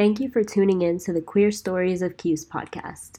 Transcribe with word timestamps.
Thank 0.00 0.18
you 0.18 0.30
for 0.30 0.42
tuning 0.42 0.80
in 0.80 0.98
to 1.00 1.12
the 1.12 1.20
Queer 1.20 1.50
Stories 1.50 2.00
of 2.00 2.16
Q's 2.16 2.46
podcast. 2.46 3.18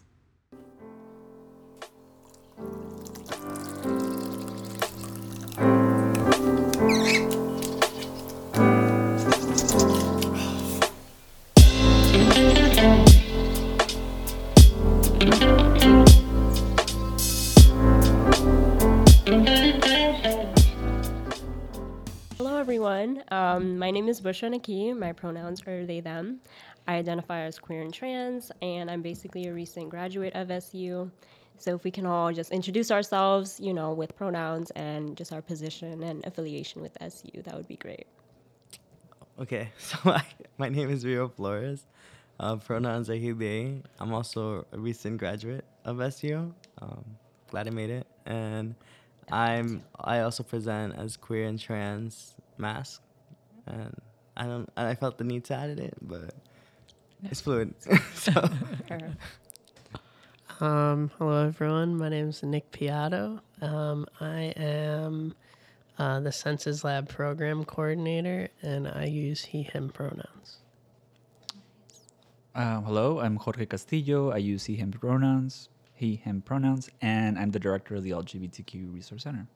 Hello, 22.37 22.57
everyone. 22.57 23.23
Um, 23.29 23.77
my 23.77 23.91
name 23.91 24.07
is 24.07 24.19
Bushra 24.19 24.49
Naqi. 24.49 24.97
My 24.97 25.11
pronouns 25.11 25.61
are 25.67 25.85
they, 25.85 25.99
them. 25.99 26.39
I 26.91 26.95
identify 26.95 27.41
as 27.43 27.57
queer 27.57 27.81
and 27.81 27.93
trans, 27.93 28.51
and 28.61 28.91
I'm 28.91 29.01
basically 29.01 29.47
a 29.47 29.53
recent 29.53 29.89
graduate 29.89 30.35
of 30.35 30.51
SU. 30.51 31.09
So, 31.57 31.75
if 31.75 31.85
we 31.85 31.91
can 31.91 32.05
all 32.05 32.33
just 32.33 32.51
introduce 32.51 32.91
ourselves, 32.91 33.59
you 33.61 33.73
know, 33.73 33.93
with 33.93 34.13
pronouns 34.17 34.71
and 34.71 35.15
just 35.15 35.31
our 35.31 35.41
position 35.41 36.03
and 36.03 36.25
affiliation 36.25 36.81
with 36.81 36.97
SU, 36.99 37.43
that 37.43 37.55
would 37.55 37.67
be 37.69 37.77
great. 37.77 38.07
Okay, 39.39 39.69
so 39.77 39.97
I, 40.03 40.23
my 40.57 40.67
name 40.67 40.89
is 40.89 41.05
Rio 41.05 41.29
Flores. 41.29 41.85
Uh, 42.41 42.57
pronouns 42.57 43.09
are 43.09 43.15
he, 43.15 43.31
they. 43.31 43.81
I'm 43.97 44.13
also 44.13 44.65
a 44.73 44.77
recent 44.77 45.17
graduate 45.17 45.63
of 45.85 46.01
SU. 46.01 46.53
Um, 46.81 47.05
glad 47.49 47.67
I 47.67 47.69
made 47.69 47.89
it. 47.89 48.07
And 48.25 48.75
I'm 49.31 49.83
I 49.97 50.19
also 50.21 50.43
present 50.43 50.95
as 50.97 51.15
queer 51.15 51.45
and 51.45 51.57
trans 51.57 52.35
mask. 52.57 53.01
And 53.65 53.95
I 54.35 54.45
don't 54.45 54.69
I 54.75 54.95
felt 54.95 55.17
the 55.19 55.23
need 55.23 55.45
to 55.45 55.53
add 55.53 55.79
it, 55.79 55.93
but 56.01 56.33
it's 57.23 57.41
fluid. 57.41 57.73
so 58.13 58.31
Um, 60.61 61.09
hello, 61.17 61.47
everyone. 61.47 61.97
My 61.97 62.09
name 62.09 62.29
is 62.29 62.43
Nick 62.43 62.71
Piato. 62.71 63.39
Um, 63.63 64.05
I 64.19 64.53
am 64.55 65.33
uh, 65.97 66.19
the 66.19 66.31
Senses 66.31 66.83
Lab 66.83 67.09
program 67.09 67.65
coordinator, 67.65 68.47
and 68.61 68.87
I 68.87 69.05
use 69.05 69.43
he, 69.43 69.63
him 69.63 69.89
pronouns. 69.89 70.59
Um, 72.53 72.83
hello, 72.83 73.19
I'm 73.21 73.37
Jorge 73.37 73.65
Castillo. 73.65 74.29
I 74.29 74.37
use 74.37 74.65
he, 74.65 74.75
him 74.75 74.91
pronouns, 74.91 75.69
he, 75.95 76.17
him 76.17 76.43
pronouns, 76.43 76.91
and 77.01 77.39
I'm 77.39 77.49
the 77.49 77.59
director 77.59 77.95
of 77.95 78.03
the 78.03 78.11
LGBTQ 78.11 78.93
Resource 78.93 79.23
Center. 79.23 79.47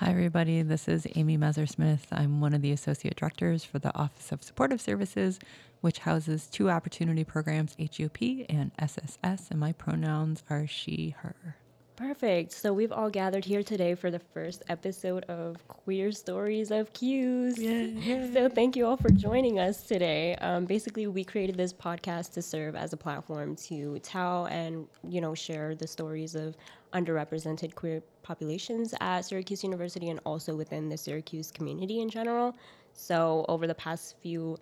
Hi, 0.00 0.08
everybody. 0.08 0.62
This 0.62 0.88
is 0.88 1.06
Amy 1.14 1.36
Messersmith. 1.36 2.06
I'm 2.10 2.40
one 2.40 2.54
of 2.54 2.62
the 2.62 2.72
associate 2.72 3.16
directors 3.16 3.64
for 3.64 3.78
the 3.78 3.94
Office 3.94 4.32
of 4.32 4.42
Supportive 4.42 4.80
Services, 4.80 5.38
which 5.82 5.98
houses 5.98 6.46
two 6.46 6.70
opportunity 6.70 7.22
programs, 7.22 7.76
HEOP 7.78 8.46
and 8.48 8.70
SSS, 8.78 9.50
and 9.50 9.60
my 9.60 9.72
pronouns 9.72 10.42
are 10.48 10.66
she, 10.66 11.14
her. 11.18 11.56
Perfect. 12.00 12.52
So, 12.52 12.72
we've 12.72 12.92
all 12.92 13.10
gathered 13.10 13.44
here 13.44 13.62
today 13.62 13.94
for 13.94 14.10
the 14.10 14.18
first 14.18 14.62
episode 14.70 15.24
of 15.24 15.68
Queer 15.68 16.12
Stories 16.12 16.70
of 16.70 16.90
Qs. 16.94 18.32
So, 18.32 18.48
thank 18.48 18.74
you 18.74 18.86
all 18.86 18.96
for 18.96 19.10
joining 19.10 19.58
us 19.58 19.82
today. 19.82 20.34
Um, 20.36 20.64
basically, 20.64 21.08
we 21.08 21.24
created 21.24 21.58
this 21.58 21.74
podcast 21.74 22.32
to 22.32 22.42
serve 22.42 22.74
as 22.74 22.94
a 22.94 22.96
platform 22.96 23.54
to 23.68 23.98
tell 23.98 24.46
and, 24.46 24.86
you 25.06 25.20
know, 25.20 25.34
share 25.34 25.74
the 25.74 25.86
stories 25.86 26.34
of 26.34 26.56
underrepresented 26.94 27.74
queer 27.74 28.02
populations 28.22 28.94
at 29.02 29.26
Syracuse 29.26 29.62
University 29.62 30.08
and 30.08 30.20
also 30.24 30.56
within 30.56 30.88
the 30.88 30.96
Syracuse 30.96 31.50
community 31.50 32.00
in 32.00 32.08
general. 32.08 32.56
So, 32.94 33.44
over 33.46 33.66
the 33.66 33.74
past 33.74 34.16
few 34.22 34.56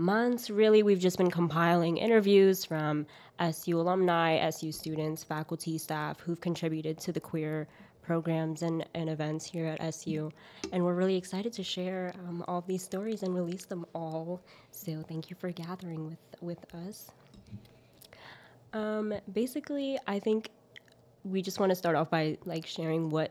months, 0.00 0.50
really, 0.50 0.82
we've 0.82 0.98
just 0.98 1.18
been 1.18 1.30
compiling 1.30 1.98
interviews 1.98 2.64
from 2.64 3.06
SU 3.38 3.78
alumni, 3.78 4.36
SU 4.36 4.72
students, 4.72 5.22
faculty, 5.22 5.78
staff 5.78 6.18
who've 6.20 6.40
contributed 6.40 6.98
to 6.98 7.12
the 7.12 7.20
queer 7.20 7.68
programs 8.02 8.62
and, 8.62 8.84
and 8.94 9.08
events 9.08 9.44
here 9.44 9.66
at 9.66 9.80
SU. 9.80 10.32
And 10.72 10.84
we're 10.84 10.94
really 10.94 11.16
excited 11.16 11.52
to 11.52 11.62
share 11.62 12.12
um, 12.26 12.44
all 12.48 12.58
of 12.58 12.66
these 12.66 12.82
stories 12.82 13.22
and 13.22 13.34
release 13.34 13.66
them 13.66 13.86
all. 13.94 14.40
So 14.72 15.04
thank 15.08 15.30
you 15.30 15.36
for 15.36 15.50
gathering 15.50 16.06
with, 16.06 16.18
with 16.40 16.74
us. 16.74 17.12
Um, 18.72 19.14
basically, 19.32 19.98
I 20.06 20.18
think 20.18 20.50
we 21.24 21.42
just 21.42 21.60
want 21.60 21.70
to 21.70 21.76
start 21.76 21.96
off 21.96 22.10
by 22.10 22.38
like 22.44 22.66
sharing 22.66 23.10
what 23.10 23.30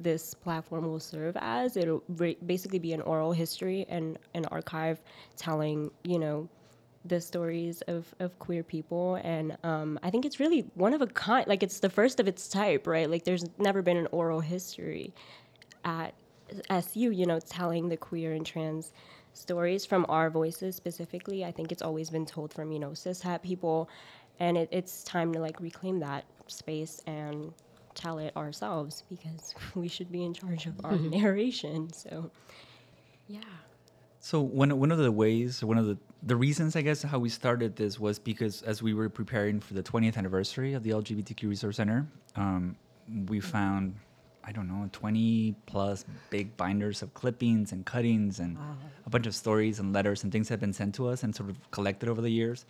this 0.00 0.34
platform 0.34 0.86
will 0.86 1.00
serve 1.00 1.36
as. 1.40 1.76
It'll 1.76 2.02
re- 2.08 2.38
basically 2.46 2.78
be 2.78 2.92
an 2.92 3.02
oral 3.02 3.32
history 3.32 3.86
and 3.88 4.18
an 4.34 4.46
archive 4.46 5.00
telling, 5.36 5.90
you 6.04 6.18
know, 6.18 6.48
the 7.04 7.20
stories 7.20 7.82
of, 7.82 8.14
of 8.18 8.38
queer 8.38 8.62
people. 8.62 9.16
And 9.16 9.56
um, 9.62 9.98
I 10.02 10.10
think 10.10 10.24
it's 10.24 10.40
really 10.40 10.66
one 10.74 10.92
of 10.92 11.00
a 11.00 11.06
kind, 11.06 11.46
like 11.46 11.62
it's 11.62 11.80
the 11.80 11.88
first 11.88 12.20
of 12.20 12.28
its 12.28 12.48
type, 12.48 12.86
right? 12.86 13.08
Like 13.08 13.24
there's 13.24 13.44
never 13.58 13.82
been 13.82 13.96
an 13.96 14.08
oral 14.10 14.40
history 14.40 15.14
at 15.84 16.14
SU, 16.68 17.10
you 17.10 17.26
know, 17.26 17.40
telling 17.40 17.88
the 17.88 17.96
queer 17.96 18.32
and 18.32 18.44
trans 18.44 18.92
stories 19.32 19.86
from 19.86 20.04
our 20.08 20.28
voices 20.28 20.76
specifically. 20.76 21.44
I 21.44 21.52
think 21.52 21.72
it's 21.72 21.82
always 21.82 22.10
been 22.10 22.26
told 22.26 22.52
from, 22.52 22.72
you 22.72 22.78
know, 22.78 22.90
cishet 22.90 23.42
people. 23.42 23.88
And 24.38 24.56
it, 24.56 24.68
it's 24.70 25.04
time 25.04 25.32
to 25.32 25.40
like 25.40 25.60
reclaim 25.60 26.00
that 26.00 26.24
space 26.48 27.00
and 27.06 27.52
tell 27.94 28.18
it 28.18 28.36
ourselves 28.36 29.04
because 29.08 29.54
we 29.74 29.88
should 29.88 30.10
be 30.10 30.24
in 30.24 30.34
charge 30.34 30.66
of 30.66 30.74
our 30.84 30.96
narration. 30.96 31.92
So, 31.92 32.30
yeah. 33.28 33.40
So 34.20 34.40
one 34.40 34.78
one 34.78 34.92
of 34.92 34.98
the 34.98 35.10
ways, 35.10 35.64
one 35.64 35.78
of 35.78 35.86
the 35.86 35.96
the 36.22 36.36
reasons, 36.36 36.76
I 36.76 36.82
guess, 36.82 37.02
how 37.02 37.18
we 37.18 37.30
started 37.30 37.76
this 37.76 37.98
was 37.98 38.18
because 38.18 38.62
as 38.62 38.82
we 38.82 38.92
were 38.92 39.08
preparing 39.08 39.60
for 39.60 39.74
the 39.74 39.82
20th 39.82 40.18
anniversary 40.18 40.74
of 40.74 40.82
the 40.82 40.90
LGBTQ 40.90 41.48
Resource 41.48 41.76
Center, 41.76 42.06
um, 42.36 42.76
we 43.26 43.40
found, 43.40 43.94
I 44.44 44.52
don't 44.52 44.68
know, 44.68 44.88
20 44.92 45.54
plus 45.64 46.04
big 46.28 46.54
binders 46.58 47.00
of 47.00 47.14
clippings 47.14 47.72
and 47.72 47.86
cuttings 47.86 48.40
and 48.40 48.58
a 49.06 49.10
bunch 49.10 49.26
of 49.26 49.34
stories 49.34 49.78
and 49.78 49.94
letters 49.94 50.22
and 50.22 50.30
things 50.30 50.48
that 50.48 50.54
had 50.54 50.60
been 50.60 50.74
sent 50.74 50.94
to 50.96 51.08
us 51.08 51.22
and 51.22 51.34
sort 51.34 51.48
of 51.48 51.70
collected 51.70 52.08
over 52.10 52.20
the 52.20 52.30
years. 52.30 52.66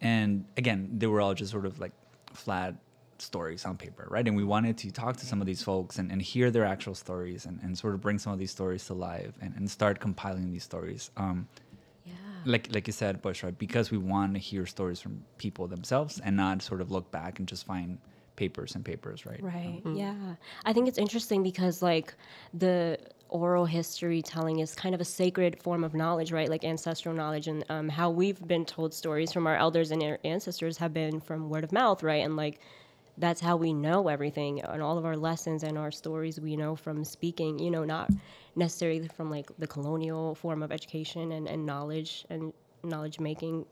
And 0.00 0.44
again, 0.56 0.90
they 0.98 1.06
were 1.06 1.20
all 1.20 1.34
just 1.34 1.52
sort 1.52 1.64
of 1.64 1.78
like 1.78 1.92
flat 2.32 2.74
stories 3.22 3.64
on 3.64 3.76
paper, 3.76 4.06
right? 4.10 4.26
And 4.26 4.36
we 4.36 4.44
wanted 4.44 4.76
to 4.78 4.90
talk 4.90 5.16
to 5.18 5.26
some 5.26 5.40
of 5.40 5.46
these 5.46 5.62
folks 5.62 5.98
and, 5.98 6.10
and 6.12 6.20
hear 6.22 6.50
their 6.50 6.64
actual 6.64 6.94
stories 6.94 7.46
and, 7.46 7.60
and 7.62 7.76
sort 7.78 7.94
of 7.94 8.00
bring 8.00 8.18
some 8.18 8.32
of 8.32 8.38
these 8.38 8.50
stories 8.50 8.86
to 8.86 8.94
life 8.94 9.32
and, 9.40 9.54
and 9.56 9.70
start 9.70 10.00
compiling 10.00 10.50
these 10.52 10.64
stories. 10.64 11.10
Um, 11.16 11.48
Yeah. 12.04 12.12
like 12.44 12.74
like 12.74 12.86
you 12.86 12.92
said, 12.92 13.22
Bush, 13.22 13.42
right? 13.44 13.56
Because 13.56 13.90
we 13.90 13.98
want 13.98 14.34
to 14.34 14.40
hear 14.40 14.66
stories 14.66 15.00
from 15.00 15.24
people 15.38 15.68
themselves 15.68 16.20
and 16.24 16.36
not 16.36 16.62
sort 16.62 16.80
of 16.80 16.90
look 16.90 17.10
back 17.10 17.38
and 17.38 17.48
just 17.48 17.64
find 17.66 17.98
papers 18.36 18.74
and 18.74 18.84
papers, 18.84 19.24
right? 19.26 19.40
Right. 19.42 19.82
Yeah. 19.84 20.36
I 20.64 20.72
think 20.72 20.88
it's 20.88 20.98
interesting 20.98 21.42
because 21.42 21.82
like 21.82 22.14
the 22.54 22.98
oral 23.28 23.64
history 23.64 24.20
telling 24.22 24.58
is 24.58 24.74
kind 24.74 24.94
of 24.94 25.00
a 25.00 25.04
sacred 25.04 25.62
form 25.62 25.84
of 25.84 25.94
knowledge, 25.94 26.32
right? 26.32 26.50
Like 26.50 26.64
ancestral 26.64 27.14
knowledge 27.14 27.48
and 27.48 27.64
um, 27.68 27.88
how 27.88 28.10
we've 28.10 28.46
been 28.46 28.64
told 28.64 28.92
stories 28.92 29.32
from 29.32 29.46
our 29.46 29.56
elders 29.56 29.90
and 29.90 30.02
our 30.02 30.18
ancestors 30.24 30.76
have 30.78 30.92
been 30.92 31.20
from 31.20 31.48
word 31.48 31.64
of 31.64 31.72
mouth, 31.72 32.02
right? 32.02 32.24
And 32.24 32.36
like 32.36 32.60
that's 33.18 33.40
how 33.40 33.56
we 33.56 33.72
know 33.72 34.08
everything 34.08 34.62
and 34.62 34.82
all 34.82 34.98
of 34.98 35.04
our 35.04 35.16
lessons 35.16 35.62
and 35.62 35.76
our 35.76 35.90
stories 35.90 36.40
we 36.40 36.56
know 36.56 36.74
from 36.74 37.04
speaking, 37.04 37.58
you 37.58 37.70
know, 37.70 37.84
not 37.84 38.10
necessarily 38.56 39.08
from 39.08 39.30
like 39.30 39.50
the 39.58 39.66
colonial 39.66 40.34
form 40.34 40.62
of 40.62 40.72
education 40.72 41.32
and, 41.32 41.46
and 41.46 41.64
knowledge 41.64 42.24
and 42.30 42.52
knowledge 42.82 43.20
making, 43.20 43.66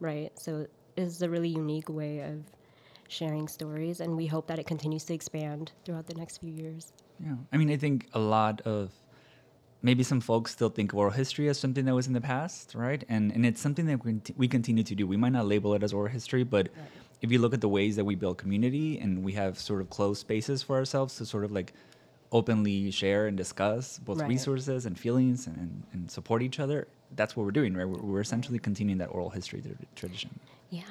right? 0.00 0.30
So 0.38 0.66
it's 0.96 1.22
a 1.22 1.30
really 1.30 1.48
unique 1.48 1.88
way 1.88 2.20
of 2.20 2.42
sharing 3.08 3.48
stories, 3.48 4.00
and 4.00 4.16
we 4.16 4.26
hope 4.26 4.46
that 4.46 4.58
it 4.58 4.66
continues 4.66 5.04
to 5.04 5.14
expand 5.14 5.72
throughout 5.84 6.06
the 6.06 6.14
next 6.14 6.38
few 6.38 6.50
years. 6.50 6.92
Yeah. 7.18 7.34
I 7.52 7.56
mean, 7.56 7.70
I 7.70 7.76
think 7.76 8.08
a 8.12 8.18
lot 8.18 8.60
of 8.62 8.92
maybe 9.82 10.02
some 10.02 10.20
folks 10.20 10.52
still 10.52 10.68
think 10.68 10.92
of 10.92 10.98
oral 10.98 11.12
history 11.12 11.48
as 11.48 11.58
something 11.58 11.84
that 11.86 11.94
was 11.94 12.06
in 12.06 12.12
the 12.12 12.20
past, 12.20 12.74
right? 12.74 13.02
And 13.08 13.32
and 13.32 13.44
it's 13.46 13.60
something 13.60 13.86
that 13.86 14.04
we, 14.04 14.20
we 14.36 14.48
continue 14.48 14.82
to 14.84 14.94
do. 14.94 15.06
We 15.06 15.16
might 15.16 15.32
not 15.32 15.46
label 15.46 15.74
it 15.74 15.82
as 15.82 15.92
oral 15.92 16.12
history, 16.12 16.44
but 16.44 16.68
if 17.22 17.30
you 17.32 17.38
look 17.38 17.52
at 17.54 17.60
the 17.60 17.68
ways 17.68 17.96
that 17.96 18.04
we 18.04 18.14
build 18.14 18.38
community 18.38 18.98
and 18.98 19.22
we 19.22 19.32
have 19.34 19.58
sort 19.58 19.80
of 19.82 19.90
closed 19.90 20.20
spaces 20.20 20.62
for 20.62 20.76
ourselves 20.76 21.16
to 21.16 21.26
sort 21.26 21.44
of 21.44 21.52
like 21.52 21.72
openly 22.32 22.90
share 22.90 23.26
and 23.26 23.36
discuss 23.36 23.98
both 23.98 24.18
Right. 24.20 24.28
resources 24.28 24.86
and 24.86 24.98
feelings 24.98 25.46
and, 25.46 25.56
and, 25.56 25.82
and 25.92 26.10
support 26.10 26.42
each 26.42 26.60
other, 26.60 26.86
that's 27.16 27.36
what 27.36 27.44
we're 27.44 27.50
doing, 27.50 27.74
right? 27.74 27.88
We're, 27.88 28.00
we're 28.00 28.20
essentially 28.20 28.58
continuing 28.58 28.98
that 28.98 29.08
oral 29.08 29.30
history 29.30 29.60
tra- 29.60 29.72
tradition. 29.96 30.30
Yeah. 30.70 30.82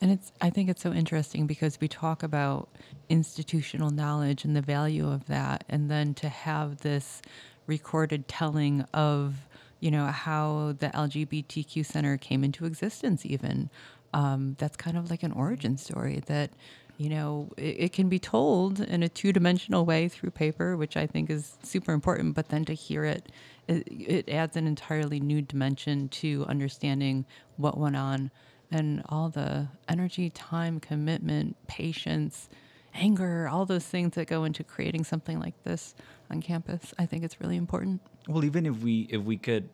And 0.00 0.12
it's 0.12 0.30
I 0.40 0.50
think 0.50 0.70
it's 0.70 0.80
so 0.80 0.92
interesting 0.92 1.46
because 1.48 1.80
we 1.80 1.88
talk 1.88 2.22
about 2.22 2.68
institutional 3.08 3.90
knowledge 3.90 4.44
and 4.44 4.54
the 4.54 4.62
value 4.62 5.08
of 5.10 5.26
that 5.26 5.64
and 5.68 5.90
then 5.90 6.14
to 6.14 6.28
have 6.28 6.78
this 6.82 7.20
recorded 7.68 8.26
telling 8.26 8.82
of, 8.92 9.36
you 9.78 9.92
know, 9.92 10.06
how 10.06 10.74
the 10.80 10.88
LGBTQ 10.88 11.86
center 11.86 12.16
came 12.16 12.42
into 12.42 12.64
existence 12.64 13.24
even. 13.24 13.70
Um, 14.12 14.56
that's 14.58 14.76
kind 14.76 14.96
of 14.96 15.10
like 15.10 15.22
an 15.22 15.32
origin 15.32 15.76
story 15.76 16.22
that 16.26 16.50
you 16.98 17.08
know, 17.08 17.48
it, 17.56 17.76
it 17.78 17.92
can 17.92 18.08
be 18.08 18.18
told 18.18 18.80
in 18.80 19.04
a 19.04 19.08
two 19.08 19.32
dimensional 19.32 19.86
way 19.86 20.08
through 20.08 20.32
paper, 20.32 20.76
which 20.76 20.96
I 20.96 21.06
think 21.06 21.30
is 21.30 21.56
super 21.62 21.92
important. 21.92 22.34
But 22.34 22.48
then 22.48 22.64
to 22.66 22.74
hear 22.74 23.04
it, 23.04 23.30
it, 23.68 23.86
it 23.88 24.28
adds 24.28 24.56
an 24.56 24.66
entirely 24.66 25.20
new 25.20 25.40
dimension 25.40 26.08
to 26.08 26.44
understanding 26.48 27.24
what 27.56 27.78
went 27.78 27.96
on 27.96 28.32
and 28.70 29.02
all 29.08 29.28
the 29.30 29.68
energy, 29.88 30.28
time, 30.30 30.80
commitment, 30.80 31.56
patience, 31.68 32.48
anger, 32.94 33.48
all 33.48 33.64
those 33.64 33.84
things 33.84 34.14
that 34.16 34.26
go 34.26 34.42
into 34.42 34.64
creating 34.64 35.04
something 35.04 35.38
like 35.38 35.62
this 35.62 35.94
on 36.30 36.40
campus. 36.40 36.94
I 36.98 37.06
think 37.06 37.24
it's 37.24 37.40
really 37.40 37.56
important. 37.56 38.00
Well, 38.26 38.44
even 38.44 38.66
if 38.66 38.78
we 38.82 39.06
if 39.10 39.22
we 39.22 39.36
could 39.36 39.68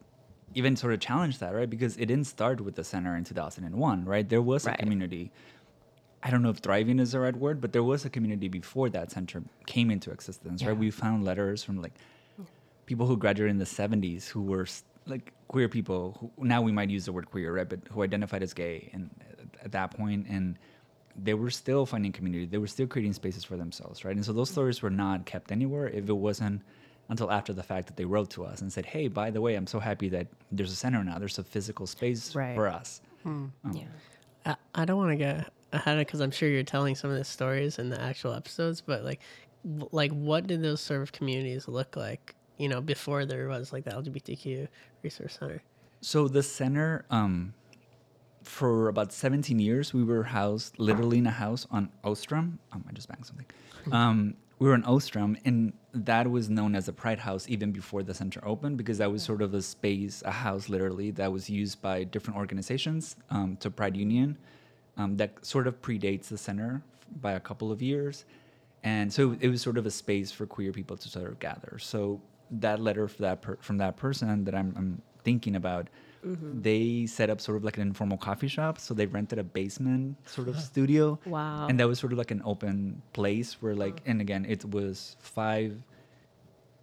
even 0.54 0.76
sort 0.76 0.92
of 0.94 1.00
challenge 1.00 1.38
that, 1.40 1.52
right? 1.54 1.68
Because 1.68 1.96
it 1.96 2.06
didn't 2.06 2.26
start 2.26 2.60
with 2.60 2.76
the 2.76 2.84
center 2.84 3.16
in 3.16 3.24
2001, 3.24 4.04
right? 4.04 4.28
There 4.28 4.42
was 4.42 4.66
Right. 4.66 4.74
a 4.74 4.78
community. 4.78 5.32
I 6.22 6.30
don't 6.30 6.42
know 6.42 6.50
if 6.50 6.58
thriving 6.58 7.00
is 7.00 7.12
the 7.12 7.20
right 7.20 7.36
word, 7.36 7.60
but 7.60 7.72
there 7.72 7.82
was 7.82 8.04
a 8.04 8.10
community 8.10 8.48
before 8.48 8.88
that 8.90 9.10
center 9.10 9.42
came 9.66 9.90
into 9.90 10.10
existence, 10.10 10.64
right? 10.64 10.76
We 10.76 10.90
found 10.90 11.24
letters 11.24 11.62
from 11.64 11.82
like 11.82 11.92
people 12.86 13.06
who 13.06 13.16
graduated 13.16 13.50
in 13.50 13.58
the 13.58 13.64
70s 13.64 14.28
who 14.28 14.42
were 14.42 14.66
like 15.06 15.32
queer 15.48 15.68
people 15.68 16.16
who 16.38 16.44
now 16.44 16.62
we 16.62 16.72
might 16.72 16.88
use 16.88 17.04
the 17.06 17.12
word 17.12 17.30
queer, 17.30 17.52
right? 17.52 17.68
But 17.68 17.80
who 17.90 18.02
identified 18.02 18.42
as 18.42 18.54
gay 18.54 18.90
and 18.92 19.10
at 19.62 19.72
that 19.72 19.90
point 19.90 20.26
and 20.28 20.56
they 21.16 21.34
were 21.34 21.50
still 21.50 21.86
finding 21.86 22.12
community. 22.12 22.46
They 22.46 22.58
were 22.58 22.66
still 22.66 22.86
creating 22.86 23.12
spaces 23.12 23.44
for 23.44 23.56
themselves, 23.56 24.04
right? 24.04 24.14
And 24.14 24.24
so 24.24 24.32
those 24.32 24.48
mm-hmm. 24.48 24.54
stories 24.54 24.82
were 24.82 24.90
not 24.90 25.26
kept 25.26 25.52
anywhere 25.52 25.88
if 25.88 26.08
it 26.08 26.16
wasn't 26.16 26.62
until 27.08 27.30
after 27.30 27.52
the 27.52 27.62
fact 27.62 27.86
that 27.86 27.96
they 27.96 28.04
wrote 28.04 28.30
to 28.30 28.44
us 28.44 28.60
and 28.62 28.72
said, 28.72 28.86
"Hey, 28.86 29.08
by 29.08 29.30
the 29.30 29.40
way, 29.40 29.54
I'm 29.54 29.66
so 29.66 29.78
happy 29.78 30.08
that 30.10 30.26
there's 30.50 30.72
a 30.72 30.76
center 30.76 31.04
now. 31.04 31.18
There's 31.18 31.38
a 31.38 31.44
physical 31.44 31.86
space 31.86 32.34
Right. 32.34 32.54
for 32.54 32.68
us." 32.68 33.00
Hmm. 33.22 33.46
Um, 33.64 33.72
yeah. 33.72 33.84
I, 34.46 34.82
I 34.82 34.84
don't 34.84 34.96
want 34.96 35.10
to 35.10 35.16
get 35.16 35.50
ahead 35.72 35.98
of 35.98 36.06
because 36.06 36.20
I'm 36.20 36.30
sure 36.30 36.48
you're 36.48 36.62
telling 36.62 36.94
some 36.94 37.10
of 37.10 37.18
the 37.18 37.24
stories 37.24 37.78
in 37.78 37.90
the 37.90 38.00
actual 38.00 38.32
episodes, 38.32 38.80
but 38.80 39.04
like, 39.04 39.20
w- 39.64 39.88
like 39.92 40.12
what 40.12 40.46
did 40.46 40.62
those 40.62 40.80
sort 40.80 41.02
of 41.02 41.12
communities 41.12 41.68
look 41.68 41.96
like? 41.96 42.34
You 42.58 42.68
know, 42.68 42.80
before 42.80 43.26
there 43.26 43.48
was 43.48 43.72
like 43.72 43.84
the 43.84 43.90
LGBTQ 43.90 44.68
resource 45.02 45.38
center. 45.38 45.62
So 46.00 46.28
the 46.28 46.42
center, 46.42 47.04
um, 47.10 47.54
for 48.44 48.88
about 48.88 49.12
17 49.12 49.58
years, 49.58 49.92
we 49.92 50.04
were 50.04 50.22
housed 50.22 50.78
literally 50.78 51.18
in 51.18 51.26
a 51.26 51.30
house 51.30 51.66
on 51.70 51.90
Ostrom. 52.04 52.58
Um, 52.72 52.84
I 52.88 52.92
just 52.92 53.08
banged 53.08 53.26
something. 53.26 53.46
Um, 53.92 54.36
we 54.58 54.68
were 54.68 54.74
in 54.74 54.84
Ostrom, 54.84 55.36
and 55.44 55.74
that 55.92 56.30
was 56.30 56.48
known 56.48 56.74
as 56.74 56.86
the 56.86 56.92
Pride 56.92 57.18
House 57.18 57.46
even 57.50 57.70
before 57.70 58.02
the 58.02 58.14
center 58.14 58.40
opened 58.46 58.78
because 58.78 58.96
that 58.96 59.12
was 59.12 59.22
sort 59.22 59.42
of 59.42 59.52
a 59.52 59.60
space, 59.60 60.22
a 60.24 60.30
house 60.30 60.70
literally, 60.70 61.10
that 61.10 61.30
was 61.30 61.50
used 61.50 61.82
by 61.82 62.04
different 62.04 62.38
organizations 62.38 63.16
um, 63.28 63.58
to 63.58 63.70
Pride 63.70 63.94
Union 63.94 64.38
um, 64.96 65.18
that 65.18 65.44
sort 65.44 65.66
of 65.66 65.82
predates 65.82 66.28
the 66.28 66.38
center 66.38 66.82
by 67.20 67.32
a 67.32 67.40
couple 67.40 67.70
of 67.70 67.82
years. 67.82 68.24
And 68.82 69.12
so 69.12 69.36
it 69.40 69.48
was 69.48 69.62
sort 69.62 69.76
of 69.76 69.86
a 69.86 69.90
space 69.90 70.30
for 70.30 70.46
queer 70.46 70.72
people 70.72 70.96
to 70.96 71.08
sort 71.08 71.26
of 71.26 71.38
gather. 71.38 71.78
So 71.78 72.20
that 72.50 72.80
letter 72.80 73.08
for 73.08 73.22
that 73.22 73.42
per- 73.42 73.58
from 73.60 73.78
that 73.78 73.96
person 73.96 74.44
that 74.44 74.54
I'm, 74.54 74.74
I'm 74.76 75.02
thinking 75.24 75.56
about, 75.56 75.88
they 76.24 77.06
set 77.06 77.28
up 77.30 77.40
sort 77.40 77.56
of 77.56 77.64
like 77.64 77.76
an 77.76 77.82
informal 77.82 78.16
coffee 78.18 78.48
shop. 78.48 78.78
So 78.78 78.94
they 78.94 79.06
rented 79.06 79.38
a 79.38 79.44
basement 79.44 80.16
sort 80.26 80.48
of 80.48 80.58
studio. 80.70 81.18
Wow. 81.26 81.66
And 81.68 81.78
that 81.80 81.86
was 81.88 81.98
sort 81.98 82.12
of 82.12 82.18
like 82.18 82.30
an 82.30 82.42
open 82.44 83.02
place 83.12 83.60
where 83.60 83.74
like, 83.74 84.00
and 84.06 84.20
again, 84.20 84.44
it 84.48 84.64
was 84.64 85.16
five 85.20 85.76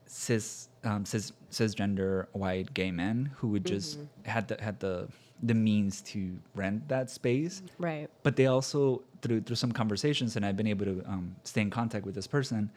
cis 0.05 0.67
um, 0.83 1.05
cis 1.05 1.31
cisgender 1.51 2.27
white 2.33 2.73
gay 2.73 2.91
men 2.91 3.31
who 3.37 3.47
would 3.49 3.65
just 3.65 3.99
had 4.25 4.47
the 4.47 4.61
had 4.61 4.79
the 4.79 5.07
the 5.43 5.53
means 5.53 6.01
to 6.01 6.37
rent 6.53 6.87
that 6.89 7.09
space 7.09 7.63
Right. 7.79 8.07
but 8.21 8.35
they 8.35 8.45
also 8.47 9.01
through 9.21 9.41
through 9.41 9.55
some 9.55 9.71
conversations 9.71 10.35
and 10.35 10.45
i've 10.45 10.57
been 10.57 10.67
able 10.67 10.85
to 10.85 11.01
um, 11.07 11.35
stay 11.45 11.61
in 11.61 11.69
contact 11.69 12.05
with 12.05 12.13
this 12.13 12.27
person 12.27 12.69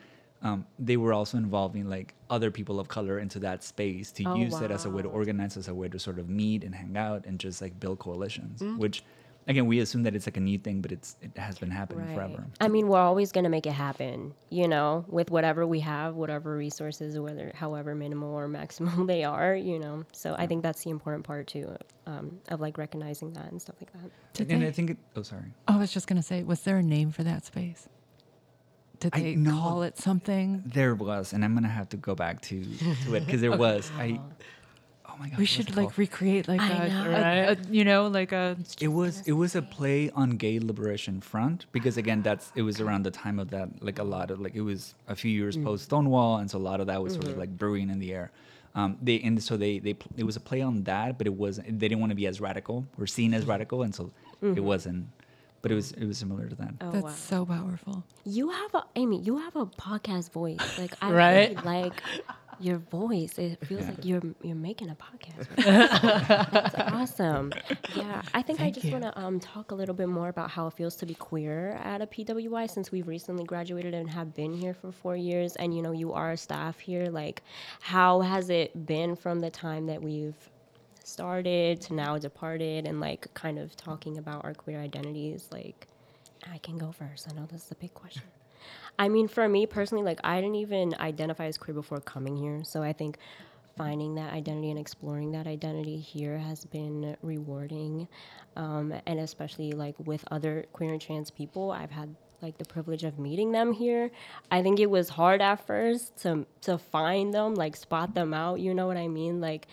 um, 0.44 0.66
they 0.78 0.96
were 0.96 1.12
also 1.12 1.36
involving 1.38 1.88
like 1.88 2.14
other 2.30 2.50
people 2.50 2.78
of 2.78 2.86
color 2.88 3.18
into 3.18 3.38
that 3.40 3.64
space 3.64 4.12
to 4.12 4.24
Oh, 4.28 4.36
use 4.36 4.60
it 4.60 4.70
as 4.70 4.84
a 4.84 4.90
way 4.90 5.02
to 5.02 5.08
organize 5.08 5.56
as 5.56 5.68
a 5.68 5.74
way 5.74 5.88
to 5.88 5.98
sort 5.98 6.18
of 6.18 6.28
meet 6.28 6.62
and 6.64 6.74
hang 6.74 6.96
out 6.96 7.24
and 7.26 7.40
just 7.40 7.60
like 7.62 7.80
build 7.80 7.98
coalitions 7.98 8.62
which 8.76 9.02
again 9.48 9.66
we 9.66 9.78
assume 9.80 10.02
that 10.04 10.14
it's 10.14 10.26
like 10.26 10.36
a 10.36 10.40
new 10.40 10.58
thing 10.58 10.80
but 10.80 10.92
it's 10.92 11.16
it 11.22 11.36
has 11.36 11.58
been 11.58 11.70
happening 11.70 12.04
Right. 12.06 12.14
forever 12.14 12.46
I 12.60 12.68
mean, 12.68 12.88
we're 12.88 13.00
always 13.00 13.32
going 13.32 13.44
to 13.44 13.50
make 13.50 13.66
it 13.66 13.72
happen, 13.72 14.32
you 14.50 14.68
know, 14.68 15.04
with 15.08 15.30
whatever 15.30 15.66
we 15.66 15.80
have, 15.80 16.14
whatever 16.14 16.56
resources, 16.56 17.18
whether 17.18 17.50
however 17.54 17.94
minimal 17.94 18.32
or 18.34 18.48
maximal 18.60 19.06
they 19.06 19.24
are, 19.24 19.54
you 19.54 19.78
know. 19.78 20.04
So 20.12 20.34
I 20.38 20.46
think 20.46 20.62
that's 20.62 20.84
the 20.84 20.90
important 20.90 21.24
part 21.24 21.46
too, 21.46 21.76
um, 22.06 22.40
of 22.48 22.60
like 22.60 22.78
recognizing 22.78 23.32
that 23.32 23.50
and 23.50 23.60
stuff 23.60 23.76
like 23.80 23.92
that. 23.92 24.10
Did 24.34 24.50
and 24.52 24.62
they- 24.62 24.68
i 24.68 24.72
think 24.72 24.90
it, 24.90 24.98
oh 25.16 25.22
sorry 25.22 25.52
I 25.68 25.76
was 25.76 25.90
just 25.92 26.06
going 26.06 26.16
to 26.20 26.22
say, 26.22 26.42
was 26.42 26.60
there 26.62 26.76
a 26.78 26.82
name 26.82 27.10
for 27.10 27.22
that 27.24 27.44
space? 27.44 27.88
Did 29.00 29.14
I 29.14 29.20
they 29.20 29.34
know- 29.36 29.50
call 29.60 29.82
it 29.82 29.98
something? 29.98 30.62
there 30.66 30.94
was 30.94 31.32
and 31.32 31.44
i'm 31.44 31.54
gonna 31.54 31.68
have 31.68 31.88
to 31.90 31.96
go 31.96 32.14
back 32.14 32.40
to 32.42 32.64
to 33.04 33.14
it 33.14 33.24
because 33.26 33.40
there 33.40 33.56
was 33.66 33.90
i 33.98 34.18
oh 35.08 35.14
my 35.18 35.28
god 35.28 35.38
We 35.38 35.46
should 35.46 35.70
like 35.76 35.86
called? 35.86 35.98
recreate 35.98 36.48
like 36.48 36.60
I 36.60 36.86
a, 36.86 36.88
know. 36.88 37.10
a- 37.10 37.52
a- 37.52 37.70
you 37.70 37.84
know, 37.84 38.08
like 38.08 38.32
a 38.32 38.56
It 38.80 38.88
was 38.88 39.22
it 39.26 39.32
was 39.32 39.54
a 39.54 39.62
play 39.62 40.10
on 40.10 40.30
gay 40.44 40.58
liberation 40.58 41.20
front 41.20 41.66
because 41.72 41.96
again 41.96 42.22
that's 42.22 42.52
it 42.54 42.62
was 42.62 42.80
around 42.80 43.02
the 43.04 43.10
time 43.10 43.38
of 43.38 43.50
that 43.50 43.68
like 43.82 43.98
a 43.98 44.04
lot 44.04 44.30
of 44.30 44.40
like 44.40 44.54
it 44.54 44.62
was 44.62 44.94
a 45.08 45.16
few 45.16 45.30
years 45.30 45.56
mm. 45.56 45.64
post 45.64 45.84
Stonewall 45.84 46.36
and 46.38 46.50
so 46.50 46.58
a 46.58 46.66
lot 46.70 46.80
of 46.80 46.86
that 46.88 47.02
was 47.02 47.12
sort 47.14 47.26
of 47.26 47.32
mm-hmm. 47.32 47.40
like 47.40 47.58
brewing 47.58 47.90
in 47.90 47.98
the 47.98 48.12
air. 48.12 48.30
Um, 48.74 48.98
they 49.00 49.20
and 49.20 49.40
so 49.40 49.56
they 49.56 49.78
they 49.78 49.94
it 50.16 50.24
was 50.24 50.36
a 50.36 50.40
play 50.40 50.60
on 50.60 50.82
that, 50.84 51.16
but 51.16 51.28
it 51.28 51.34
wasn't. 51.34 51.78
They 51.78 51.86
didn't 51.88 52.00
want 52.00 52.10
to 52.10 52.16
be 52.16 52.26
as 52.26 52.40
radical 52.40 52.84
or 52.98 53.06
seen 53.06 53.32
as 53.32 53.42
mm-hmm. 53.42 53.50
radical, 53.50 53.82
and 53.82 53.94
so 53.94 54.10
it 54.42 54.46
mm-hmm. 54.46 54.64
wasn't. 54.64 55.06
But 55.64 55.72
it 55.72 55.76
was 55.76 55.92
it 55.92 56.04
was 56.06 56.18
similar 56.18 56.46
to 56.46 56.54
that. 56.56 56.74
Oh, 56.82 56.90
that's 56.92 57.04
wow. 57.04 57.10
so 57.10 57.46
powerful. 57.46 58.04
You 58.24 58.50
have 58.50 58.74
a, 58.74 58.84
Amy, 58.96 59.20
you 59.20 59.38
have 59.38 59.56
a 59.56 59.64
podcast 59.66 60.30
voice. 60.30 60.60
Like, 60.78 60.94
I 61.00 61.10
Right? 61.10 61.48
really 61.56 61.62
like 61.64 62.02
your 62.60 62.76
voice. 62.78 63.38
It 63.38 63.64
feels 63.66 63.80
Yeah. 63.82 63.88
like 63.90 64.04
you're 64.04 64.22
you're 64.42 64.54
making 64.56 64.90
a 64.90 64.94
podcast. 64.96 65.48
That's 66.52 66.74
awesome. 66.76 67.52
Yeah, 67.96 68.20
I 68.34 68.42
think 68.42 68.60
I 68.60 68.70
just 68.70 68.90
want 68.92 69.04
to 69.04 69.18
um, 69.18 69.40
talk 69.40 69.70
a 69.70 69.74
little 69.74 69.94
bit 69.94 70.08
more 70.08 70.28
about 70.28 70.50
how 70.50 70.66
it 70.66 70.74
feels 70.74 70.96
to 70.96 71.06
be 71.06 71.14
queer 71.14 71.80
at 71.82 72.00
a 72.02 72.06
PWI 72.06 72.70
since 72.70 72.92
we've 72.92 73.08
recently 73.08 73.44
graduated 73.44 73.94
and 73.94 74.08
have 74.10 74.34
been 74.34 74.52
here 74.52 74.74
for 74.74 74.92
four 74.92 75.16
years. 75.16 75.56
And 75.56 75.74
you 75.74 75.82
know, 75.82 75.92
you 75.92 76.12
are 76.12 76.32
a 76.32 76.36
staff 76.36 76.78
here. 76.78 77.06
Like, 77.06 77.42
how 77.80 78.20
has 78.20 78.50
it 78.50 78.86
been 78.86 79.16
from 79.16 79.40
the 79.40 79.50
time 79.50 79.86
that 79.86 80.02
we've 80.02 80.36
started 81.06 81.80
to 81.82 81.94
now 81.94 82.18
departed, 82.18 82.86
and 82.86 83.00
like 83.00 83.32
kind 83.34 83.58
of 83.58 83.76
talking 83.76 84.18
about 84.18 84.44
our 84.44 84.54
queer 84.54 84.80
identities? 84.80 85.48
Like, 85.52 85.86
I 86.50 86.58
can 86.58 86.78
go 86.78 86.92
first. 86.92 87.28
I 87.30 87.34
know 87.34 87.46
this 87.46 87.66
is 87.66 87.70
a 87.70 87.76
big 87.76 87.94
question. 87.94 88.22
I 88.98 89.08
mean, 89.08 89.28
for 89.28 89.48
me 89.48 89.66
personally, 89.66 90.04
like 90.04 90.20
I 90.24 90.40
didn't 90.40 90.56
even 90.56 90.94
identify 91.00 91.46
as 91.46 91.58
queer 91.58 91.74
before 91.74 92.00
coming 92.00 92.36
here. 92.36 92.62
So 92.64 92.82
I 92.82 92.92
think 92.92 93.18
finding 93.76 94.14
that 94.14 94.32
identity 94.32 94.70
and 94.70 94.78
exploring 94.78 95.32
that 95.32 95.46
identity 95.46 95.98
here 95.98 96.38
has 96.38 96.64
been 96.64 97.16
rewarding. 97.22 98.08
Um, 98.56 98.94
and 99.06 99.18
especially 99.18 99.72
like 99.72 99.96
with 99.98 100.24
other 100.30 100.66
queer 100.72 100.92
and 100.92 101.00
trans 101.00 101.30
people, 101.30 101.72
I've 101.72 101.90
had 101.90 102.14
like 102.40 102.58
the 102.58 102.64
privilege 102.64 103.04
of 103.04 103.18
meeting 103.18 103.52
them 103.52 103.72
here. 103.72 104.10
I 104.50 104.62
think 104.62 104.78
it 104.78 104.90
was 104.90 105.08
hard 105.08 105.40
at 105.40 105.66
first 105.66 106.16
to 106.22 106.46
to 106.62 106.78
find 106.78 107.32
them, 107.34 107.54
like 107.54 107.74
spot 107.74 108.14
them 108.14 108.32
out. 108.32 108.60
You 108.60 108.74
know 108.74 108.86
what 108.86 108.96
I 108.96 109.08
mean? 109.08 109.40
Like 109.40 109.66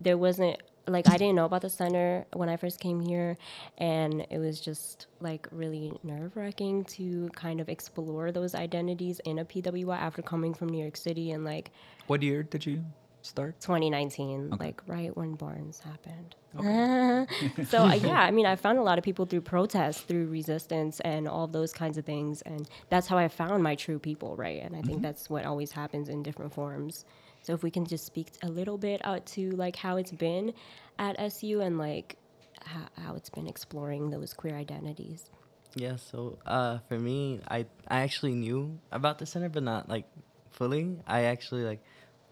there 0.00 0.18
wasn't 0.18 0.60
like 0.88 1.08
I 1.08 1.16
didn't 1.16 1.34
know 1.34 1.44
about 1.44 1.62
the 1.62 1.70
center 1.70 2.26
when 2.32 2.48
I 2.48 2.56
first 2.56 2.80
came 2.80 3.00
here, 3.00 3.36
and 3.78 4.26
it 4.30 4.38
was 4.38 4.60
just 4.60 5.06
like 5.20 5.48
really 5.50 5.92
nerve 6.02 6.36
wracking 6.36 6.84
to 6.84 7.28
kind 7.30 7.60
of 7.60 7.68
explore 7.68 8.32
those 8.32 8.54
identities 8.54 9.20
in 9.24 9.38
a 9.38 9.44
PWI 9.44 9.96
after 9.96 10.22
coming 10.22 10.54
from 10.54 10.68
New 10.68 10.80
York 10.80 10.96
City 10.96 11.32
and 11.32 11.44
like 11.44 11.70
What 12.06 12.22
year 12.22 12.42
did 12.42 12.66
you 12.66 12.84
start? 13.26 13.60
2019, 13.60 14.50
like 14.58 14.80
right 14.86 15.16
when 15.16 15.34
Barnes 15.34 15.80
happened. 15.80 16.34
Okay. 16.58 17.64
so 17.68 17.84
uh, 17.84 17.94
yeah, 17.94 18.20
I 18.20 18.30
mean, 18.30 18.46
I 18.46 18.56
found 18.56 18.78
a 18.78 18.82
lot 18.82 18.98
of 18.98 19.04
people 19.04 19.26
through 19.26 19.42
protests, 19.42 20.00
through 20.00 20.28
resistance, 20.28 21.00
and 21.00 21.28
all 21.28 21.46
those 21.46 21.72
kinds 21.72 21.98
of 21.98 22.04
things, 22.04 22.42
and 22.42 22.68
that's 22.88 23.06
how 23.06 23.18
I 23.18 23.28
found 23.28 23.62
my 23.62 23.74
true 23.74 23.98
people, 23.98 24.36
right? 24.36 24.62
And 24.62 24.74
I 24.74 24.82
think 24.82 25.02
that's 25.02 25.28
what 25.28 25.44
always 25.44 25.72
happens 25.72 26.08
in 26.08 26.22
different 26.22 26.52
forms. 26.52 27.04
So 27.42 27.52
if 27.52 27.62
we 27.62 27.70
can 27.70 27.84
just 27.84 28.04
speak 28.04 28.28
a 28.42 28.48
little 28.48 28.78
bit 28.78 29.00
out 29.04 29.24
to 29.26 29.50
like 29.52 29.76
how 29.76 29.98
it's 29.98 30.12
been 30.12 30.52
at 30.98 31.18
SU 31.20 31.60
and 31.60 31.78
like 31.78 32.16
how, 32.64 32.88
how 33.00 33.14
it's 33.14 33.30
been 33.30 33.46
exploring 33.46 34.10
those 34.10 34.32
queer 34.32 34.56
identities. 34.56 35.30
Yeah, 35.76 35.96
so 35.96 36.38
uh, 36.46 36.78
for 36.88 36.98
me, 36.98 37.40
I 37.48 37.66
I 37.86 38.00
actually 38.00 38.32
knew 38.32 38.78
about 38.90 39.18
the 39.18 39.26
center, 39.26 39.50
but 39.50 39.62
not 39.62 39.88
like 39.88 40.06
fully. 40.50 40.96
I 41.06 41.24
actually 41.24 41.64
like, 41.64 41.82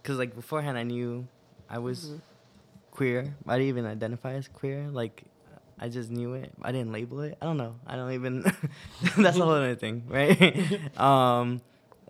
cause 0.04 0.16
like 0.16 0.34
beforehand, 0.34 0.78
I 0.78 0.84
knew 0.84 1.26
I 1.68 1.78
was 1.78 2.12
queer. 2.92 3.34
I 3.46 3.54
didn't 3.54 3.68
even 3.68 3.87
identify 3.87 4.34
as 4.34 4.46
queer. 4.46 4.88
Like, 4.90 5.25
I 5.78 5.88
just 5.88 6.11
knew 6.11 6.34
it. 6.34 6.52
I 6.62 6.70
didn't 6.70 6.92
label 6.92 7.20
it. 7.23 7.37
I 7.42 7.46
don't 7.46 7.56
know. 7.56 7.75
I 7.87 7.96
don't 7.96 8.12
even. 8.12 8.42
that's 9.18 9.37
a 9.37 9.42
whole 9.42 9.50
other 9.50 9.75
thing, 9.75 10.04
right? 10.08 10.80
um, 10.99 11.61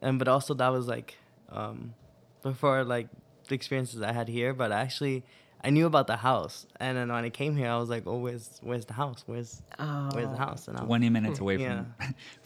and 0.03 0.19
but 0.19 0.29
also 0.29 0.53
that 0.55 0.69
was 0.69 0.87
like, 0.87 1.17
um, 1.51 1.95
before 2.43 2.85
like 2.85 3.09
the 3.49 3.55
experiences 3.55 4.03
I 4.03 4.13
had 4.13 4.29
here. 4.29 4.53
But 4.53 4.71
actually, 4.71 5.25
I 5.67 5.71
knew 5.71 5.87
about 5.87 6.07
the 6.07 6.17
house, 6.19 6.67
and 6.79 6.97
then 6.97 7.09
when 7.11 7.25
I 7.25 7.31
came 7.31 7.57
here, 7.57 7.71
I 7.71 7.79
was 7.79 7.89
like, 7.89 8.05
"Oh, 8.07 8.19
where's 8.19 8.47
where's 8.63 8.85
the 8.85 8.93
house? 8.93 9.23
Where's 9.27 9.63
where's 10.13 10.29
the 10.29 10.37
Oh. 10.37 10.47
house?" 10.47 10.69
And 10.69 10.77
I 10.77 10.81
was, 10.83 10.89
20 10.89 11.09
minutes 11.09 11.39
away 11.41 11.57
Yeah. 11.57 11.85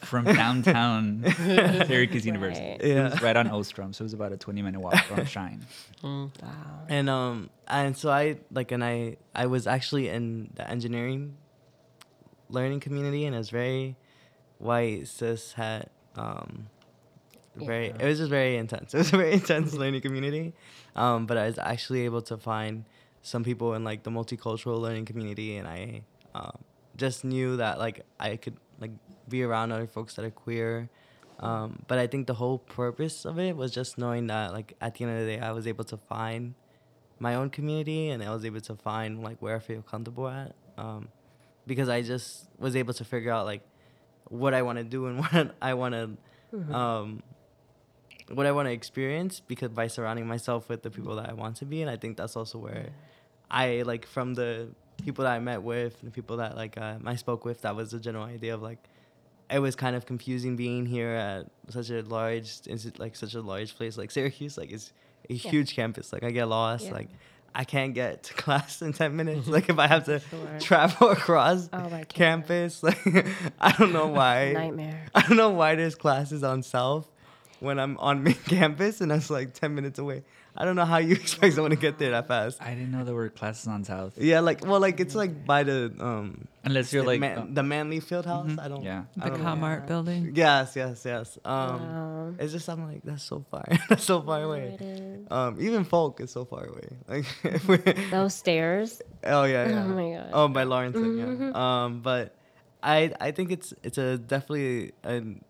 from 0.09 0.23
from 0.25 0.35
downtown 0.41 1.25
Syracuse 1.87 2.25
University. 2.25 2.65
Right. 2.65 2.81
It 2.81 3.03
was 3.03 3.21
right 3.21 3.35
on 3.35 3.47
Ostrom, 3.47 3.91
so 3.93 4.03
it 4.03 4.05
was 4.09 4.13
about 4.13 4.31
a 4.31 4.37
20 4.37 4.61
minute 4.61 4.79
walk 4.79 4.97
from 5.05 5.25
Schine. 5.35 5.65
Wow. 6.01 6.31
and 6.87 7.09
um 7.09 7.49
and 7.67 7.97
so 7.97 8.09
I 8.09 8.37
like 8.51 8.71
and 8.71 8.83
I 8.83 9.17
I 9.35 9.45
was 9.47 9.67
actually 9.67 10.07
in 10.07 10.51
the 10.55 10.65
engineering 10.69 11.35
learning 12.49 12.79
community, 12.79 13.25
and 13.25 13.35
it 13.35 13.37
was 13.37 13.49
very 13.49 13.95
white 14.59 15.07
cis 15.07 15.53
het 15.53 15.91
um 16.15 16.69
very 17.55 17.87
Yeah. 17.87 17.97
it 17.99 18.05
was 18.05 18.17
just 18.19 18.29
very 18.29 18.55
intense. 18.55 18.93
It 18.93 18.99
was 18.99 19.13
a 19.13 19.17
very 19.17 19.33
intense 19.33 19.73
learning 19.73 20.01
community, 20.01 20.53
um 20.95 21.25
but 21.25 21.37
I 21.37 21.45
was 21.47 21.57
actually 21.59 22.05
able 22.05 22.21
to 22.31 22.37
find 22.37 22.85
some 23.21 23.43
people 23.43 23.73
in 23.73 23.83
like 23.83 24.03
the 24.03 24.11
multicultural 24.11 24.79
learning 24.79 25.05
community, 25.05 25.57
and 25.57 25.67
I 25.67 26.01
um, 26.35 26.57
just 26.97 27.23
knew 27.23 27.57
that 27.57 27.79
like 27.79 28.05
I 28.19 28.35
could 28.35 28.57
like 28.79 28.91
be 29.27 29.43
around 29.43 29.71
other 29.71 29.87
folks 29.87 30.15
that 30.15 30.25
are 30.25 30.31
queer. 30.31 30.89
Um, 31.39 31.83
but 31.87 31.97
I 31.97 32.07
think 32.07 32.27
the 32.27 32.33
whole 32.33 32.57
purpose 32.57 33.23
of 33.23 33.39
it 33.39 33.55
was 33.55 33.71
just 33.71 33.97
knowing 33.97 34.27
that 34.27 34.51
like 34.51 34.75
at 34.81 34.95
the 34.95 35.05
end 35.05 35.13
of 35.13 35.25
the 35.25 35.37
day 35.37 35.39
I 35.39 35.51
was 35.51 35.67
able 35.67 35.85
to 35.85 35.95
find 35.95 36.53
my 37.17 37.35
own 37.35 37.49
community 37.49 38.09
and 38.09 38.21
I 38.21 38.29
was 38.33 38.43
able 38.43 38.59
to 38.61 38.75
find 38.75 39.23
like 39.23 39.41
where 39.41 39.55
I 39.55 39.59
feel 39.59 39.81
comfortable 39.81 40.27
at. 40.27 40.53
Um, 40.77 41.07
because 41.65 41.87
I 41.87 42.01
just 42.01 42.49
was 42.57 42.75
able 42.75 42.93
to 42.93 43.05
figure 43.05 43.31
out 43.31 43.45
like 43.45 43.61
what 44.25 44.53
I 44.53 44.63
want 44.63 44.79
to 44.79 44.83
do 44.83 45.05
and 45.05 45.19
what 45.23 45.55
I 45.61 45.73
want 45.75 45.93
to 45.93 46.75
um, 46.75 47.23
what 48.33 48.45
I 48.45 48.51
want 48.51 48.67
to 48.67 48.71
experience 48.71 49.39
because 49.39 49.69
by 49.69 49.87
surrounding 49.87 50.27
myself 50.27 50.69
with 50.69 50.83
the 50.83 50.91
people 50.91 51.15
that 51.15 51.29
I 51.29 51.33
want 51.33 51.57
to 51.57 51.65
be 51.65 51.81
and 51.81 51.89
I 51.89 51.97
think 51.97 52.17
that's 52.17 52.35
also 52.35 52.57
where 52.59 52.87
I 53.49 53.83
like 53.85 54.05
from 54.05 54.35
the 54.35 54.69
people 55.03 55.23
that 55.23 55.33
I 55.33 55.39
met 55.39 55.63
with 55.63 55.99
the 56.01 56.11
people 56.11 56.37
that 56.37 56.55
like 56.55 56.77
uh, 56.77 56.95
I 57.05 57.15
spoke 57.15 57.45
with 57.45 57.61
that 57.61 57.75
was 57.75 57.91
the 57.91 57.99
general 57.99 58.25
idea 58.25 58.53
of 58.53 58.61
like 58.61 58.79
it 59.49 59.59
was 59.59 59.75
kind 59.75 59.95
of 59.95 60.05
confusing 60.05 60.55
being 60.55 60.85
here 60.85 61.09
at 61.09 61.47
such 61.69 61.89
a 61.89 62.01
large 62.03 62.51
like 62.97 63.15
such 63.15 63.33
a 63.33 63.41
large 63.41 63.75
place 63.75 63.97
like 63.97 64.11
Syracuse 64.11 64.57
like 64.57 64.71
it's 64.71 64.93
a 65.29 65.33
Yeah. 65.33 65.51
huge 65.51 65.75
campus 65.75 66.13
like 66.13 66.23
I 66.23 66.31
get 66.31 66.47
lost 66.47 66.85
Yeah. 66.85 66.93
like 66.93 67.09
I 67.55 67.63
can't 67.63 67.95
get 67.95 68.23
to 68.23 68.33
class 68.43 68.81
in 68.83 68.93
10 68.93 69.15
minutes 69.15 69.47
like 69.55 69.69
if 69.69 69.79
I 69.79 69.87
have 69.87 70.05
to 70.05 70.19
Sure. 70.19 70.59
travel 70.59 71.09
across 71.17 71.67
Oh, 71.73 71.89
campus 72.09 72.83
like 72.83 72.99
I 73.59 73.71
don't 73.71 73.91
know 73.93 74.07
why 74.07 74.51
Nightmare. 74.53 75.05
I 75.15 75.21
don't 75.21 75.37
know 75.37 75.49
why 75.49 75.73
there's 75.75 75.95
classes 75.95 76.43
on 76.43 76.61
South 76.61 77.09
when 77.59 77.79
I'm 77.79 77.97
on 77.97 78.23
main 78.27 78.33
campus 78.47 79.01
and 79.01 79.11
that's 79.11 79.29
like 79.29 79.53
10 79.53 79.75
minutes 79.75 79.99
away. 79.99 80.23
I 80.57 80.65
don't 80.65 80.75
know 80.75 80.85
how 80.85 80.97
you 80.97 81.13
expect 81.23 81.53
someone 81.55 81.71
to 81.71 81.77
get 81.77 81.99
there 81.99 82.11
that 82.11 82.27
fast. 82.27 82.61
I 82.61 82.71
didn't 82.73 82.91
know 82.91 83.03
there 83.05 83.15
were 83.15 83.29
classes 83.29 83.67
on 83.67 83.83
South. 83.83 84.17
Yeah, 84.17 84.39
like 84.41 84.65
well, 84.65 84.79
like 84.79 84.99
it's 84.99 85.15
like 85.15 85.45
by 85.45 85.63
the 85.63 85.93
um 85.99 86.47
Unless 86.65 86.91
you're 86.91 87.03
the, 87.03 87.07
like. 87.07 87.19
Man- 87.21 87.37
uh, 87.37 87.45
the 87.49 87.63
Manley 87.63 87.99
Field 88.01 88.25
House. 88.25 88.47
Mhm. 88.47 88.59
I 88.59 88.67
don't. 88.67 88.83
Yeah. 88.83 89.03
I 89.21 89.29
The 89.29 89.35
don't 89.37 89.43
know. 89.43 89.55
Comart 89.55 89.87
building. 89.87 90.33
Yes, 90.35 90.75
yes, 90.75 91.03
yes. 91.05 91.37
Um, 91.45 91.79
Wow. 91.79 92.33
it's 92.39 92.51
just 92.51 92.67
I'm 92.67 92.83
like 92.91 93.01
that's 93.03 93.23
so 93.23 93.45
far. 93.49 93.63
that's 93.89 94.03
so 94.03 94.21
far 94.21 94.43
away. 94.43 94.75
it 94.79 94.81
is. 94.81 95.27
Um, 95.31 95.57
even 95.61 95.83
Falk 95.85 96.19
is 96.19 96.31
so 96.31 96.43
far 96.43 96.65
away. 96.65 96.89
Like, 97.07 97.25
if 97.45 98.11
Those 98.11 98.33
stairs. 98.33 99.01
oh 99.23 99.43
yeah, 99.45 99.69
yeah. 99.69 99.83
Oh 99.85 99.87
my 99.87 100.09
God. 100.17 100.29
Oh, 100.33 100.47
by 100.49 100.65
Lawrinson, 100.65 101.15
Mhm. 101.15 101.51
yeah. 101.53 101.83
Um, 101.85 102.01
but 102.01 102.35
I 102.83 103.13
I 103.21 103.31
think 103.31 103.51
it's 103.51 103.73
it's 103.83 103.97
a 103.97 104.17
definitely 104.17 104.91
an. 105.03 105.43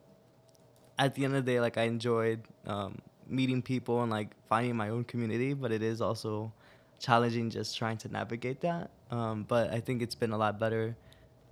At 0.99 1.15
the 1.15 1.23
end 1.25 1.33
of 1.35 1.45
the 1.45 1.51
day, 1.53 1.59
like 1.61 1.77
I 1.77 1.83
enjoyed 1.83 2.41
um, 2.67 2.99
meeting 3.27 3.61
people 3.63 4.01
and 4.03 4.11
like 4.11 4.29
finding 4.49 4.75
my 4.75 4.89
own 4.89 5.03
community, 5.05 5.53
but 5.53 5.71
it 5.71 5.81
is 5.81 6.01
also 6.01 6.51
challenging 6.99 7.49
just 7.49 7.77
trying 7.77 7.97
to 8.03 8.09
navigate 8.09 8.59
that. 8.61 8.91
Um, 9.09 9.45
but 9.47 9.71
I 9.73 9.79
think 9.79 10.01
it's 10.01 10.13
been 10.15 10.33
a 10.33 10.37
lot 10.37 10.59
better 10.59 10.95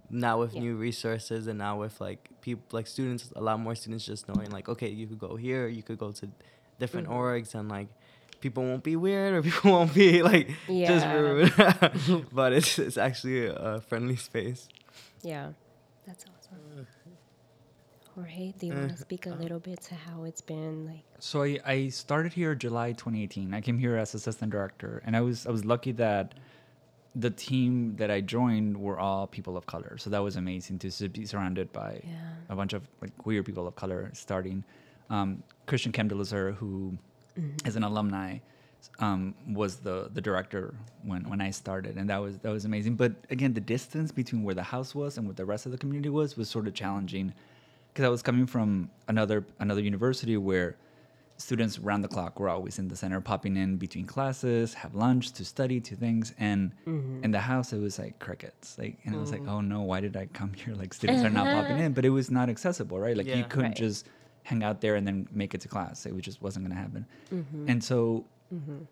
now 0.10 0.40
with 0.40 0.54
Yeah. 0.54 0.62
new 0.66 0.76
resources 0.76 1.48
and 1.48 1.58
now 1.58 1.80
with 1.80 2.00
like 2.02 2.30
people 2.42 2.64
like 2.72 2.88
students 2.88 3.32
a 3.36 3.42
lot 3.42 3.60
more 3.60 3.76
students 3.76 4.06
just 4.06 4.28
knowing 4.30 4.50
like 4.52 4.70
okay 4.70 4.88
you 4.90 5.06
could 5.06 5.20
go 5.20 5.36
here 5.36 5.68
you 5.68 5.84
could 5.84 5.98
go 5.98 6.12
to 6.14 6.30
different 6.80 7.08
Mhm. 7.10 7.14
orgs 7.22 7.56
and 7.56 7.68
like 7.68 7.90
people 8.40 8.64
won't 8.64 8.84
be 8.86 8.96
weird 8.96 9.34
or 9.34 9.42
people 9.50 9.72
won't 9.72 9.94
be 9.94 10.24
like 10.24 10.48
just 10.92 11.06
rude 11.08 11.52
but 12.40 12.54
it's 12.54 12.80
it's 12.80 12.96
actually 12.98 13.48
a 13.48 13.82
friendly 13.90 14.16
space 14.16 14.70
Yeah. 15.24 15.52
That's 16.06 16.24
awesome. 16.32 16.88
Jorge, 18.18 18.52
do 18.58 18.66
you 18.66 18.74
want 18.74 18.90
to 18.90 18.98
speak 18.98 19.28
a 19.28 19.30
little 19.30 19.60
bit 19.60 19.80
to 19.82 19.94
how 19.94 20.24
it's 20.24 20.42
been 20.42 20.88
like? 20.88 21.04
So 21.20 21.44
I, 21.44 21.60
I 21.64 21.90
started 21.90 22.34
here 22.34 22.56
July 22.56 22.94
2018. 22.94 23.54
I 23.54 23.62
came 23.62 23.78
here 23.78 23.96
as 23.96 24.16
assistant 24.16 24.52
director, 24.52 25.04
and 25.06 25.16
I 25.16 25.22
was 25.22 25.46
I 25.46 25.52
was 25.52 25.64
lucky 25.66 25.92
that 25.94 26.34
the 27.16 27.30
team 27.30 27.96
that 27.98 28.10
I 28.10 28.22
joined 28.22 28.76
were 28.76 29.00
all 29.00 29.28
people 29.28 29.56
of 29.56 29.68
color. 29.68 29.98
So 30.00 30.10
that 30.10 30.24
was 30.24 30.36
amazing 30.36 30.80
to 30.80 31.10
be 31.10 31.28
surrounded 31.28 31.72
by 31.72 32.02
Yeah. 32.04 32.14
a 32.50 32.56
bunch 32.56 32.74
of 32.74 32.82
like 33.04 33.16
queer 33.20 33.44
people 33.44 33.68
of 33.68 33.76
color. 33.76 34.10
Starting 34.14 34.64
um, 35.12 35.44
Christian 35.68 35.92
Kemdelazer, 35.92 36.56
who 36.56 36.98
is 37.66 37.76
an 37.76 37.84
alumni, 37.84 38.40
um, 38.98 39.36
was 39.48 39.76
the 39.78 40.10
the 40.12 40.22
director 40.22 40.74
when 41.04 41.30
when 41.30 41.40
I 41.40 41.52
started, 41.52 41.98
and 41.98 42.10
that 42.10 42.18
was 42.18 42.40
that 42.40 42.50
was 42.52 42.66
amazing. 42.66 42.96
But 42.96 43.12
again, 43.30 43.54
the 43.54 43.62
distance 43.62 44.12
between 44.12 44.42
where 44.42 44.56
the 44.56 44.64
house 44.64 44.96
was 44.96 45.20
and 45.20 45.28
what 45.28 45.36
the 45.36 45.46
rest 45.46 45.68
of 45.68 45.72
the 45.72 45.78
community 45.78 46.10
was 46.10 46.36
was 46.36 46.50
sort 46.50 46.66
of 46.66 46.74
challenging 46.74 47.32
because 47.98 48.06
I 48.06 48.10
was 48.10 48.22
coming 48.22 48.46
from 48.46 48.92
another 49.08 49.44
another 49.60 49.82
university 49.82 50.38
where 50.38 50.78
students 51.38 51.80
around 51.80 52.04
the 52.04 52.08
clock 52.08 52.40
were 52.40 52.48
always 52.48 52.78
in 52.78 52.90
the 52.90 52.96
center, 52.96 53.20
popping 53.20 53.58
in 53.58 53.78
between 53.78 54.06
classes, 54.06 54.76
have 54.76 54.94
lunch, 54.94 55.32
to 55.32 55.44
study, 55.44 55.82
to 55.82 55.96
things, 55.96 56.32
and 56.38 56.74
mm-hmm. 56.86 57.24
in 57.24 57.32
the 57.32 57.40
house 57.40 57.74
it 57.74 57.80
was 57.80 57.98
like 57.98 58.20
crickets, 58.20 58.78
like, 58.78 59.00
and 59.04 59.16
I 59.16 59.18
was 59.18 59.32
like, 59.32 59.42
mm. 59.42 59.50
oh 59.50 59.62
no, 59.62 59.82
why 59.82 60.00
did 60.00 60.16
I 60.16 60.28
come 60.28 60.54
here? 60.54 60.76
Like 60.76 60.94
students 60.94 61.24
are 61.24 61.32
not 61.32 61.48
popping 61.48 61.80
in, 61.86 61.94
but 61.94 62.06
it 62.06 62.12
was 62.12 62.30
not 62.30 62.50
accessible, 62.50 63.00
right? 63.00 63.18
Like 63.18 63.26
you 63.26 63.44
couldn't 63.46 63.72
Right. 63.72 63.76
just 63.76 64.06
hang 64.44 64.62
out 64.62 64.80
there 64.80 64.94
and 64.94 65.08
then 65.08 65.28
make 65.32 65.56
it 65.56 65.62
to 65.62 65.68
class. 65.68 66.06
It 66.06 66.16
just 66.20 66.40
wasn't 66.40 66.66
going 66.66 66.76
to 66.78 66.82
happen, 66.84 67.08
mm-hmm. 67.34 67.68
and 67.68 67.84
so 67.84 68.28
mm-hmm. 68.54 68.84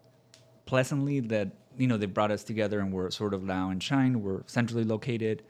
pleasantly 0.65 1.19
that 1.19 1.49
you 1.77 1.85
know 1.85 1.97
they 1.97 2.07
brought 2.07 2.31
us 2.31 2.43
together 2.43 2.79
and 2.79 2.91
we're 2.91 3.11
sort 3.11 3.35
of 3.35 3.43
now 3.43 3.69
and 3.69 3.83
Schine 3.83 4.23
we're 4.23 4.41
centrally 4.47 4.83
located 4.83 5.43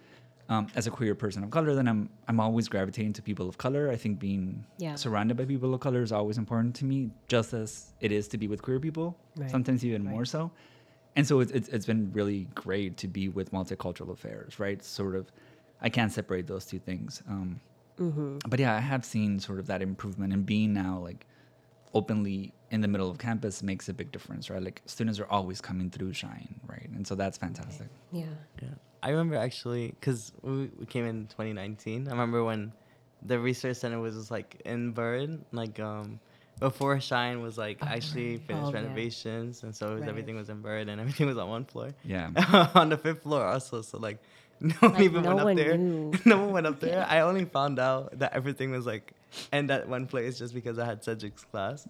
um, 0.50 0.68
as 0.76 0.86
a 0.88 0.92
queer 0.92 1.16
person 1.16 1.44
of 1.44 1.50
color 1.52 1.74
then 1.76 1.88
i'm 1.88 2.10
i'm 2.28 2.40
always 2.40 2.68
gravitating 2.68 3.14
to 3.14 3.22
people 3.22 3.50
of 3.50 3.58
color 3.58 3.90
i 3.90 3.96
think 3.96 4.20
being 4.20 4.66
Yeah. 4.78 4.96
surrounded 4.96 5.38
by 5.38 5.46
people 5.46 5.74
of 5.74 5.80
color 5.82 6.02
is 6.04 6.12
always 6.12 6.38
important 6.38 6.76
to 6.76 6.86
me 6.86 7.10
just 7.28 7.54
as 7.54 7.94
it 8.00 8.12
is 8.12 8.28
to 8.30 8.38
be 8.38 8.48
with 8.48 8.62
queer 8.62 8.80
people 8.80 9.18
Right. 9.38 9.50
sometimes 9.50 9.84
even 9.84 10.04
Right. 10.06 10.12
more 10.14 10.26
so 10.26 10.52
and 11.18 11.26
so 11.26 11.40
it's, 11.40 11.52
it's, 11.52 11.70
it's 11.70 11.86
been 11.86 12.12
really 12.14 12.48
great 12.56 12.98
to 12.98 13.08
be 13.08 13.30
with 13.30 13.52
multicultural 13.52 14.12
affairs 14.12 14.60
right 14.60 14.84
sort 14.84 15.16
of 15.16 15.32
i 15.82 15.90
can't 15.90 16.12
separate 16.12 16.46
those 16.48 16.66
two 16.66 16.80
things 16.80 17.24
um, 17.30 17.60
but 18.48 18.60
yeah 18.60 18.76
i 18.76 18.80
have 18.82 19.04
seen 19.06 19.40
sort 19.40 19.60
of 19.60 19.68
that 19.68 19.82
improvement 19.82 20.32
in 20.34 20.44
being 20.44 20.74
now 20.74 21.00
like 21.00 21.26
openly 21.94 22.54
in 22.72 22.82
the 22.82 22.88
middle 22.88 23.10
of 23.10 23.18
campus 23.18 23.62
makes 23.64 23.88
a 23.90 23.94
big 23.94 24.12
difference 24.12 24.50
right? 24.50 24.62
Like 24.64 24.82
students 24.86 25.20
are 25.20 25.28
always 25.30 25.62
coming 25.62 25.90
through 25.90 26.14
Schine 26.14 26.56
right? 26.68 26.90
And 26.96 27.06
so 27.06 27.16
that's 27.16 27.38
fantastic. 27.38 27.88
Yeah. 28.12 28.26
yeah. 28.62 28.70
I 29.04 29.10
remember 29.10 29.36
actually 29.36 29.88
because 30.00 30.32
we, 30.42 30.70
we 30.80 30.86
came 30.88 31.06
in 31.06 31.28
2019 31.28 32.08
i 32.08 32.12
remember 32.12 32.44
when 32.44 32.72
the 33.22 33.38
research 33.40 33.78
center 33.78 34.00
was 34.00 34.16
just 34.16 34.32
like 34.32 34.62
in 34.66 34.92
bird 34.92 35.44
like 35.52 35.80
um 35.80 36.20
before 36.60 37.00
Schine 37.02 37.42
was 37.42 37.58
like 37.58 37.78
actually 37.84 38.38
finished 38.38 38.68
Oh, 38.68 38.70
yeah. 38.70 38.76
renovations 38.82 39.62
and 39.64 39.76
so 39.76 39.92
was- 39.94 40.02
Right. 40.02 40.10
everything 40.10 40.36
was 40.36 40.50
in 40.50 40.62
bird 40.62 40.88
and 40.90 41.00
everything 41.04 41.28
was 41.28 41.38
on 41.38 41.50
one 41.50 41.66
floor. 41.66 41.94
Yeah. 42.04 42.32
On 42.76 42.90
the 42.90 42.98
fifth 42.98 43.24
floor 43.24 43.46
also 43.46 43.82
so 43.82 43.98
like 44.00 44.20
no 44.62 44.74
one 44.80 44.94
Like, 44.94 45.02
even 45.02 45.24
no 45.24 45.36
went 45.36 45.60
up 45.60 45.66
there. 45.66 45.78
no 45.78 46.38
one 46.40 46.52
went 46.54 46.66
up 46.68 46.80
there. 46.80 47.06
I 47.10 47.20
only 47.22 47.44
found 47.46 47.78
out 47.78 48.18
that 48.20 48.32
everything 48.34 48.72
was 48.72 48.86
like 48.86 49.12
in 49.52 49.68
that 49.68 49.90
one 49.90 50.08
place 50.08 50.40
just 50.40 50.54
because 50.54 50.80
i 50.80 50.86
had 50.86 51.04
cedric's 51.04 51.44
class 51.44 51.86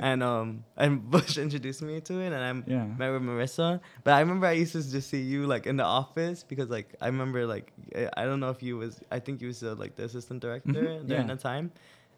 and 0.00 0.22
um 0.22 0.64
and 0.76 1.10
bush 1.10 1.38
introduced 1.38 1.82
me 1.82 2.00
to 2.00 2.18
it 2.20 2.32
and 2.32 2.42
i 2.66 2.70
Yeah. 2.70 2.84
met 2.98 3.10
with 3.12 3.22
marissa 3.22 3.80
but 4.04 4.14
i 4.14 4.20
remember 4.20 4.46
i 4.46 4.52
used 4.52 4.72
to 4.72 4.82
just 4.90 5.08
see 5.08 5.20
you 5.20 5.46
like 5.46 5.66
in 5.66 5.76
the 5.76 5.84
office 5.84 6.42
because 6.42 6.68
like 6.70 6.94
i 7.00 7.06
remember 7.06 7.46
like 7.46 7.72
i 8.16 8.24
don't 8.24 8.40
know 8.40 8.50
if 8.50 8.62
you 8.62 8.76
was 8.76 9.00
i 9.10 9.18
think 9.18 9.40
you 9.40 9.48
was 9.48 9.62
uh, 9.62 9.74
like 9.76 9.96
the 9.96 10.04
assistant 10.04 10.40
director 10.40 10.98
Mhm, 11.00 11.06
during 11.08 11.28
yeah. 11.28 11.34
the 11.34 11.40
time 11.40 11.70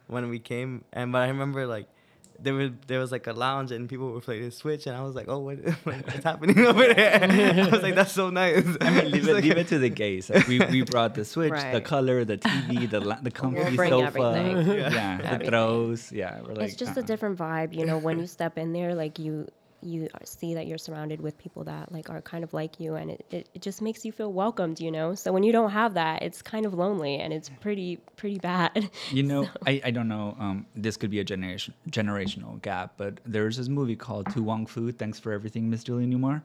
when 0.07 0.29
we 0.29 0.39
came 0.39 0.83
and 0.93 1.11
but 1.11 1.19
i 1.21 1.27
remember 1.27 1.67
like 1.67 1.87
there 2.41 2.53
was 2.53 2.71
there 2.87 2.99
was 2.99 3.11
like 3.11 3.27
a 3.27 3.33
lounge 3.33 3.71
and 3.71 3.89
people 3.89 4.11
were 4.11 4.21
playing 4.21 4.45
the 4.45 4.51
switch 4.51 4.87
and 4.87 4.95
I 4.95 5.01
was 5.03 5.15
like, 5.15 5.27
oh, 5.27 5.39
what, 5.39 5.57
what's 5.83 6.23
happening 6.23 6.57
over 6.59 6.93
there? 6.93 7.23
I 7.23 7.69
was 7.69 7.81
like, 7.81 7.95
that's 7.95 8.11
so 8.11 8.29
nice. 8.29 8.65
I 8.81 8.89
mean, 8.89 9.11
leave 9.11 9.27
it, 9.27 9.33
like- 9.33 9.43
leave 9.43 9.57
it 9.57 9.67
to 9.69 9.79
the 9.79 9.89
gays. 9.89 10.29
Like, 10.29 10.47
we, 10.47 10.59
we 10.59 10.81
brought 10.83 11.15
the 11.15 11.25
switch, 11.25 11.51
the 11.71 11.81
color, 11.81 12.23
the 12.25 12.37
TV, 12.37 12.89
the 12.89 12.99
la- 13.01 13.19
the 13.21 13.31
comfy 13.31 13.75
bring 13.75 13.89
sofa, 13.91 14.05
everything. 14.05 14.79
yeah, 14.79 15.37
the 15.37 15.45
throws, 15.45 16.11
yeah. 16.11 16.41
We're 16.41 16.53
like, 16.55 16.67
it's 16.69 16.75
just 16.75 16.97
uh-uh. 16.97 17.01
a 17.03 17.05
different 17.05 17.37
vibe, 17.37 17.73
you 17.73 17.85
know. 17.85 17.97
When 17.97 18.19
you 18.19 18.27
step 18.37 18.57
in 18.57 18.73
there, 18.73 18.95
like 18.95 19.19
you 19.19 19.47
you 19.81 20.09
see 20.23 20.53
that 20.53 20.67
you're 20.67 20.77
surrounded 20.77 21.21
with 21.21 21.37
people 21.37 21.63
that 21.65 21.91
like 21.91 22.09
are 22.09 22.21
kind 22.21 22.43
of 22.43 22.53
like 22.53 22.79
you, 22.79 22.95
and 22.95 23.11
it, 23.11 23.25
it, 23.31 23.49
it 23.53 23.61
just 23.61 23.81
makes 23.81 24.05
you 24.05 24.11
feel 24.11 24.31
welcomed, 24.31 24.79
you 24.79 24.91
know. 24.91 25.15
So 25.15 25.31
when 25.31 25.43
you 25.43 25.51
don't 25.51 25.71
have 25.71 25.93
that, 25.95 26.21
it's 26.21 26.41
kind 26.41 26.65
of 26.65 26.73
lonely, 26.73 27.17
and 27.17 27.33
it's 27.33 27.49
pretty 27.61 27.97
pretty 28.15 28.39
bad. 28.39 28.89
You 29.11 29.23
know, 29.23 29.47
I, 29.65 29.81
I 29.85 29.91
don't 29.91 30.07
know. 30.07 30.35
Um, 30.39 30.65
this 30.75 30.95
could 30.95 31.09
be 31.09 31.19
a 31.19 31.23
generation 31.23 31.73
generational 31.89 32.61
gap, 32.61 32.93
but 32.97 33.19
there's 33.25 33.57
this 33.57 33.67
movie 33.67 33.95
called 33.95 34.29
To 34.33 34.43
Wong 34.43 34.65
Foo. 34.65 34.91
Thanks 34.91 35.19
for 35.19 35.31
everything, 35.31 35.69
Miss 35.69 35.83
Julie 35.83 36.05
Newmar. 36.05 36.41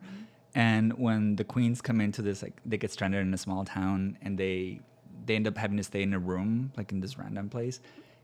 And 0.54 0.92
when 0.94 1.36
the 1.36 1.44
queens 1.44 1.80
come 1.80 2.00
into 2.00 2.22
this, 2.22 2.42
like 2.42 2.54
they 2.64 2.76
get 2.76 2.90
stranded 2.92 3.20
in 3.20 3.34
a 3.34 3.38
small 3.38 3.64
town, 3.64 4.16
and 4.22 4.38
they 4.38 4.80
they 5.26 5.36
end 5.36 5.46
up 5.46 5.56
having 5.56 5.76
to 5.76 5.82
stay 5.82 6.02
in 6.02 6.14
a 6.14 6.18
room, 6.18 6.72
like 6.76 6.92
in 6.92 7.00
this 7.00 7.18
random 7.18 7.48
place. 7.48 7.80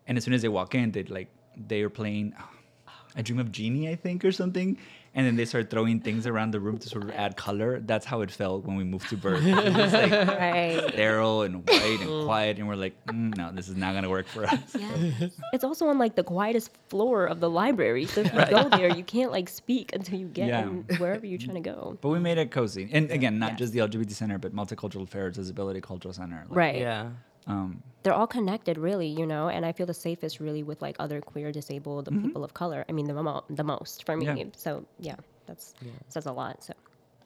And 0.07 0.17
as 0.17 0.25
soon 0.25 0.35
as 0.35 0.43
they 0.43 0.49
walk 0.49 0.75
in, 0.75 0.93
they 0.93 1.02
like 1.05 1.29
they 1.57 1.83
are 1.83 1.90
playing 1.90 2.35
"I 3.17 3.23
Dream 3.23 3.40
of 3.40 3.50
Jeannie," 3.50 3.88
I 3.88 3.97
think, 3.97 4.25
or 4.25 4.33
something. 4.33 4.79
And 5.12 5.26
then 5.26 5.35
they 5.35 5.45
start 5.45 5.71
throwing 5.71 5.99
things 5.99 6.25
around 6.25 6.52
the 6.52 6.61
room 6.61 6.79
to 6.79 6.88
sort 6.88 7.02
of 7.02 7.11
add 7.11 7.37
color. 7.37 7.81
That's 7.81 8.07
how 8.07 8.21
it 8.21 8.31
felt 8.31 8.64
when 8.64 8.76
we 8.76 8.85
moved 8.85 9.09
to 9.11 9.17
Berkeley. 9.17 9.50
It 9.50 9.75
was 9.75 9.93
like 9.93 10.12
Right. 10.12 10.81
sterile 10.93 11.43
and 11.43 11.69
white 11.69 11.99
and 12.00 12.25
quiet, 12.26 12.59
and 12.59 12.69
we're 12.69 12.76
like, 12.76 12.95
mm, 13.07 13.37
no, 13.37 13.50
this 13.50 13.69
is 13.69 13.75
not 13.76 13.93
gonna 13.95 14.09
work 14.09 14.29
for 14.29 14.45
us. 14.47 14.76
Yeah. 14.79 15.29
It's 15.52 15.64
also 15.64 15.88
on 15.88 15.99
like 15.99 16.14
the 16.14 16.23
quietest 16.23 16.71
floor 16.88 17.26
of 17.26 17.40
the 17.40 17.50
library. 17.50 18.07
So 18.07 18.21
if 18.21 18.33
you 18.33 18.47
go 18.47 18.69
there, 18.69 18.88
you 18.97 19.02
can't 19.02 19.33
like 19.33 19.49
speak 19.49 19.93
until 19.95 20.17
you 20.17 20.26
get 20.29 20.47
Yeah. 20.47 20.62
in 20.62 20.85
wherever 20.99 21.26
you're 21.26 21.38
trying 21.40 21.61
to 21.62 21.69
go. 21.73 21.99
But 22.00 22.11
we 22.11 22.21
made 22.21 22.38
it 22.38 22.52
cozy, 22.52 22.88
and 22.93 23.11
again, 23.11 23.40
not 23.40 23.50
Yes. 23.52 23.59
just 23.59 23.73
the 23.73 23.81
LGBT 23.81 24.12
center, 24.14 24.38
but 24.38 24.55
Multicultural 24.55 25.02
Affairs, 25.02 25.35
Disability 25.35 25.81
Cultural 25.81 26.14
Center. 26.14 26.45
Like, 26.49 26.57
Right. 26.57 26.79
Yeah. 26.79 27.09
Um, 27.50 27.83
They're 28.02 28.14
all 28.14 28.26
connected, 28.26 28.78
really, 28.78 29.09
you 29.09 29.26
know. 29.26 29.49
And 29.49 29.66
I 29.66 29.73
feel 29.73 29.87
the 29.87 29.95
safest, 30.09 30.40
really, 30.40 30.62
with 30.62 30.80
like 30.80 30.97
other 30.99 31.21
queer, 31.21 31.52
disabled 31.52 32.09
people 32.25 32.42
of 32.45 32.54
color. 32.54 32.85
I 32.88 32.92
mean, 32.92 33.07
the 33.07 33.14
mo- 33.23 33.45
the 33.50 33.64
most 33.64 34.04
for 34.07 34.16
me. 34.16 34.26
Yeah. 34.26 34.45
So 34.57 34.85
yeah, 34.99 35.16
that's 35.47 35.75
says 36.09 36.26
a 36.26 36.33
lot. 36.33 36.64
So 36.64 36.73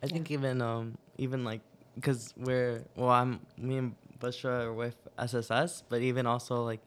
I 0.02 0.06
think 0.06 0.30
even 0.30 0.60
um 0.60 0.96
even 1.18 1.44
like 1.44 1.60
because 1.94 2.34
we're 2.36 2.82
well 2.96 3.10
I'm 3.10 3.40
me 3.56 3.76
and 3.78 3.94
Bushra 4.18 4.64
are 4.66 4.72
with 4.72 4.96
SSS, 5.18 5.84
but 5.88 6.00
even 6.02 6.26
also 6.26 6.64
like 6.64 6.80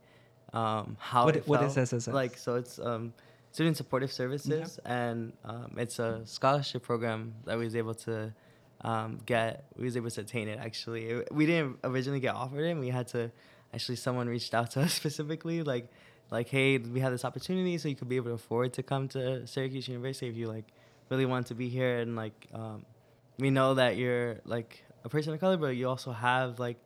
um 0.53 0.98
how 1.00 1.25
What- 1.25 1.36
it 1.38 1.48
what 1.48 1.62
is 1.63 1.75
felt, 1.75 1.88
SSS? 1.94 2.13
Like 2.13 2.38
so 2.38 2.56
it's 2.56 2.79
um 2.79 3.13
student 3.51 3.77
supportive 3.77 4.12
services 4.12 4.79
and 4.86 5.34
um, 5.46 5.72
it's 5.77 5.98
a 6.00 6.22
scholarship 6.25 6.84
program 6.84 7.34
that 7.46 7.58
we 7.58 7.63
was 7.63 7.75
able 7.75 7.96
to 7.96 8.32
um, 8.81 9.19
get. 9.25 9.65
We 9.77 9.86
was 9.86 9.98
able 9.98 10.10
to 10.12 10.22
attain 10.22 10.48
it 10.48 10.60
actually. 10.60 11.05
It- 11.10 11.31
we 11.34 11.46
didn't 11.46 11.79
originally 11.84 12.19
get 12.19 12.36
offered 12.36 12.63
it. 12.65 12.72
and 12.72 12.79
We 12.79 12.89
had 12.89 13.07
to 13.10 13.31
actually 13.74 13.96
someone 13.98 14.27
reached 14.27 14.53
out 14.53 14.72
to 14.72 14.81
us 14.81 14.93
specifically 15.01 15.62
like 15.63 15.89
like 16.31 16.48
hey 16.50 16.77
we 16.77 17.00
have 17.00 17.12
this 17.12 17.24
opportunity 17.25 17.77
so 17.77 17.88
you 17.88 17.96
could 17.96 18.10
be 18.10 18.15
able 18.17 18.27
to 18.27 18.34
afford 18.34 18.74
to 18.74 18.84
come 18.84 19.07
to 19.10 19.46
Syracuse 19.48 19.88
University 19.88 20.27
if 20.27 20.36
you 20.36 20.48
like 20.48 20.65
really 21.10 21.25
want 21.25 21.48
to 21.48 21.55
be 21.55 21.69
here 21.69 22.00
and 22.00 22.15
like 22.15 22.48
um, 22.53 22.86
we 23.39 23.50
know 23.50 23.74
that 23.75 23.98
you're 23.98 24.39
like 24.46 24.84
a 25.05 25.10
person 25.10 25.34
of 25.34 25.39
color 25.39 25.57
but 25.57 25.75
you 25.75 25.88
also 25.88 26.12
have 26.12 26.60
like 26.60 26.77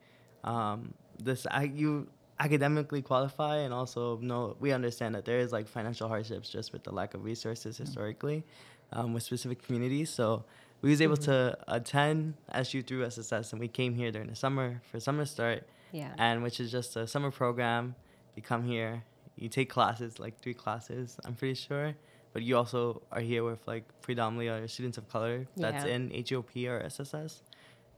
um, 0.44 0.94
this 1.22 1.46
I, 1.50 1.64
you 1.64 2.08
academically 2.40 3.02
qualify 3.02 3.58
and 3.58 3.72
also 3.72 4.16
know 4.18 4.56
we 4.60 4.72
understand 4.72 5.14
that 5.14 5.24
there 5.24 5.38
is 5.38 5.52
like 5.52 5.68
financial 5.68 6.08
hardships 6.08 6.48
just 6.48 6.72
with 6.72 6.82
the 6.84 6.92
lack 6.92 7.14
of 7.14 7.24
resources 7.24 7.76
historically 7.76 8.44
um, 8.92 9.12
with 9.14 9.22
specific 9.22 9.62
communities 9.62 10.10
so 10.10 10.44
we 10.82 10.90
was 10.90 11.00
able 11.00 11.16
mm-hmm. 11.16 11.30
to 11.30 11.58
attend 11.68 12.34
SU 12.52 12.82
through 12.82 13.04
SSS 13.08 13.52
and 13.52 13.60
we 13.60 13.68
came 13.68 13.94
here 13.94 14.10
during 14.10 14.28
the 14.28 14.36
summer 14.36 14.82
for 14.90 15.00
summer 15.00 15.24
start 15.24 15.62
yeah. 15.92 16.12
and 16.18 16.42
which 16.42 16.60
is 16.60 16.70
just 16.70 16.96
a 16.96 17.06
summer 17.06 17.30
program. 17.30 17.94
You 18.34 18.42
come 18.42 18.64
here, 18.64 19.04
you 19.36 19.48
take 19.48 19.70
classes, 19.70 20.18
like 20.18 20.40
three 20.40 20.54
classes, 20.54 21.18
I'm 21.24 21.34
pretty 21.34 21.54
sure. 21.54 21.94
But 22.32 22.42
you 22.42 22.56
also 22.56 23.02
are 23.12 23.20
here 23.20 23.44
with 23.44 23.66
like 23.66 23.84
predominantly 24.00 24.66
students 24.68 24.98
of 24.98 25.08
color 25.08 25.46
that's 25.56 25.84
Yeah. 25.84 25.94
in 25.94 26.10
HEOP 26.10 26.66
or 26.66 26.80
SSS. 26.80 27.42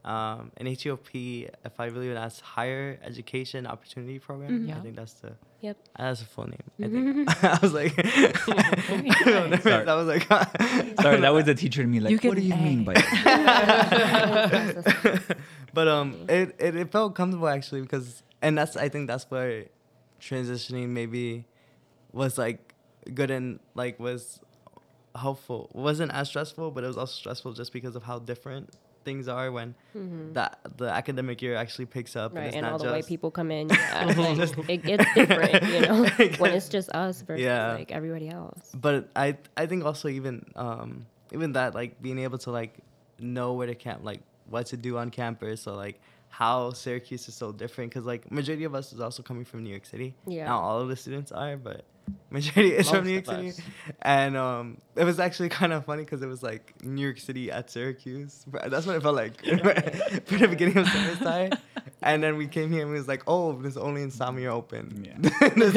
Um, 0.05 0.51
and 0.57 0.67
HEOP, 0.67 1.49
if 1.65 1.79
I 1.79 1.85
really 1.87 2.09
would 2.09 2.17
ask, 2.17 2.39
higher 2.43 2.99
education 3.03 3.65
opportunity 3.65 4.19
program. 4.19 4.51
Mhm. 4.51 4.67
Yeah. 4.69 4.77
I 4.77 4.81
think 4.81 4.95
that's 4.95 5.13
the 5.13 5.33
Yep. 5.61 5.77
that's 5.97 6.19
the 6.19 6.25
full 6.27 6.47
name. 6.47 6.61
I 6.79 6.87
think 6.89 7.27
I 7.43 7.57
was 7.59 7.73
like, 7.73 7.97
nice. 7.97 8.43
Sorry. 9.63 9.87
I 9.87 9.95
was 9.95 10.05
like, 10.07 10.27
sorry, 11.01 11.21
that 11.21 11.33
was 11.33 11.45
the 11.45 11.55
teacher 11.55 11.81
to 11.81 11.87
me. 11.87 11.99
Like, 11.99 12.23
what 12.23 12.35
do 12.37 12.41
you 12.43 12.53
an 12.53 12.63
mean 12.63 12.83
by 12.83 12.93
that? 12.93 13.05
but 15.73 15.87
um, 15.87 16.25
it, 16.29 16.55
it 16.59 16.75
it 16.75 16.91
felt 16.91 17.15
comfortable 17.15 17.47
actually 17.47 17.81
because, 17.81 18.21
and 18.43 18.55
that's 18.57 18.77
I 18.77 18.89
think 18.89 19.07
that's 19.07 19.25
where 19.31 19.65
transitioning 20.21 20.89
maybe 20.89 21.45
was 22.11 22.37
like 22.37 22.75
good 23.13 23.31
and 23.31 23.59
like 23.73 23.99
was 23.99 24.39
helpful. 25.15 25.71
It 25.73 25.79
wasn't 25.81 26.11
as 26.11 26.27
stressful, 26.29 26.69
but 26.71 26.83
it 26.83 26.87
was 26.87 26.97
also 26.97 27.13
stressful 27.13 27.53
just 27.53 27.73
because 27.73 27.95
of 27.95 28.03
how 28.03 28.19
different 28.19 28.75
things 29.05 29.27
are 29.27 29.51
when 29.51 29.75
that 30.33 30.59
the 30.77 30.85
academic 30.89 31.41
year 31.41 31.55
actually 31.55 31.85
picks 31.85 32.15
up. 32.15 32.31
Mm-hmm. 32.31 32.37
Right, 32.37 32.47
it's 32.47 32.55
and 32.55 32.63
not 32.65 32.73
all 32.73 32.79
the 32.79 32.91
white 32.91 33.05
people 33.07 33.31
come 33.31 33.51
in. 33.51 33.69
Yeah, 33.75 34.05
like, 34.17 34.69
it 34.69 34.83
gets 34.83 35.05
different, 35.13 35.63
you 35.73 35.81
know, 35.81 36.05
when 36.39 36.51
it's 36.51 36.67
just 36.69 36.89
us 36.89 37.21
versus 37.21 37.43
Yeah. 37.43 37.73
like 37.73 37.91
everybody 37.91 38.27
else. 38.29 38.71
but 38.75 39.09
I 39.15 39.37
I 39.55 39.65
think 39.67 39.85
also 39.85 40.07
even 40.09 40.45
um 40.55 41.05
even 41.31 41.53
that 41.53 41.73
like 41.75 42.01
being 42.01 42.19
able 42.19 42.37
to 42.39 42.51
like 42.51 42.73
know 43.19 43.53
where 43.53 43.67
to 43.67 43.75
camp 43.75 44.03
like 44.03 44.21
what 44.49 44.65
to 44.67 44.77
do 44.77 44.97
on 44.97 45.09
campus 45.09 45.67
or 45.67 45.75
like 45.75 46.01
how 46.29 46.71
Syracuse 46.71 47.27
is 47.29 47.35
so 47.35 47.51
different 47.51 47.91
because 47.91 48.05
like 48.05 48.29
majority 48.31 48.65
of 48.65 48.75
us 48.75 48.91
is 48.91 48.99
also 48.99 49.23
coming 49.23 49.45
from 49.45 49.63
New 49.63 49.69
York 49.69 49.85
City. 49.85 50.15
Yeah. 50.27 50.45
Not 50.47 50.61
all 50.61 50.81
of 50.81 50.89
the 50.89 50.95
students 50.97 51.31
are, 51.31 51.55
but 51.55 51.85
majority 52.29 52.75
is 52.75 52.89
from 52.89 53.05
New 53.05 53.13
York 53.13 53.25
City. 53.25 53.53
And 54.01 54.35
um, 54.37 54.77
it 54.95 55.03
was 55.03 55.19
actually 55.19 55.49
kind 55.59 55.73
of 55.73 55.85
funny 55.85 56.03
because 56.03 56.21
it 56.21 56.27
was 56.27 56.43
like 56.43 56.73
New 56.83 57.01
York 57.01 57.19
City 57.19 57.51
at 57.51 57.69
Syracuse. 57.69 58.45
That's 58.67 58.85
what 58.85 58.95
it 58.95 59.01
felt 59.01 59.15
like 59.15 59.43
for 60.25 60.37
the 60.37 60.47
beginning 60.47 60.77
of 60.77 60.87
semester. 60.87 61.57
And 62.01 62.21
then 62.21 62.37
we 62.37 62.47
came 62.47 62.71
here 62.71 62.81
and 62.81 62.91
we 62.91 62.97
was 62.97 63.07
like, 63.07 63.23
oh, 63.25 63.53
there's 63.61 63.77
only 63.77 64.03
insomnia 64.03 64.53
open. 64.53 65.05
Yeah. 65.05 65.29
Only, 65.41 65.71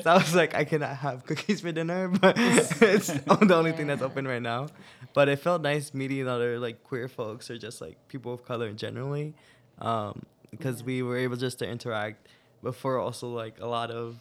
so 0.00 0.10
I 0.10 0.14
was 0.14 0.34
like, 0.34 0.54
I 0.54 0.64
cannot 0.64 0.96
have 0.96 1.26
cookies 1.26 1.60
for 1.60 1.72
dinner, 1.72 2.08
but 2.08 2.36
it's 2.38 3.08
the 3.08 3.54
only 3.54 3.72
thing 3.72 3.88
that's 3.88 4.02
open 4.02 4.28
right 4.28 4.42
now. 4.42 4.68
But 5.14 5.28
it 5.28 5.40
felt 5.40 5.62
nice 5.62 5.94
meeting 5.94 6.28
other 6.28 6.58
like 6.58 6.84
queer 6.84 7.08
folks 7.08 7.50
or 7.50 7.58
just 7.58 7.80
like 7.80 7.96
people 8.08 8.32
of 8.32 8.44
color 8.44 8.72
generally, 8.72 9.34
um, 9.78 10.22
because 10.50 10.84
we 10.84 11.02
were 11.02 11.16
able 11.16 11.36
just 11.36 11.58
to 11.60 11.68
interact 11.68 12.28
before 12.62 12.98
also 12.98 13.28
like 13.28 13.60
a 13.60 13.66
lot 13.66 13.90
of 13.90 14.20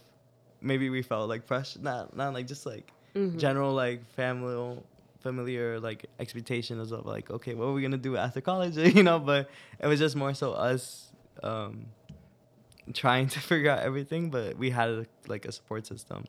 maybe 0.65 0.89
we 0.89 1.01
felt 1.01 1.29
like 1.29 1.45
fresh, 1.45 1.77
not 1.77 2.15
not 2.17 2.33
like 2.33 2.47
just 2.47 2.65
like 2.65 2.91
Mhm. 3.15 3.37
general 3.37 3.73
like 3.73 4.05
familial 4.15 4.83
familiar 5.21 5.79
like 5.79 6.05
expectations 6.19 6.91
of 6.91 7.05
like 7.05 7.31
okay 7.31 7.53
what 7.55 7.65
are 7.65 7.73
we 7.73 7.81
gonna 7.81 7.97
do 7.97 8.17
after 8.17 8.41
college 8.41 8.75
you 8.97 9.01
know 9.01 9.17
but 9.19 9.49
it 9.79 9.87
was 9.87 9.99
just 9.99 10.15
more 10.15 10.33
so 10.33 10.51
us 10.51 11.11
um 11.41 11.85
trying 12.93 13.27
to 13.27 13.39
figure 13.49 13.71
out 13.71 13.79
everything 13.79 14.29
but 14.29 14.57
we 14.57 14.69
had 14.69 15.07
like 15.27 15.45
a 15.45 15.51
support 15.51 15.87
system 15.87 16.25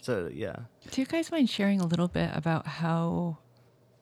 so 0.00 0.30
yeah 0.32 0.56
Do 0.92 1.00
you 1.02 1.06
guys 1.06 1.30
mind 1.30 1.50
sharing 1.50 1.80
a 1.80 1.86
little 1.86 2.08
bit 2.08 2.30
about 2.34 2.66
how, 2.66 3.38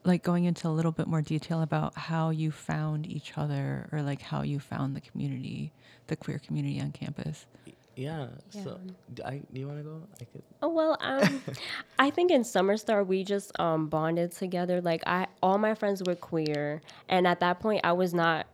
like, 0.04 0.22
going 0.22 0.44
into 0.44 0.68
a 0.68 0.74
little 0.78 0.92
bit 0.92 1.06
more 1.06 1.22
detail 1.22 1.62
about 1.62 1.96
how 1.96 2.30
you 2.30 2.50
found 2.50 3.06
each 3.06 3.32
other 3.36 3.88
or 3.92 4.02
like 4.02 4.20
how 4.20 4.42
you 4.42 4.58
found 4.60 4.94
the 4.94 5.00
community, 5.00 5.72
the 6.08 6.16
queer 6.16 6.38
community 6.38 6.80
on 6.80 6.90
campus? 6.92 7.46
Yeah, 7.96 8.26
so 8.50 8.78
Yeah. 8.84 8.92
d- 9.14 9.22
I 9.24 9.42
do 9.52 9.60
you 9.60 9.66
want 9.66 9.78
to 9.78 9.84
go 9.84 10.02
I 10.20 10.24
could 10.24 10.42
Oh 10.62 10.68
well, 10.68 10.96
um, 11.00 11.42
I 11.98 12.10
think 12.10 12.30
in 12.30 12.44
Summer 12.44 12.76
Start 12.76 13.06
we 13.06 13.24
just 13.24 13.58
um, 13.58 13.88
bonded 13.88 14.32
together. 14.32 14.80
Like 14.80 15.02
I, 15.06 15.26
all 15.42 15.58
my 15.58 15.74
friends 15.74 16.02
were 16.06 16.14
queer, 16.14 16.82
and 17.08 17.26
at 17.26 17.40
that 17.40 17.60
point 17.60 17.80
I 17.84 17.92
was 17.92 18.12
not. 18.14 18.46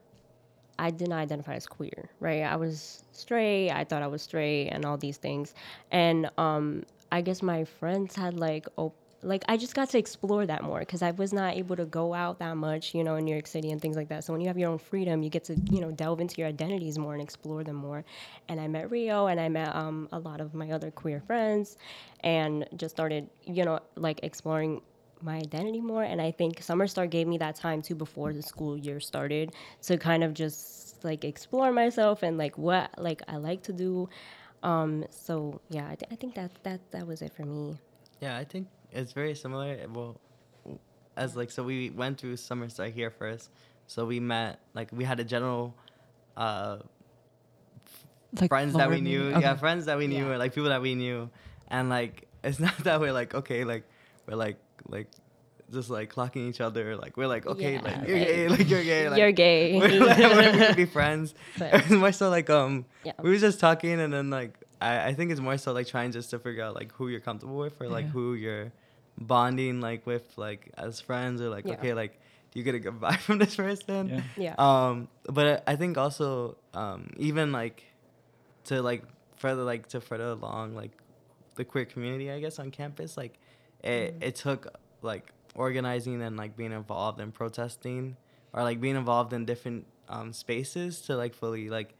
I 0.78 0.90
didn't 0.90 1.12
identify 1.12 1.54
as 1.54 1.66
queer, 1.66 2.08
right? 2.18 2.42
I 2.42 2.56
was 2.56 3.04
straight. 3.12 3.70
I 3.70 3.84
thought 3.84 4.02
I 4.02 4.06
was 4.08 4.22
straight, 4.22 4.68
and 4.68 4.84
all 4.84 4.96
these 4.96 5.16
things. 5.16 5.54
And 5.90 6.30
um, 6.38 6.84
I 7.12 7.20
guess 7.20 7.42
my 7.42 7.64
friends 7.64 8.16
had 8.16 8.34
like, 8.34 8.66
op- 8.76 8.96
like 9.22 9.44
I 9.48 9.56
just 9.56 9.74
got 9.74 9.88
to 9.90 9.98
explore 9.98 10.46
that 10.46 10.62
more 10.62 10.80
because 10.80 11.00
I 11.00 11.12
was 11.12 11.32
not 11.32 11.54
able 11.54 11.76
to 11.76 11.84
go 11.84 12.12
out 12.12 12.40
that 12.40 12.56
much, 12.56 12.94
you 12.94 13.04
know, 13.04 13.16
in 13.16 13.24
New 13.24 13.32
York 13.32 13.46
City 13.46 13.70
and 13.70 13.80
things 13.80 13.96
like 13.96 14.08
that. 14.08 14.24
So 14.24 14.32
when 14.32 14.40
you 14.40 14.48
have 14.48 14.58
your 14.58 14.70
own 14.70 14.78
freedom, 14.78 15.22
you 15.22 15.30
get 15.30 15.44
to, 15.44 15.56
you 15.70 15.80
know, 15.80 15.92
delve 15.92 16.20
into 16.20 16.36
your 16.40 16.48
identities 16.48 16.98
more 16.98 17.12
and 17.12 17.22
explore 17.22 17.62
them 17.62 17.76
more. 17.76 18.04
And 18.48 18.60
I 18.60 18.66
met 18.66 18.90
Rio, 18.90 19.26
and 19.26 19.40
I 19.40 19.48
met 19.48 19.74
um, 19.74 20.08
a 20.12 20.18
lot 20.18 20.40
of 20.40 20.54
my 20.54 20.70
other 20.72 20.90
queer 20.90 21.20
friends, 21.20 21.76
and 22.20 22.66
just 22.76 22.94
started, 22.94 23.28
you 23.44 23.64
know, 23.64 23.78
like 23.96 24.20
exploring 24.24 24.82
my 25.20 25.36
identity 25.36 25.80
more. 25.80 26.02
And 26.02 26.20
I 26.20 26.32
think 26.32 26.60
Summer 26.60 26.88
Start 26.88 27.10
gave 27.10 27.28
me 27.28 27.38
that 27.38 27.54
time 27.54 27.80
too 27.80 27.94
before 27.94 28.32
the 28.32 28.42
school 28.42 28.76
year 28.76 28.98
started 28.98 29.52
to 29.82 29.96
kind 29.98 30.24
of 30.24 30.34
just 30.34 31.04
like 31.04 31.24
explore 31.24 31.72
myself 31.72 32.22
and 32.22 32.36
like 32.38 32.58
what 32.58 32.90
like 32.98 33.22
I 33.28 33.36
like 33.36 33.62
to 33.64 33.72
do. 33.72 34.08
Um, 34.64 35.04
so 35.10 35.60
yeah, 35.70 35.84
I, 35.84 35.94
th- 35.94 36.10
I 36.10 36.16
think 36.16 36.34
that 36.34 36.50
that 36.64 36.80
that 36.90 37.06
was 37.06 37.22
it 37.22 37.32
for 37.32 37.44
me. 37.44 37.78
Yeah, 38.20 38.36
I 38.36 38.44
think 38.44 38.68
it's 38.92 39.12
very 39.12 39.34
similar. 39.34 39.76
Well, 39.92 40.20
as 41.16 41.36
like 41.36 41.50
so 41.50 41.62
we 41.62 41.90
went 41.90 42.18
through 42.18 42.36
summer 42.36 42.68
start 42.68 42.92
here 42.92 43.10
first. 43.10 43.50
So 43.86 44.06
we 44.06 44.20
met 44.20 44.60
like 44.74 44.90
we 44.92 45.04
had 45.04 45.20
a 45.20 45.24
general 45.24 45.74
uh 46.36 46.78
Like 48.40 48.48
friends 48.48 48.74
that 48.74 48.88
we 48.90 49.00
knew. 49.00 49.28
okay. 49.30 49.40
Yeah, 49.40 49.56
friends 49.56 49.86
that 49.86 49.98
we 49.98 50.06
knew 50.06 50.26
Yeah. 50.26 50.32
or 50.32 50.38
like 50.38 50.54
people 50.54 50.70
that 50.70 50.80
we 50.82 50.94
knew. 50.94 51.28
And 51.68 51.88
like 51.88 52.28
it's 52.42 52.58
not 52.66 52.76
that 52.84 53.00
we're 53.00 53.12
like 53.12 53.34
okay, 53.34 53.64
like 53.64 53.84
we're 54.26 54.36
like 54.36 54.56
like 54.88 55.08
just 55.70 55.90
like 55.90 56.12
clocking 56.12 56.48
each 56.48 56.60
other. 56.60 56.96
Like 56.96 57.16
we're 57.16 57.26
like 57.26 57.46
okay, 57.46 57.74
Yeah, 57.74 57.80
like 57.82 58.08
you're 58.08 58.18
gay, 58.18 58.48
like 58.48 58.68
you're 58.68 58.82
gay, 58.82 59.08
like 59.08 59.18
You're 59.18 59.32
gay. 59.32 59.78
we're, 59.78 60.00
like, 60.04 60.18
we're 60.18 60.52
gonna 60.52 60.74
be 60.84 60.84
friends. 60.86 61.34
But- 61.58 61.90
more 61.90 62.12
so 62.12 62.30
like 62.30 62.48
um 62.50 62.84
Yeah. 63.04 63.12
we 63.22 63.30
were 63.30 63.36
just 63.38 63.60
talking 63.60 64.00
and 64.00 64.12
then 64.12 64.30
like 64.30 64.58
I, 64.80 65.08
I 65.08 65.14
think 65.14 65.30
it's 65.30 65.40
more 65.40 65.58
so 65.58 65.72
like 65.72 65.86
trying 65.86 66.12
just 66.12 66.30
to 66.30 66.38
figure 66.38 66.62
out 66.64 66.74
like 66.74 66.92
who 66.92 67.08
you're 67.08 67.20
comfortable 67.20 67.56
with 67.58 67.80
or 67.80 67.88
like 67.88 68.06
Yeah. 68.06 68.10
who 68.12 68.34
you're 68.34 68.72
bonding 69.18 69.80
like 69.80 70.06
with 70.06 70.36
like 70.36 70.70
as 70.76 71.00
friends 71.00 71.40
or 71.40 71.48
like 71.50 71.66
Yeah. 71.66 71.74
okay 71.74 71.94
like 71.94 72.18
do 72.50 72.58
you 72.58 72.64
get 72.64 72.74
a 72.74 72.78
good 72.78 73.00
vibe 73.00 73.18
from 73.18 73.38
this 73.38 73.56
person? 73.56 74.08
Yeah. 74.08 74.22
Yeah. 74.36 74.54
Um, 74.58 75.08
but 75.24 75.62
I 75.66 75.76
think 75.76 75.96
also 75.96 76.56
um, 76.74 77.10
even 77.16 77.50
like 77.50 77.82
to 78.64 78.82
like 78.82 79.04
further 79.36 79.62
like 79.62 79.88
to 79.88 80.00
further 80.00 80.24
along 80.26 80.74
like 80.74 80.92
the 81.56 81.64
queer 81.64 81.84
community, 81.84 82.30
I 82.30 82.40
guess 82.40 82.58
on 82.58 82.70
campus, 82.70 83.16
like 83.16 83.38
it 83.82 84.16
it 84.20 84.36
took 84.36 84.66
like 85.02 85.32
organizing 85.54 86.22
and 86.22 86.36
like 86.36 86.56
being 86.56 86.72
involved 86.72 87.20
in 87.20 87.32
protesting 87.32 88.16
or 88.52 88.62
like 88.62 88.80
being 88.80 88.96
involved 88.96 89.32
in 89.32 89.44
different 89.44 89.86
um, 90.08 90.32
spaces 90.32 91.00
to 91.02 91.16
like 91.16 91.34
fully 91.34 91.68
like 91.70 91.94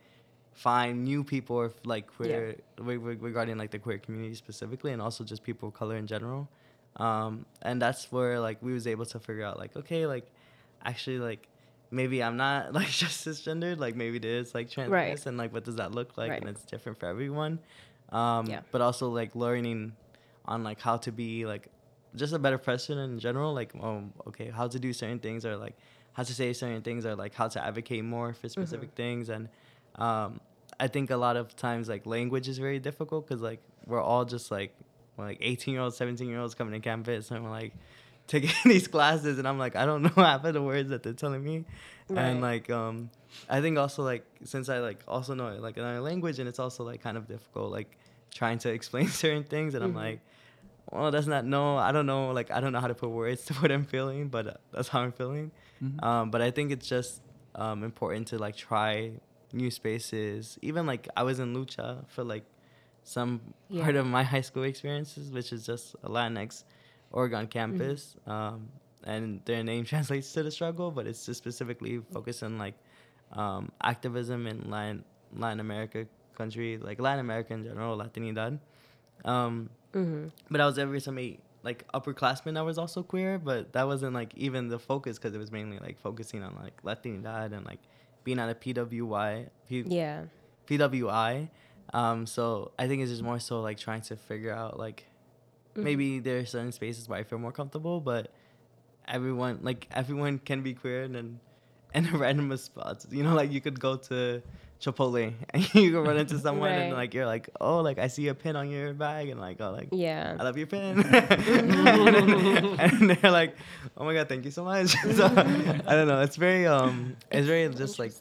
find 0.53 1.05
new 1.05 1.25
people 1.25 1.57
or 1.57 1.73
like 1.85 2.07
queer 2.15 2.57
re- 2.79 2.99
re- 2.99 3.17
regarding 3.17 3.57
like 3.57 3.71
the 3.71 3.79
queer 3.79 3.99
community 3.99 4.35
specifically 4.35 4.93
and 4.93 5.01
also 5.01 5.25
just 5.25 5.43
people 5.43 5.69
of 5.69 5.75
color 5.75 5.97
in 5.97 6.07
general 6.07 6.49
um, 6.97 7.47
and 7.63 7.81
that's 7.81 8.11
where 8.13 8.39
like 8.41 8.59
we 8.63 8.73
was 8.73 8.87
able 8.87 9.07
to 9.07 9.19
figure 9.19 9.45
out 9.45 9.59
like 9.59 9.75
okay 9.77 10.07
like 10.07 10.27
actually 10.85 11.19
like 11.19 11.49
maybe 11.91 12.23
i'm 12.23 12.37
not 12.37 12.73
like 12.79 12.89
just 12.89 13.27
cisgendered 13.27 13.79
like 13.79 13.95
maybe 13.97 14.17
it 14.17 14.25
is 14.25 14.55
like 14.55 14.71
trans 14.71 14.91
Right. 14.91 15.25
and 15.27 15.37
like 15.39 15.53
what 15.53 15.65
does 15.65 15.77
that 15.77 15.93
look 15.93 16.17
like 16.17 16.31
Right. 16.31 16.41
and 16.41 16.49
it's 16.51 16.65
different 16.65 16.99
for 16.99 17.07
everyone 17.07 17.59
um, 18.11 18.47
Yeah. 18.47 18.61
but 18.71 18.81
also 18.83 19.09
like 19.09 19.35
learning 19.35 19.95
on 20.45 20.63
like 20.65 20.81
how 20.81 20.97
to 20.99 21.13
be 21.13 21.47
like 21.47 21.69
just 22.15 22.35
a 22.35 22.39
better 22.39 22.59
person 22.59 22.99
in 22.99 23.19
general 23.19 23.55
like 23.55 23.73
um, 23.81 24.13
okay 24.27 24.51
how 24.51 24.69
to 24.69 24.79
do 24.79 24.93
certain 24.93 25.19
things 25.19 25.47
or 25.47 25.57
like 25.57 25.75
how 26.13 26.23
to 26.23 26.35
say 26.35 26.53
certain 26.53 26.83
things 26.83 27.07
or 27.07 27.15
like 27.15 27.33
how 27.35 27.49
to 27.49 27.65
advocate 27.65 28.05
more 28.05 28.35
for 28.35 28.49
specific 28.51 28.91
things 28.95 29.31
and 29.31 29.49
um, 29.97 30.41
i 30.79 30.87
think 30.87 31.11
a 31.11 31.17
lot 31.17 31.37
of 31.39 31.57
times 31.57 31.89
like 31.89 32.05
language 32.05 32.49
is 32.49 32.59
very 32.59 32.79
difficult 32.79 33.27
because 33.27 33.41
like 33.41 33.61
we're 33.87 34.03
all 34.03 34.25
just 34.27 34.51
like 34.51 34.75
like 35.23 35.39
18 35.41 35.75
year 35.75 35.83
olds 35.83 35.97
17 35.97 36.29
year 36.29 36.39
olds 36.41 36.55
coming 36.55 36.73
to 36.75 36.81
campus 36.81 37.31
and 37.31 37.45
we're 37.45 37.51
like 37.51 37.73
taking 38.29 38.51
these 38.65 38.87
classes 38.89 39.39
and 39.39 39.49
i'm 39.49 39.59
like 39.59 39.75
i 39.77 39.85
don't 39.85 40.03
know 40.03 40.11
half 40.17 40.45
of 40.45 40.55
the 40.55 40.63
words 40.63 40.91
that 40.91 41.03
they're 41.03 41.13
telling 41.13 41.43
me. 41.43 41.65
And 42.09 42.41
like 42.43 42.69
um 42.71 43.11
i 43.49 43.61
think 43.61 43.79
also 43.79 44.03
like 44.03 44.25
since 44.45 44.69
i 44.69 44.79
like 44.79 45.01
also 45.09 45.35
know 45.35 45.57
like 45.59 45.77
another 45.79 46.01
language 46.01 46.39
and 46.39 46.49
it's 46.49 46.59
also 46.59 46.85
like 46.85 47.03
kind 47.03 47.17
of 47.17 47.27
difficult 47.27 47.73
like 47.73 47.97
trying 48.31 48.59
to 48.59 48.71
explain 48.71 49.09
certain 49.09 49.45
things 49.45 49.75
and 49.75 49.83
i'm 49.83 49.95
like 49.95 50.21
well 50.91 51.11
that's 51.11 51.27
not 51.27 51.45
no 51.47 51.77
i 51.79 51.91
don't 51.91 52.07
know 52.07 52.31
like 52.33 52.51
i 52.51 52.61
don't 52.61 52.73
know 52.73 52.81
how 52.81 52.87
to 52.89 52.95
put 52.95 53.09
words 53.11 53.45
to 53.47 53.55
what 53.55 53.73
i'm 53.73 53.85
feeling 53.85 54.29
but 54.29 54.47
uh, 54.47 54.53
that's 54.73 54.89
how 54.89 55.01
i'm 55.01 55.13
feeling. 55.13 55.51
Mhm. 55.83 56.03
um, 56.05 56.31
but 56.31 56.43
i 56.43 56.51
think 56.51 56.71
it's 56.71 56.87
just 56.87 57.23
um, 57.55 57.83
important 57.83 58.29
to 58.29 58.39
like 58.39 58.57
try 58.57 59.13
new 59.53 59.71
spaces. 59.71 60.59
Even 60.63 60.87
like 60.87 61.09
i 61.17 61.23
was 61.23 61.39
in 61.39 61.55
lucha 61.55 62.07
for 62.09 62.25
like 62.25 62.45
some 63.05 63.41
Yeah. 63.69 63.83
part 63.83 63.97
of 63.97 64.07
my 64.07 64.23
high 64.35 64.41
school 64.43 64.63
experiences 64.65 65.31
which 65.31 65.53
is 65.53 65.65
just 65.67 65.95
a 66.03 66.09
latinx 66.09 66.65
oregon 67.11 67.47
campus 67.47 68.17
um, 68.27 68.69
and 69.05 69.41
their 69.45 69.63
name 69.65 69.85
translates 69.93 70.33
to 70.33 70.43
the 70.43 70.51
struggle 70.51 70.91
but 70.91 71.07
it's 71.07 71.25
just 71.27 71.39
specifically 71.39 72.01
focused 72.13 72.43
on 72.43 72.59
like 72.59 72.75
um, 73.33 73.71
activism 73.83 74.47
in 74.47 74.71
latin, 74.71 75.05
latin 75.37 75.61
america 75.61 76.07
country 76.37 76.79
like 76.79 77.01
latin 77.01 77.21
america 77.21 77.53
in 77.55 77.65
general 77.65 77.97
latinidad 77.99 78.59
um, 79.25 79.69
hmm 79.93 80.27
but 80.51 80.61
I 80.61 80.67
was 80.67 80.79
ever 80.79 80.99
some 81.01 81.19
like 81.63 81.87
upperclassmen 81.93 82.55
that 82.55 82.65
was 82.65 82.77
also 82.77 83.03
queer, 83.03 83.39
but 83.39 83.73
that 83.73 83.87
wasn't 83.87 84.15
like 84.15 84.33
even 84.37 84.69
the 84.69 84.79
focus 84.79 85.17
because 85.19 85.35
it 85.35 85.39
was 85.39 85.53
mainly 85.53 85.79
like 85.79 85.99
focusing 85.99 86.43
on 86.43 86.57
like 86.61 86.83
Latinidad 86.83 87.53
and 87.53 87.65
like 87.65 87.79
being 88.25 88.39
at 88.39 88.51
a 88.51 88.55
PWI, 88.55 89.49
P- 89.69 89.85
Yeah. 89.87 90.25
PWI. 90.67 91.49
Um, 91.93 92.27
so 92.27 92.73
I 92.79 92.89
think 92.89 93.03
it's 93.03 93.11
just 93.11 93.23
more 93.23 93.39
so 93.39 93.61
like 93.61 93.79
trying 93.79 94.01
to 94.03 94.17
figure 94.17 94.53
out 94.53 94.79
like 94.79 95.07
Mm-hmm. 95.75 95.85
maybe 95.85 96.19
there 96.19 96.37
are 96.39 96.45
certain 96.45 96.71
spaces 96.71 97.09
where 97.09 97.19
I 97.19 97.23
feel 97.25 97.39
more 97.39 97.53
comfortable, 97.53 97.99
but 98.01 98.31
everyone 99.09 99.61
like 99.63 99.89
everyone 99.91 100.39
can 100.39 100.63
be 100.63 100.75
queer 100.75 101.05
and 101.05 101.15
then 101.15 101.41
in 101.95 102.07
a 102.15 102.19
random 102.19 102.55
spots. 102.59 103.07
You 103.11 103.23
know, 103.23 103.35
like 103.35 103.51
you 103.51 103.63
could 103.63 103.81
go 103.81 103.97
to 103.97 104.43
Chipotle 104.83 105.33
and 105.51 105.75
you 105.75 105.93
could 105.93 106.07
run 106.07 106.19
into 106.19 106.39
someone 106.39 106.71
and 106.73 106.93
like 106.93 107.15
you're 107.15 107.25
like, 107.25 107.49
oh, 107.59 107.81
like 107.81 107.99
I 107.99 108.09
see 108.09 108.29
a 108.29 108.35
pin 108.35 108.55
on 108.55 108.69
your 108.69 108.93
bag 108.93 109.31
and 109.31 109.41
like 109.41 109.63
oh 109.63 109.71
like 109.71 109.89
Yeah. 109.93 110.37
I 110.39 110.43
love 110.43 110.59
your 110.59 110.67
pin, 110.67 110.99
and 111.07 111.11
they're 113.11 113.31
like, 113.31 113.57
oh 113.97 114.05
my 114.05 114.15
god, 114.15 114.29
thank 114.29 114.45
you 114.45 114.51
so 114.51 114.65
much. 114.65 114.89
so 114.89 115.25
I 115.27 115.95
don't 115.95 116.09
know. 116.09 116.21
It's 116.21 116.37
very 116.37 116.67
um, 116.67 117.17
it's 117.31 117.47
very 117.47 117.69
just 117.75 117.99
like. 117.99 118.13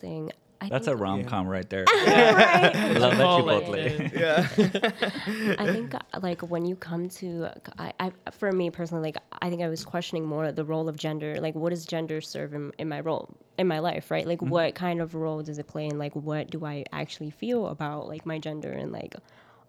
I 0.61 0.69
That's 0.69 0.87
a 0.87 0.95
rom 0.95 1.23
com 1.23 1.47
right 1.47 1.67
there. 1.69 1.85
Right. 2.05 2.95
Love 2.99 3.17
that 3.17 3.27
Chipotle, 3.27 4.11
Chipotle. 4.11 4.13
yeah. 4.13 5.55
I 5.59 5.65
think 5.65 5.95
uh, 5.95 5.99
like 6.21 6.41
when 6.41 6.65
you 6.65 6.75
come 6.75 7.09
to 7.09 7.49
I, 7.79 7.93
I 7.99 8.11
for 8.31 8.51
me 8.51 8.69
personally 8.69 9.03
like 9.03 9.17
I 9.41 9.49
think 9.49 9.63
I 9.63 9.69
was 9.69 9.83
questioning 9.83 10.25
more 10.25 10.51
the 10.51 10.63
role 10.63 10.87
of 10.87 10.95
gender 10.97 11.39
like 11.41 11.55
what 11.55 11.71
does 11.71 11.85
gender 11.85 12.21
serve 12.21 12.53
in, 12.53 12.71
in 12.77 12.87
my 12.87 12.99
role 12.99 13.35
in 13.57 13.67
my 13.67 13.79
life 13.79 14.11
right 14.11 14.27
like 14.27 14.41
what 14.41 14.75
kind 14.75 15.01
of 15.01 15.15
role 15.15 15.41
does 15.41 15.57
it 15.57 15.67
play 15.67 15.87
and 15.87 15.97
like 15.97 16.15
what 16.15 16.51
do 16.51 16.63
I 16.65 16.85
actually 16.91 17.31
feel 17.31 17.67
about 17.67 18.07
like 18.07 18.25
my 18.25 18.37
gender 18.37 18.71
and 18.71 18.91
like 18.91 19.15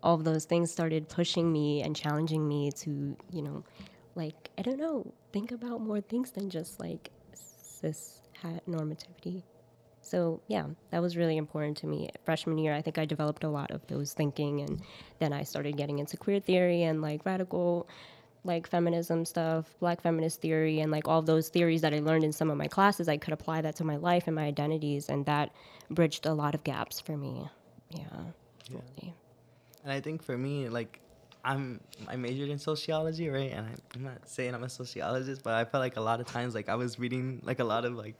all 0.02 0.14
of 0.14 0.24
those 0.24 0.44
things 0.44 0.70
started 0.70 1.08
pushing 1.08 1.50
me 1.50 1.82
and 1.82 1.96
challenging 1.96 2.46
me 2.46 2.70
to 2.72 3.16
you 3.30 3.42
know 3.42 3.64
like 4.14 4.50
I 4.58 4.62
don't 4.62 4.78
know 4.78 5.10
think 5.32 5.52
about 5.52 5.80
more 5.80 6.02
things 6.02 6.32
than 6.32 6.50
just 6.50 6.80
like 6.80 7.10
cis 7.32 8.20
hat 8.42 8.62
normativity 8.68 9.42
so 10.12 10.42
yeah, 10.46 10.66
that 10.90 11.00
was 11.00 11.16
really 11.16 11.38
important 11.38 11.78
to 11.78 11.86
me. 11.86 12.10
Freshman 12.26 12.58
year, 12.58 12.74
I 12.74 12.82
think 12.82 12.98
I 12.98 13.06
developed 13.06 13.44
a 13.44 13.48
lot 13.48 13.70
of 13.70 13.80
those 13.86 14.12
thinking, 14.12 14.60
and 14.60 14.82
then 15.20 15.32
I 15.32 15.42
started 15.42 15.78
getting 15.78 16.00
into 16.00 16.18
queer 16.18 16.38
theory 16.38 16.82
and 16.82 17.00
like 17.00 17.24
radical, 17.24 17.88
like 18.44 18.66
feminism 18.66 19.24
stuff, 19.24 19.74
Black 19.80 20.02
feminist 20.02 20.42
theory, 20.42 20.80
and 20.80 20.92
like 20.92 21.08
all 21.08 21.22
those 21.22 21.48
theories 21.48 21.80
that 21.80 21.94
I 21.94 22.00
learned 22.00 22.24
in 22.24 22.32
some 22.32 22.50
of 22.50 22.58
my 22.58 22.68
classes. 22.68 23.08
I 23.08 23.16
could 23.16 23.32
apply 23.32 23.62
that 23.62 23.74
to 23.76 23.84
my 23.84 23.96
life 23.96 24.24
and 24.26 24.36
my 24.36 24.44
identities, 24.44 25.08
and 25.08 25.24
that 25.24 25.50
bridged 25.88 26.26
a 26.26 26.34
lot 26.34 26.54
of 26.54 26.62
gaps 26.62 27.00
for 27.00 27.16
me. 27.16 27.48
Yeah. 27.88 28.02
totally. 28.68 29.14
And 29.82 29.92
I 29.92 30.00
think 30.02 30.22
for 30.22 30.36
me, 30.36 30.68
like, 30.68 31.00
I'm 31.42 31.80
I 32.06 32.16
majored 32.16 32.50
in 32.50 32.58
sociology, 32.58 33.30
right? 33.30 33.50
And 33.50 33.66
I, 33.66 33.74
I'm 33.94 34.04
not 34.04 34.28
saying 34.28 34.54
I'm 34.54 34.62
a 34.62 34.68
sociologist, 34.68 35.42
but 35.42 35.54
I 35.54 35.64
felt 35.64 35.80
like 35.80 35.96
a 35.96 36.02
lot 36.02 36.20
of 36.20 36.26
times, 36.26 36.54
like, 36.54 36.68
I 36.68 36.74
was 36.74 36.98
reading 36.98 37.40
like 37.42 37.60
a 37.60 37.64
lot 37.64 37.86
of 37.86 37.94
like 37.94 38.16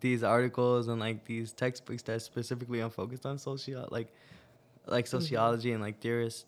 these 0.00 0.22
articles 0.22 0.88
and 0.88 0.98
like 1.00 1.24
these 1.26 1.52
textbooks 1.52 2.02
that 2.02 2.22
specifically 2.22 2.80
are 2.82 2.90
focused 2.90 3.26
on 3.26 3.38
socio 3.38 3.86
like 3.90 4.08
like 4.86 5.06
sociology 5.06 5.72
and 5.72 5.82
like 5.82 6.00
theorists. 6.00 6.46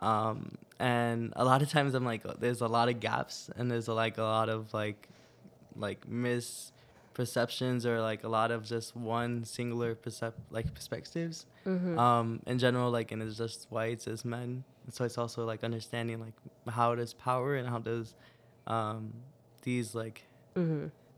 Um, 0.00 0.56
and 0.78 1.32
a 1.36 1.44
lot 1.44 1.60
of 1.62 1.68
times 1.70 1.94
I'm 1.94 2.04
like, 2.04 2.22
there's 2.40 2.60
a 2.62 2.66
lot 2.68 2.88
of 2.88 3.00
gaps 3.00 3.50
and 3.56 3.70
there's 3.70 3.88
like 3.88 4.18
a 4.18 4.22
lot 4.22 4.48
of 4.48 4.72
like 4.72 5.08
like 5.76 6.06
misperceptions 6.08 7.84
or 7.84 8.00
like 8.00 8.24
a 8.24 8.28
lot 8.28 8.50
of 8.50 8.64
just 8.64 8.96
one 8.96 9.44
singular 9.44 9.94
percep- 9.94 10.32
like 10.50 10.72
perspectives. 10.74 11.46
Um 11.98 12.40
in 12.46 12.58
general 12.58 12.90
like 12.90 13.12
and 13.12 13.22
it's 13.22 13.36
just 13.36 13.66
whites 13.70 14.06
as 14.06 14.24
men. 14.24 14.64
And 14.84 14.94
so 14.94 15.04
it's 15.04 15.18
also 15.18 15.44
like 15.44 15.64
understanding 15.64 16.20
like 16.20 16.34
how 16.72 16.94
does 16.94 17.12
power 17.14 17.56
and 17.56 17.68
how 17.68 17.78
does 17.78 18.14
um 18.66 19.12
these 19.62 19.94
like 19.94 20.22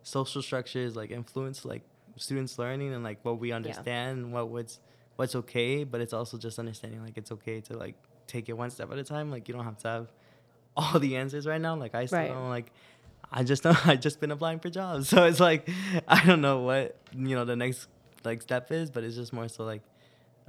social 0.03 0.43
structures 0.43 0.97
like 0.97 1.11
influence 1.11 1.65
like 1.65 1.83
students 2.17 2.59
learning 2.59 2.93
and 2.93 3.03
like 3.05 3.19
what 3.23 3.39
we 3.39 3.53
understand 3.53 4.19
and 4.19 4.33
what 4.33 4.49
what's 4.49 4.81
what's 5.17 5.35
okay 5.35 5.85
but 5.85 6.01
it's 6.01 6.13
also 6.13 6.37
just 6.37 6.59
understanding 6.59 7.03
like 7.03 7.17
it's 7.17 7.31
okay 7.33 7.61
to 7.61 7.77
like 7.77 7.95
take 8.27 8.49
it 8.49 8.55
one 8.55 8.71
step 8.71 8.91
at 8.93 8.99
a 8.99 9.05
time 9.05 9.31
like 9.31 9.47
you 9.49 9.55
don't 9.55 9.65
have 9.65 9.79
to 9.79 9.89
have 9.89 10.13
all 10.77 10.99
the 10.99 11.17
answers 11.17 11.47
right 11.47 11.61
now 11.61 11.75
like 11.75 11.95
i 11.95 12.07
still 12.07 12.19
Right. 12.19 12.29
don't 12.29 12.49
like 12.49 12.73
i 13.31 13.43
just 13.45 13.63
don't 13.63 13.87
i 13.87 13.95
just 13.97 14.21
been 14.21 14.31
applying 14.31 14.59
for 14.59 14.71
jobs 14.71 15.09
so 15.13 15.25
it's 15.25 15.41
like 15.41 15.69
i 16.09 16.25
don't 16.25 16.41
know 16.41 16.61
what 16.61 16.97
you 17.17 17.35
know 17.37 17.45
the 17.45 17.57
next 17.57 17.89
like 18.25 18.43
step 18.43 18.71
is 18.73 18.91
but 18.91 19.05
it's 19.05 19.17
just 19.17 19.33
more 19.33 19.49
so 19.49 19.65
like 19.65 19.83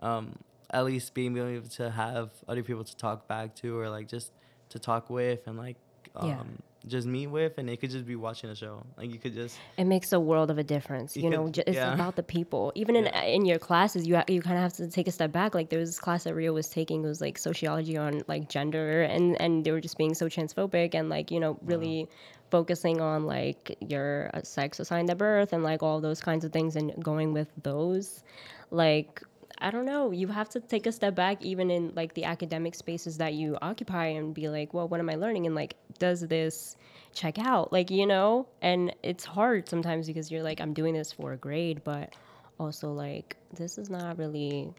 um 0.01 0.35
at 0.71 0.83
least 0.85 1.13
being 1.13 1.37
able 1.37 1.67
to 1.69 1.91
have 1.91 2.31
other 2.47 2.63
people 2.63 2.83
to 2.83 2.95
talk 2.95 3.27
back 3.27 3.53
to 3.55 3.77
or 3.77 3.89
like 3.89 4.07
just 4.07 4.31
to 4.69 4.79
talk 4.79 5.09
with 5.09 5.45
and 5.45 5.57
like 5.57 5.75
um 6.15 6.29
Yeah. 6.29 6.43
Just 6.85 7.07
meet 7.07 7.27
with 7.27 7.57
and 7.57 7.69
it 7.69 7.77
could 7.79 7.89
just 7.89 8.05
be 8.05 8.15
watching 8.15 8.49
a 8.49 8.55
show 8.55 8.83
like 8.97 9.09
you 9.09 9.17
could 9.17 9.33
just 9.33 9.57
It 9.77 9.85
makes 9.85 10.11
a 10.11 10.19
world 10.19 10.51
of 10.51 10.57
a 10.57 10.63
difference. 10.63 11.15
You, 11.15 11.23
You 11.23 11.29
know, 11.29 11.45
could- 11.45 11.59
it's 11.67 11.77
yeah. 11.77 11.93
about 11.93 12.15
the 12.17 12.23
people. 12.23 12.71
Even 12.75 12.95
in 12.97 13.05
in 13.07 13.45
your 13.45 13.57
classes, 13.59 14.05
you 14.07 14.15
ha- 14.17 14.25
you 14.27 14.41
kind 14.41 14.57
of 14.57 14.63
have 14.63 14.73
to 14.73 14.87
take 14.87 15.07
a 15.07 15.11
step 15.11 15.31
back. 15.31 15.55
Like 15.55 15.69
there 15.69 15.79
was 15.79 15.89
this 15.89 15.99
class 15.99 16.25
that 16.25 16.33
Rio 16.35 16.51
was 16.53 16.67
taking. 16.69 17.03
It 17.03 17.07
was 17.07 17.21
like 17.21 17.37
sociology 17.37 17.95
on 17.97 18.21
like 18.27 18.49
gender, 18.49 19.03
and 19.03 19.39
and 19.41 19.63
they 19.63 19.71
were 19.71 19.81
just 19.81 19.97
being 19.97 20.13
so 20.13 20.25
transphobic 20.27 20.93
and 20.93 21.07
like 21.09 21.31
you 21.31 21.39
know 21.39 21.57
really 21.63 22.07
focusing 22.51 22.99
on 23.01 23.25
like 23.25 23.75
your 23.79 24.29
uh, 24.33 24.41
sex 24.43 24.79
assigned 24.79 25.09
at 25.09 25.17
birth 25.17 25.53
and 25.53 25.63
like 25.63 25.81
all 25.81 25.99
those 26.01 26.19
kinds 26.21 26.43
of 26.45 26.51
things 26.51 26.75
and 26.75 26.91
going 27.03 27.33
with 27.33 27.47
those, 27.63 28.23
like. 28.71 29.21
I 29.59 29.71
don't 29.71 29.85
know. 29.85 30.11
You 30.11 30.27
have 30.27 30.49
to 30.49 30.59
take 30.59 30.87
a 30.87 30.91
step 30.91 31.15
back, 31.15 31.41
even 31.41 31.71
in 31.71 31.93
like 31.95 32.13
the 32.13 32.25
academic 32.25 32.75
spaces 32.75 33.17
that 33.17 33.33
you 33.33 33.57
occupy, 33.61 34.07
and 34.07 34.33
be 34.33 34.49
like, 34.49 34.73
well, 34.73 34.87
what 34.87 34.99
am 34.99 35.09
I 35.09 35.15
learning? 35.15 35.45
And 35.45 35.55
like, 35.55 35.75
does 35.99 36.21
this 36.21 36.75
check 37.13 37.39
out? 37.39 37.71
Like, 37.71 37.91
you 37.91 38.05
know? 38.05 38.47
And 38.61 38.95
it's 39.03 39.23
hard 39.23 39.69
sometimes 39.69 40.07
because 40.07 40.31
you're 40.31 40.43
like, 40.43 40.59
I'm 40.59 40.73
doing 40.73 40.93
this 40.93 41.11
for 41.11 41.33
a 41.33 41.37
grade, 41.37 41.83
but 41.83 42.15
also 42.59 42.91
like, 42.91 43.37
this 43.53 43.77
is 43.77 43.89
not 43.89 44.17
really 44.17 44.73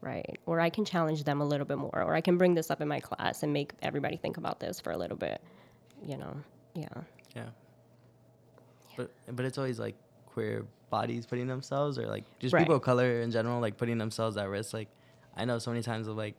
right. 0.00 0.38
Or 0.46 0.60
I 0.60 0.70
can 0.70 0.84
challenge 0.84 1.24
them 1.24 1.40
a 1.40 1.44
little 1.44 1.66
bit 1.66 1.78
more, 1.78 2.02
or 2.02 2.14
I 2.14 2.20
can 2.20 2.38
bring 2.38 2.54
this 2.54 2.70
up 2.70 2.80
in 2.80 2.88
my 2.88 3.00
class 3.00 3.42
and 3.42 3.52
make 3.52 3.72
everybody 3.82 4.16
think 4.16 4.36
about 4.36 4.60
this 4.60 4.80
for 4.80 4.92
a 4.92 4.96
little 4.96 5.16
bit, 5.16 5.40
you 6.04 6.16
know? 6.16 6.34
Yeah. 6.74 6.88
yeah 7.34 7.46
but 9.00 9.36
but 9.36 9.44
it's 9.44 9.58
always 9.58 9.78
like 9.78 9.94
queer 10.32 10.66
bodies 10.90 11.24
putting 11.26 11.46
themselves 11.46 11.98
or 11.98 12.06
like 12.06 12.24
just 12.38 12.52
Right. 12.52 12.60
people 12.60 12.76
of 12.76 12.82
color 12.82 13.20
in 13.20 13.30
general 13.30 13.60
like 13.60 13.76
putting 13.76 13.98
themselves 13.98 14.36
at 14.36 14.48
risk. 14.48 14.72
Like 14.74 14.88
I 15.36 15.44
know 15.44 15.58
so 15.58 15.70
many 15.70 15.82
times 15.82 16.08
of 16.08 16.16
like 16.16 16.34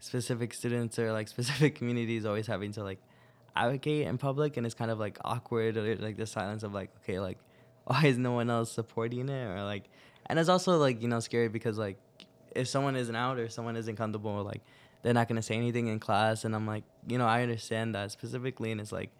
specific 0.00 0.52
students 0.54 0.98
or 0.98 1.12
like 1.12 1.28
specific 1.36 1.74
communities 1.76 2.24
always 2.24 2.46
having 2.46 2.72
to 2.72 2.82
like 2.82 2.98
advocate 3.54 4.06
in 4.06 4.18
public 4.18 4.56
and 4.56 4.66
it's 4.66 4.74
kind 4.74 4.90
of 4.90 4.98
like 4.98 5.18
awkward 5.24 5.76
or 5.76 5.96
like 5.96 6.16
the 6.16 6.26
silence 6.26 6.62
of 6.62 6.74
like 6.74 6.90
okay 7.02 7.18
like 7.18 7.38
why 7.84 8.04
is 8.04 8.18
no 8.18 8.32
one 8.32 8.50
else 8.50 8.70
supporting 8.70 9.28
it 9.28 9.46
or 9.46 9.62
like 9.64 9.84
and 10.26 10.38
it's 10.38 10.48
also 10.48 10.76
like 10.76 11.00
you 11.00 11.08
know 11.08 11.20
scary 11.20 11.48
because 11.48 11.78
like 11.78 11.96
if 12.54 12.68
someone 12.68 12.96
isn't 12.96 13.16
out 13.16 13.38
or 13.38 13.48
someone 13.48 13.76
isn't 13.76 13.96
comfortable 13.96 14.42
like 14.42 14.60
they're 15.02 15.14
not 15.14 15.28
going 15.28 15.36
to 15.36 15.42
say 15.42 15.54
anything 15.54 15.86
in 15.86 15.98
class 15.98 16.44
and 16.44 16.54
i'm 16.54 16.66
like 16.66 16.84
you 17.06 17.16
know 17.16 17.26
i 17.26 17.40
understand 17.42 17.94
that 17.94 18.10
specifically 18.10 18.70
and 18.72 18.80
it's 18.80 18.92
like 18.92 19.10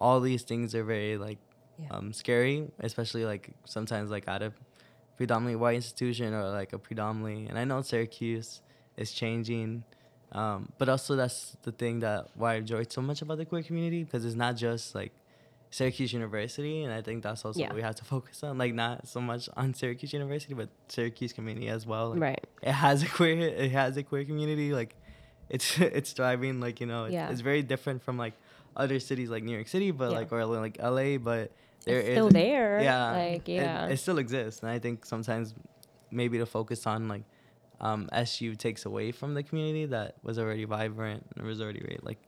all 0.00 0.20
these 0.20 0.42
things 0.42 0.74
are 0.74 0.84
very 0.84 1.16
like 1.16 1.38
Yeah. 1.80 1.88
um, 1.96 2.12
scary 2.12 2.68
especially 2.80 3.24
like 3.24 3.50
sometimes 3.64 4.10
like 4.10 4.26
at 4.28 4.42
a 4.42 4.52
predominantly 5.16 5.56
white 5.56 5.76
institution 5.76 6.32
or 6.34 6.44
like 6.50 6.72
a 6.72 6.78
predominantly 6.78 7.46
and 7.48 7.58
i 7.58 7.64
know 7.64 7.82
syracuse 7.82 8.62
is 8.96 9.12
changing 9.12 9.84
um, 10.32 10.70
but 10.78 10.88
also 10.88 11.16
that's 11.16 11.56
the 11.62 11.72
thing 11.72 12.00
that 12.00 12.28
why 12.34 12.52
i 12.54 12.56
enjoyed 12.56 12.90
so 12.92 13.00
much 13.02 13.20
about 13.22 13.38
the 13.38 13.44
queer 13.44 13.62
community 13.62 14.04
because 14.04 14.24
it's 14.24 14.36
not 14.36 14.56
just 14.56 14.94
like 14.94 15.12
Syracuse 15.72 16.12
University, 16.12 16.82
and 16.82 16.92
I 16.92 17.00
think 17.00 17.22
that's 17.22 17.44
also 17.44 17.60
Yeah. 17.60 17.68
what 17.68 17.76
we 17.76 17.82
have 17.82 17.94
to 17.94 18.04
focus 18.14 18.42
on. 18.42 18.58
Like 18.58 18.74
not 18.74 19.06
so 19.06 19.20
much 19.20 19.48
on 19.56 19.72
Syracuse 19.72 20.12
University, 20.12 20.52
but 20.52 20.68
Syracuse 20.88 21.32
community 21.32 21.68
as 21.68 21.86
well. 21.86 22.10
Like, 22.10 22.20
Right. 22.20 22.46
It 22.60 22.72
has 22.72 23.04
a 23.04 23.06
queer, 23.06 23.38
it 23.38 23.70
has 23.70 23.96
a 23.96 24.02
queer 24.02 24.24
community. 24.24 24.72
Like, 24.72 24.96
it's 25.48 25.78
it's 25.98 26.10
thriving. 26.12 26.58
Like 26.58 26.80
you 26.80 26.86
know, 26.86 27.04
it's, 27.04 27.14
Yeah. 27.14 27.30
it's 27.30 27.40
very 27.40 27.62
different 27.62 28.02
from 28.02 28.18
like 28.18 28.34
other 28.76 28.98
cities 28.98 29.30
like 29.30 29.44
New 29.44 29.52
York 29.52 29.68
City, 29.68 29.92
but 29.92 30.10
Yeah. 30.10 30.16
like 30.18 30.32
or 30.32 30.44
like 30.44 30.76
LA, 30.82 31.18
but 31.18 31.52
there 31.90 31.98
It's 32.00 32.08
is 32.08 32.14
still 32.14 32.28
there, 32.30 32.80
Yeah, 32.82 33.10
like, 33.12 33.48
it- 33.48 33.54
yeah. 33.54 33.86
it, 33.88 33.96
still 33.98 34.18
exists, 34.18 34.62
and 34.62 34.70
I 34.70 34.78
think 34.78 35.04
sometimes 35.04 35.54
maybe 36.10 36.38
to 36.38 36.46
focus 36.46 36.86
on 36.86 37.08
like 37.08 37.24
um, 37.80 38.08
SU 38.12 38.54
takes 38.56 38.84
away 38.84 39.12
from 39.12 39.34
the 39.34 39.42
community 39.42 39.86
that 39.86 40.16
was 40.22 40.38
already 40.38 40.64
vibrant 40.64 41.24
and 41.36 41.46
was 41.46 41.60
already 41.60 41.80
really, 41.80 42.00
like 42.02 42.18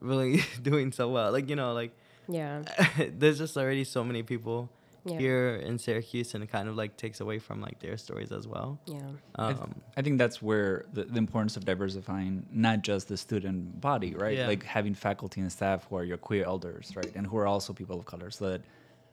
really 0.00 0.42
doing 0.62 0.92
so 0.92 1.08
well. 1.10 1.30
Like 1.32 1.48
you 1.48 1.56
know, 1.56 1.72
like 1.72 1.92
Yeah. 2.28 2.62
there's 3.18 3.38
just 3.38 3.56
already 3.56 3.84
so 3.84 4.02
many 4.04 4.22
people 4.22 4.70
Yeah. 5.06 5.18
here 5.18 5.56
in 5.56 5.78
Syracuse, 5.78 6.34
and 6.34 6.42
it 6.42 6.50
kind 6.50 6.66
of 6.68 6.76
like 6.76 6.96
takes 6.96 7.20
away 7.20 7.38
from 7.38 7.60
like 7.60 7.78
their 7.78 7.96
stories 7.98 8.32
as 8.32 8.48
well. 8.48 8.78
Yeah. 8.86 9.00
I, 9.36 9.48
th- 9.52 9.60
Um, 9.62 9.74
I 9.98 10.02
think 10.02 10.16
that's 10.18 10.40
where 10.40 10.86
the, 10.94 11.04
the 11.04 11.18
importance 11.18 11.56
of 11.58 11.64
diversifying 11.64 12.46
not 12.50 12.82
just 12.82 13.08
the 13.08 13.16
student 13.16 13.80
body, 13.80 14.14
right? 14.14 14.38
Yeah. 14.38 14.46
Like 14.46 14.62
having 14.64 14.94
faculty 14.94 15.40
and 15.42 15.52
staff 15.52 15.86
who 15.90 15.96
are 15.96 16.04
your 16.04 16.16
queer 16.16 16.44
elders, 16.44 16.92
right? 16.96 17.12
And 17.14 17.26
who 17.26 17.36
are 17.36 17.46
also 17.46 17.72
people 17.74 17.98
of 18.00 18.06
color 18.06 18.30
so 18.30 18.48
that 18.50 18.62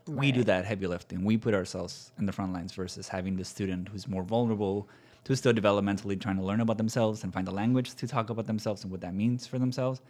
we 0.08 0.32
do 0.32 0.44
that 0.46 0.66
heavy 0.66 0.88
lifting. 0.88 1.24
We 1.26 1.38
put 1.38 1.54
ourselves 1.54 2.12
in 2.18 2.26
the 2.26 2.32
front 2.32 2.54
lines 2.54 2.72
versus 2.74 3.08
having 3.08 3.36
the 3.36 3.46
student 3.46 3.90
who's 3.90 4.08
more 4.08 4.24
vulnerable, 4.24 4.88
who's 5.28 5.40
still 5.40 5.54
developmentally 5.54 6.20
trying 6.20 6.38
to 6.38 6.42
learn 6.44 6.62
about 6.62 6.78
themselves 6.78 7.24
and 7.24 7.32
find 7.34 7.46
the 7.46 7.52
language 7.52 7.94
to 7.96 8.08
talk 8.08 8.30
about 8.30 8.48
themselves 8.48 8.84
and 8.84 8.92
what 8.92 9.02
that 9.02 9.14
means 9.14 9.46
for 9.46 9.60
themselves. 9.60 10.02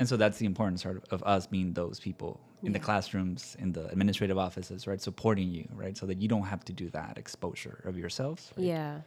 And 0.00 0.08
so 0.08 0.16
that's 0.16 0.38
the 0.38 0.46
importance 0.46 0.82
sort 0.82 0.96
of, 0.96 1.04
of 1.12 1.22
us 1.22 1.46
being 1.46 1.74
those 1.74 2.00
people 2.00 2.40
in 2.64 2.72
the 2.72 2.78
classrooms, 2.80 3.56
in 3.60 3.70
the 3.72 3.86
administrative 3.88 4.36
offices, 4.38 4.86
right? 4.88 5.00
Supporting 5.00 5.48
you, 5.50 5.68
right? 5.74 5.96
So 5.96 6.06
that 6.06 6.20
you 6.20 6.26
don't 6.28 6.42
have 6.52 6.64
to 6.64 6.72
do 6.72 6.88
that 6.90 7.16
exposure 7.18 7.82
of 7.84 7.96
yourselves. 7.96 8.50
right? 8.56 8.66
Yeah. 8.66 9.00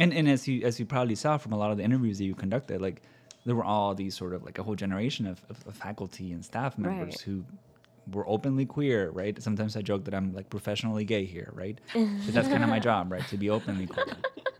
And 0.00 0.12
and 0.12 0.28
as 0.28 0.46
you 0.48 0.62
as 0.66 0.78
you 0.80 0.84
probably 0.86 1.14
saw 1.14 1.38
from 1.38 1.52
a 1.52 1.56
lot 1.56 1.70
of 1.70 1.76
the 1.78 1.84
interviews 1.84 2.18
that 2.18 2.24
you 2.24 2.34
conducted, 2.34 2.80
like 2.82 3.02
there 3.46 3.54
were 3.54 3.64
all 3.64 3.94
these 3.94 4.14
sort 4.16 4.32
of 4.34 4.42
like 4.42 4.58
a 4.58 4.62
whole 4.62 4.74
generation 4.74 5.26
of, 5.26 5.40
of, 5.48 5.56
of 5.68 5.74
faculty 5.76 6.32
and 6.32 6.44
staff 6.44 6.76
members 6.78 7.14
Right. 7.14 7.20
who 7.20 7.44
were 8.12 8.26
openly 8.28 8.66
queer, 8.66 9.10
right? 9.10 9.40
Sometimes 9.42 9.76
I 9.76 9.82
joke 9.82 10.04
that 10.06 10.14
I'm 10.14 10.34
like 10.34 10.50
professionally 10.50 11.04
gay 11.04 11.24
here, 11.24 11.50
right? 11.54 11.78
But 11.94 12.34
that's 12.34 12.48
kind 12.48 12.62
of 12.64 12.68
my 12.70 12.80
job, 12.80 13.12
right? 13.12 13.26
To 13.28 13.36
be 13.36 13.48
openly 13.50 13.86
queer. 13.86 14.06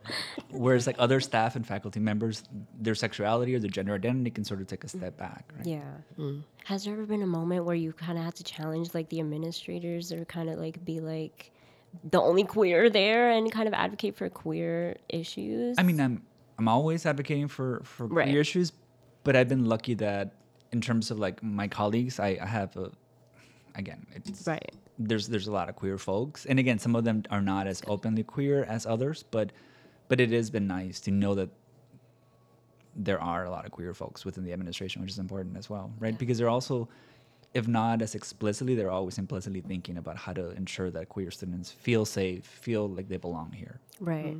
Whereas 0.51 0.87
like 0.87 0.95
other 0.99 1.19
staff 1.19 1.55
and 1.55 1.65
faculty 1.65 1.99
members, 1.99 2.43
their 2.79 2.95
sexuality 2.95 3.55
or 3.55 3.59
their 3.59 3.69
gender 3.69 3.93
identity 3.95 4.31
can 4.31 4.43
sort 4.43 4.61
of 4.61 4.67
take 4.67 4.83
a 4.83 4.87
step 4.87 5.17
back, 5.17 5.51
right? 5.57 5.65
Yeah. 5.65 5.83
Mm. 6.17 6.43
Has 6.65 6.85
there 6.85 6.93
ever 6.93 7.05
been 7.05 7.21
a 7.21 7.27
moment 7.27 7.65
where 7.65 7.75
you 7.75 7.93
kind 7.93 8.17
of 8.17 8.23
had 8.23 8.35
to 8.35 8.43
challenge 8.43 8.93
like 8.93 9.09
the 9.09 9.19
administrators 9.19 10.11
or 10.11 10.25
kind 10.25 10.49
of 10.49 10.59
like 10.59 10.83
be 10.85 10.99
like 10.99 11.51
the 12.11 12.21
only 12.21 12.43
queer 12.43 12.89
there 12.89 13.29
and 13.31 13.51
kind 13.51 13.67
of 13.67 13.73
advocate 13.73 14.15
for 14.15 14.29
queer 14.29 14.97
issues? 15.09 15.77
I 15.77 15.83
mean, 15.83 15.99
I'm 15.99 16.23
I'm 16.57 16.67
always 16.67 17.05
advocating 17.05 17.47
for 17.47 17.81
for 17.83 18.07
Right. 18.07 18.27
queer 18.27 18.41
issues, 18.41 18.71
but 19.23 19.35
I've 19.35 19.49
been 19.49 19.65
lucky 19.65 19.93
that 19.95 20.33
in 20.71 20.81
terms 20.81 21.11
of 21.11 21.19
like 21.19 21.41
my 21.43 21.67
colleagues, 21.67 22.19
I, 22.19 22.37
I 22.41 22.45
have 22.45 22.75
a 22.77 22.91
again, 23.75 24.05
it's 24.13 24.47
right. 24.47 24.71
there's 24.97 25.27
there's 25.27 25.47
a 25.47 25.51
lot 25.51 25.69
of 25.69 25.75
queer 25.75 25.97
folks, 25.97 26.45
and 26.45 26.59
again, 26.59 26.79
some 26.79 26.95
of 26.95 27.03
them 27.03 27.23
are 27.29 27.41
not 27.41 27.67
as 27.67 27.81
openly 27.87 28.23
queer 28.23 28.63
as 28.63 28.85
others, 28.85 29.23
but 29.31 29.51
but 30.07 30.19
it 30.19 30.31
has 30.31 30.49
been 30.49 30.67
nice 30.67 30.99
to 31.01 31.11
know 31.11 31.35
that 31.35 31.49
there 32.95 33.21
are 33.21 33.45
a 33.45 33.51
lot 33.51 33.65
of 33.65 33.71
queer 33.71 33.93
folks 33.93 34.23
within 34.23 34.43
the 34.43 34.53
administration, 34.53 35.01
which 35.01 35.11
is 35.11 35.19
important 35.19 35.57
as 35.57 35.69
well, 35.69 35.91
right? 35.99 36.13
Yeah. 36.13 36.17
Because 36.17 36.37
they're 36.37 36.49
also, 36.49 36.87
if 37.53 37.67
not 37.67 38.01
as 38.01 38.15
explicitly, 38.15 38.75
they're 38.75 38.91
always 38.91 39.17
implicitly 39.17 39.61
thinking 39.61 39.97
about 39.97 40.17
how 40.17 40.33
to 40.33 40.51
ensure 40.51 40.89
that 40.91 41.09
queer 41.09 41.31
students 41.31 41.71
feel 41.71 42.05
safe, 42.05 42.45
feel 42.45 42.87
like 42.87 43.09
they 43.09 43.17
belong 43.17 43.51
here. 43.51 43.79
Right. 43.99 44.37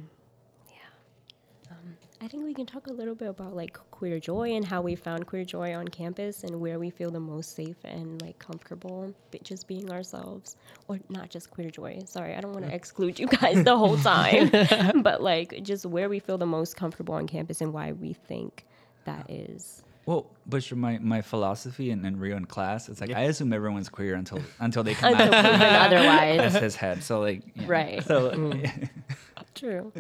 Yeah. 0.70 1.72
Um, 1.72 1.98
I 2.22 2.28
think 2.28 2.46
we 2.46 2.54
can 2.54 2.66
talk 2.66 2.88
a 2.88 2.94
little 2.94 3.14
bit 3.14 3.28
about 3.28 3.56
like 3.56 3.74
queer 3.92 4.20
joy 4.20 4.54
and 4.54 4.64
how 4.64 4.82
we 4.82 4.96
found 4.96 5.28
queer 5.28 5.44
joy 5.44 5.76
on 5.76 5.88
campus 5.90 6.44
and 6.44 6.62
where 6.62 6.80
we 6.80 6.90
feel 6.90 7.12
the 7.12 7.20
most 7.20 7.56
safe 7.56 7.76
and 7.84 8.22
like 8.22 8.40
comfortable 8.40 9.14
just 9.44 9.68
being 9.68 9.92
ourselves 9.92 10.56
or 10.88 11.00
not 11.10 11.30
just 11.30 11.52
queer 11.52 11.70
joy. 11.70 12.02
Sorry, 12.06 12.34
I 12.36 12.42
don't 12.42 12.54
want 12.54 12.66
to 12.66 12.74
exclude 12.74 13.20
you 13.20 13.28
guys 13.28 13.64
the 13.64 13.78
whole 13.78 13.98
time, 14.14 14.50
but 15.04 15.22
like 15.22 15.62
just 15.62 15.86
where 15.86 16.08
we 16.08 16.20
feel 16.20 16.38
the 16.38 16.46
most 16.46 16.78
comfortable 16.78 17.16
on 17.16 17.28
campus 17.28 17.60
and 17.60 17.74
why 17.74 17.92
we 17.92 18.14
think 18.14 18.66
that 19.04 19.30
is. 19.30 19.84
Well, 20.06 20.28
but 20.46 20.72
my, 20.72 21.00
my 21.00 21.22
philosophy 21.22 21.90
in, 21.90 22.06
in 22.06 22.18
Rio 22.20 22.38
in 22.38 22.46
class, 22.46 22.90
it's 22.90 23.02
like 23.02 23.10
Yeah. 23.10 23.20
I 23.20 23.24
assume 23.24 23.52
everyone's 23.52 23.90
queer 23.90 24.16
until 24.16 24.40
until 24.60 24.84
they 24.84 24.94
come 24.94 25.14
Until 25.14 25.34
out 25.34 25.44
proven 25.44 25.62
as 25.62 25.92
otherwise. 25.94 26.56
his 26.62 26.76
head. 26.78 27.04
So 27.04 27.20
like 27.20 27.42
yeah. 27.56 27.64
Right. 27.68 28.04
So 28.06 28.30
mm. 28.32 28.90
True. 29.54 29.92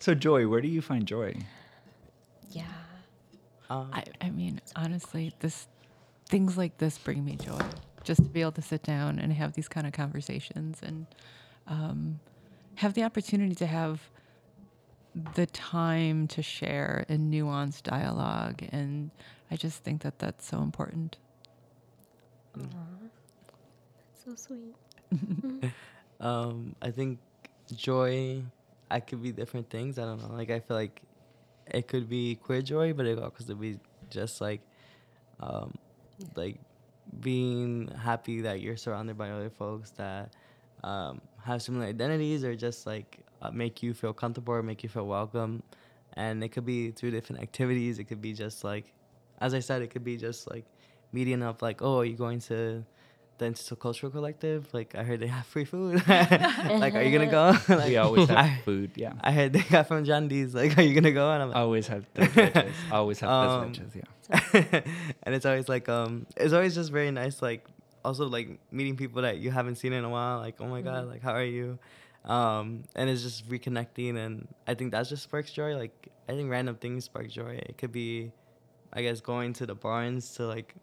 so 0.00 0.14
joy, 0.14 0.46
where 0.46 0.60
do 0.60 0.68
you 0.68 0.80
find 0.80 1.04
joy? 1.06 1.34
Yeah. 2.54 2.64
um, 3.70 3.90
I, 3.92 4.04
I 4.20 4.30
mean, 4.30 4.60
honestly, 4.76 5.32
this 5.40 5.66
things 6.28 6.56
like 6.56 6.78
this 6.78 6.98
bring 6.98 7.24
me 7.24 7.36
joy. 7.36 7.60
Just 8.02 8.22
to 8.22 8.28
be 8.28 8.40
able 8.42 8.52
to 8.52 8.62
sit 8.62 8.82
down 8.82 9.18
and 9.18 9.32
have 9.32 9.54
these 9.54 9.68
kind 9.68 9.86
of 9.86 9.92
conversations 9.92 10.78
and 10.82 11.06
um, 11.66 12.20
have 12.76 12.94
the 12.94 13.02
opportunity 13.02 13.54
to 13.54 13.66
have 13.66 14.10
the 15.34 15.46
time 15.46 16.26
to 16.28 16.42
share 16.42 17.06
in 17.08 17.30
nuanced 17.30 17.82
dialogue. 17.84 18.62
And 18.72 19.10
I 19.50 19.56
just 19.56 19.82
think 19.82 20.02
that 20.02 20.18
that's 20.18 20.46
so 20.46 20.60
important. 20.60 21.16
That's 22.54 24.24
so 24.24 24.34
sweet. 24.34 24.74
Um, 26.20 26.76
I 26.80 26.90
think 26.90 27.18
joy, 27.74 28.42
I 28.90 29.00
could 29.00 29.22
be 29.22 29.32
different 29.32 29.68
things. 29.68 29.98
I 29.98 30.04
don't 30.04 30.22
know. 30.22 30.34
Like 30.34 30.50
I 30.50 30.60
feel 30.60 30.76
like 30.76 31.02
it 31.66 31.88
could 31.88 32.08
be 32.08 32.36
queer 32.36 32.62
joy, 32.62 32.92
but 32.92 33.06
it 33.06 33.18
also 33.18 33.44
could 33.44 33.60
be 33.60 33.78
just 34.10 34.40
like, 34.40 34.60
um, 35.40 35.74
like 36.34 36.58
being 37.20 37.88
happy 37.88 38.40
that 38.42 38.60
you're 38.60 38.76
surrounded 38.76 39.16
by 39.16 39.30
other 39.30 39.50
folks 39.50 39.90
that 39.90 40.32
um, 40.82 41.20
have 41.42 41.62
similar 41.62 41.86
identities 41.86 42.44
or 42.44 42.54
just 42.54 42.86
like 42.86 43.20
uh, 43.42 43.50
make 43.50 43.82
you 43.82 43.94
feel 43.94 44.12
comfortable 44.12 44.54
or 44.54 44.62
make 44.62 44.82
you 44.82 44.88
feel 44.88 45.06
welcome. 45.06 45.62
And 46.14 46.44
it 46.44 46.50
could 46.50 46.64
be 46.64 46.90
through 46.92 47.10
different 47.10 47.42
activities. 47.42 47.98
It 47.98 48.04
could 48.04 48.22
be 48.22 48.32
just 48.32 48.62
like, 48.64 48.92
as 49.40 49.54
I 49.54 49.60
said, 49.60 49.82
it 49.82 49.88
could 49.88 50.04
be 50.04 50.16
just 50.16 50.48
like 50.48 50.64
meeting 51.12 51.42
up. 51.42 51.62
Like, 51.62 51.82
oh, 51.82 52.00
are 52.00 52.04
you 52.04 52.16
going 52.16 52.40
to 52.40 52.84
the 53.38 53.46
Intercultural 53.46 54.12
Collective? 54.12 54.68
Like, 54.72 54.94
I 54.94 55.02
heard 55.02 55.20
they 55.20 55.26
have 55.26 55.46
free 55.46 55.64
food. 55.64 55.94
like, 56.08 56.94
are 56.94 57.02
you 57.02 57.16
gonna 57.16 57.30
go? 57.30 57.56
like, 57.74 57.88
we 57.88 57.96
always 57.96 58.28
have 58.28 58.38
I, 58.38 58.60
food, 58.64 58.92
yeah. 58.94 59.14
I 59.20 59.32
heard 59.32 59.52
they 59.52 59.60
got 59.62 59.88
from 59.88 60.04
John 60.04 60.28
D's. 60.28 60.54
Like, 60.54 60.76
are 60.78 60.82
you 60.82 60.94
gonna 60.94 61.12
go? 61.12 61.30
And 61.30 61.42
I'm 61.42 61.48
like, 61.48 61.56
Always 61.56 61.86
have 61.88 62.04
tres 62.14 62.28
leches. 62.30 62.72
Always 62.92 63.20
have 63.20 63.30
Um, 63.30 63.72
tres 63.72 63.88
leches, 63.88 63.94
yeah. 63.96 64.80
and 65.22 65.34
it's 65.34 65.44
always 65.44 65.68
like 65.68 65.88
um 65.88 66.26
it's 66.36 66.54
always 66.54 66.74
just 66.74 66.90
very 66.90 67.10
nice 67.10 67.42
like 67.42 67.66
also 68.04 68.26
like 68.26 68.58
meeting 68.72 68.96
people 68.96 69.20
that 69.22 69.36
you 69.38 69.50
haven't 69.50 69.76
seen 69.76 69.92
in 69.92 70.02
a 70.02 70.08
while 70.08 70.38
like 70.38 70.56
oh 70.60 70.66
my 70.66 70.80
god 70.80 71.06
like 71.08 71.20
how 71.22 71.32
are 71.32 71.44
you 71.44 71.78
um 72.24 72.84
and 72.94 73.10
it's 73.10 73.22
just 73.22 73.46
reconnecting 73.50 74.16
and 74.16 74.48
i 74.66 74.72
think 74.72 74.92
that's 74.92 75.10
just 75.10 75.22
sparks 75.24 75.52
joy 75.52 75.76
like 75.76 76.08
i 76.28 76.32
think 76.32 76.50
random 76.50 76.74
things 76.76 77.04
spark 77.04 77.28
joy 77.28 77.50
it 77.68 77.76
could 77.76 77.92
be 77.92 78.32
i 78.94 79.02
guess 79.02 79.20
going 79.20 79.52
to 79.52 79.66
the 79.66 79.74
Barnes 79.74 80.32
to 80.34 80.46
like 80.46 80.74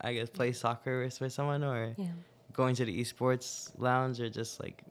i 0.00 0.12
guess 0.14 0.28
play 0.30 0.52
soccer 0.52 1.02
with, 1.04 1.20
with 1.20 1.32
someone 1.32 1.62
or 1.64 1.94
Yeah. 1.96 2.06
going 2.52 2.74
to 2.76 2.84
the 2.84 3.00
esports 3.00 3.70
lounge 3.78 4.20
or 4.20 4.28
just 4.30 4.60
like 4.60 4.82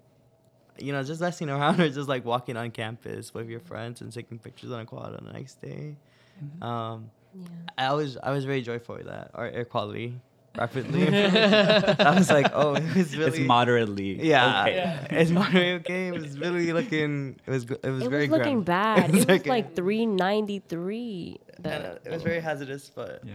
you 0.79 0.91
know 0.91 1.03
just 1.03 1.21
messing 1.21 1.49
around 1.49 1.79
or 1.83 1.89
just 1.89 2.09
like 2.09 2.25
walking 2.25 2.57
on 2.57 2.71
campus 2.71 3.33
with 3.33 3.47
your 3.49 3.59
friends 3.61 4.01
and 4.01 4.11
taking 4.11 4.39
pictures 4.39 4.71
on 4.71 4.81
a 4.81 4.85
quad 4.85 5.15
on 5.15 5.25
the 5.25 5.33
next 5.33 5.61
day 5.61 5.95
um 6.61 7.09
Yeah. 7.33 7.47
I 7.89 7.93
was 7.93 8.17
I 8.23 8.31
was 8.31 8.45
very 8.45 8.61
joyful 8.61 8.95
with 8.95 9.07
that 9.07 9.31
our 9.33 9.47
air 9.47 9.65
quality 9.65 10.19
rapidly. 10.57 11.03
I 11.05 12.15
was 12.17 12.29
like, 12.31 12.47
oh, 12.53 12.75
it 12.75 12.95
was 12.95 13.11
really. 13.17 13.39
it's 13.39 13.47
moderately 13.55 14.11
Yeah, 14.25 14.61
okay. 14.63 15.07
it's 15.21 15.29
moderately 15.31 15.73
okay. 15.83 16.07
It 16.07 16.13
was 16.13 16.39
really 16.39 16.71
looking. 16.71 17.35
It 17.45 17.51
was. 17.51 17.63
It 17.65 17.83
was 17.89 18.03
It 18.03 18.09
very 18.09 18.29
was 18.29 18.39
looking 18.39 18.63
grim. 18.63 18.63
bad. 18.63 19.09
It 19.09 19.15
was 19.15 19.27
looking- 19.27 19.49
like 19.51 19.75
393. 19.75 21.39
and, 21.57 21.67
uh, 21.67 21.95
it 22.05 22.09
was 22.11 22.23
very 22.23 22.39
hazardous, 22.39 22.89
but 22.89 23.21
Yeah. 23.25 23.33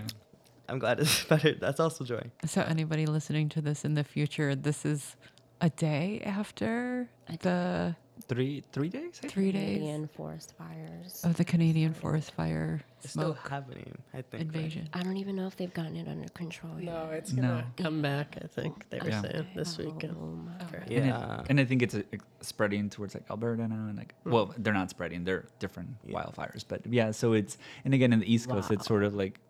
I'm 0.71 0.79
glad 0.79 1.01
it's 1.01 1.25
better. 1.33 1.53
That's 1.55 1.81
also 1.81 2.05
joy. 2.05 2.31
So 2.47 2.63
anybody 2.63 3.07
listening 3.07 3.49
to 3.51 3.61
this 3.61 3.85
in 3.85 3.95
the 3.95 4.05
future, 4.05 4.55
this 4.55 4.85
is 4.85 5.17
a 5.61 5.69
day 5.71 6.23
after 6.25 7.09
the 7.43 7.97
Three 8.29 8.63
three 8.73 8.91
days. 8.91 9.15
I 9.19 9.21
think? 9.23 9.33
three 9.33 9.51
days 9.51 9.79
Canadian 9.79 10.07
forest 10.09 10.53
fires. 10.57 11.23
of 11.25 11.37
the 11.37 11.45
Canadian 11.45 11.95
forest 11.95 12.31
fire 12.33 12.81
It's 13.03 13.11
still 13.15 13.35
smoke 13.35 13.49
happening. 13.49 13.97
I 14.13 14.19
think. 14.21 14.33
right? 14.33 14.43
invasion. 14.43 14.89
I 14.93 15.03
don't 15.03 15.17
even 15.17 15.35
know 15.37 15.47
if 15.47 15.57
they've 15.57 15.73
gotten 15.73 15.97
it 15.97 16.07
under 16.07 16.29
control 16.29 16.75
yet. 16.79 16.85
No, 16.93 17.11
it's 17.13 17.33
gonna 17.33 17.67
come 17.79 18.03
back. 18.03 18.37
I 18.45 18.47
think 18.47 18.89
they 18.91 18.99
were 19.01 19.09
Yeah. 19.09 19.23
saying 19.23 19.47
this 19.57 19.79
Oh, 19.81 19.85
weekend. 19.85 20.17
my 20.47 20.53
God. 20.59 20.75
And, 20.91 21.07
Yeah. 21.07 21.41
it, 21.41 21.47
and 21.49 21.59
I 21.61 21.65
think 21.65 21.83
it's 21.83 21.95
uh, 21.95 22.03
spreading 22.43 22.91
towards 22.91 23.15
like 23.15 23.25
Alberta 23.31 23.67
now, 23.67 23.87
and 23.89 23.97
like, 23.97 24.15
Mm. 24.27 24.33
well, 24.33 24.55
they're 24.59 24.75
not 24.75 24.91
spreading; 24.91 25.25
they're 25.25 25.47
different 25.59 25.97
Yeah. 26.07 26.17
wildfires. 26.23 26.63
But 26.69 26.87
yeah, 26.87 27.11
so 27.13 27.33
it's 27.33 27.57
and 27.87 27.95
again 27.95 28.13
in 28.13 28.21
the 28.21 28.33
East 28.33 28.49
Coast, 28.51 28.71
it's 28.71 28.87
sort 28.87 29.03
of 29.03 29.15
like 29.15 29.41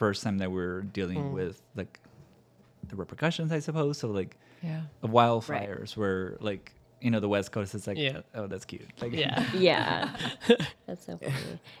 first 0.00 0.22
time 0.24 0.38
that 0.38 0.50
we're 0.50 0.80
dealing 0.98 1.18
Mm. 1.18 1.32
with 1.32 1.60
like 1.76 2.00
the 2.88 2.96
repercussions, 2.96 3.52
I 3.52 3.60
suppose. 3.60 3.98
So 3.98 4.08
like 4.08 4.36
Yeah. 4.62 4.82
of 5.02 5.10
wildfires, 5.10 5.90
where 5.96 6.36
like 6.40 6.72
you 7.02 7.10
know 7.10 7.20
the 7.20 7.28
West 7.28 7.50
Coast 7.52 7.74
is 7.74 7.86
like, 7.86 7.96
Yeah. 7.98 8.20
oh, 8.34 8.46
that's 8.46 8.64
cute. 8.64 8.88
Like, 9.02 9.12
Yeah. 9.12 9.36
Yeah. 9.54 10.10
That's 10.86 11.04
so 11.06 11.16
funny. 11.18 11.32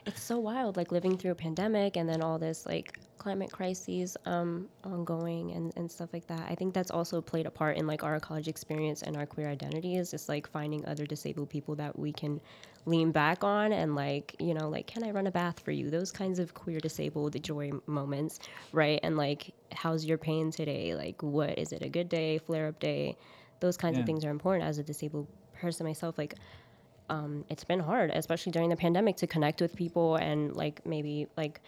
It's 0.06 0.22
so 0.22 0.38
wild, 0.38 0.76
like 0.78 0.90
living 0.92 1.16
through 1.18 1.32
a 1.32 1.40
pandemic 1.46 1.96
and 1.98 2.06
then 2.08 2.20
all 2.22 2.38
this 2.38 2.64
like 2.64 2.98
climate 3.18 3.50
crises 3.52 4.16
um, 4.24 4.66
ongoing 4.84 5.50
and, 5.56 5.72
and 5.76 5.90
stuff 5.90 6.10
like 6.14 6.26
that. 6.28 6.44
I 6.48 6.54
think 6.54 6.72
that's 6.72 6.90
also 6.90 7.20
played 7.20 7.44
a 7.46 7.50
part 7.50 7.76
in 7.76 7.86
like 7.86 8.02
our 8.02 8.18
college 8.20 8.48
experience 8.48 9.02
and 9.02 9.14
our 9.16 9.26
queer 9.26 9.48
identity 9.48 9.96
is 9.96 10.10
just 10.10 10.28
like 10.28 10.48
finding 10.48 10.86
other 10.86 11.04
disabled 11.14 11.50
people 11.50 11.74
that 11.82 11.98
we 11.98 12.12
can 12.12 12.40
lean 12.86 13.12
back 13.12 13.44
on 13.44 13.72
and 13.72 13.94
like, 13.94 14.34
you 14.38 14.54
know, 14.54 14.68
like, 14.68 14.86
can 14.86 15.04
I 15.04 15.10
run 15.10 15.26
a 15.26 15.30
bath 15.30 15.60
for 15.60 15.70
you? 15.70 15.90
Those 15.90 16.10
kinds 16.10 16.38
of 16.38 16.54
queer 16.54 16.80
disabled 16.80 17.40
joy 17.42 17.72
moments, 17.86 18.38
right? 18.72 18.98
And 19.02 19.16
like, 19.16 19.52
how's 19.72 20.04
your 20.04 20.18
pain 20.18 20.50
today? 20.50 20.94
Like, 20.94 21.22
what 21.22 21.58
is 21.58 21.72
it 21.72 21.82
a 21.82 21.88
good 21.88 22.08
day, 22.08 22.38
flare 22.38 22.68
up 22.68 22.80
day? 22.80 23.16
Those 23.60 23.76
kinds 23.76 23.96
Yeah. 23.96 24.00
of 24.00 24.06
things 24.06 24.24
are 24.24 24.30
important 24.30 24.66
as 24.66 24.78
a 24.78 24.82
disabled 24.82 25.28
person 25.52 25.86
myself. 25.86 26.16
Like, 26.16 26.34
um, 27.10 27.44
it's 27.48 27.64
been 27.64 27.80
hard, 27.80 28.10
especially 28.14 28.52
during 28.52 28.70
the 28.70 28.76
pandemic, 28.76 29.16
to 29.16 29.26
connect 29.26 29.60
with 29.60 29.74
people 29.74 30.16
and 30.16 30.56
like 30.56 30.86
maybe 30.86 31.26
like 31.36 31.60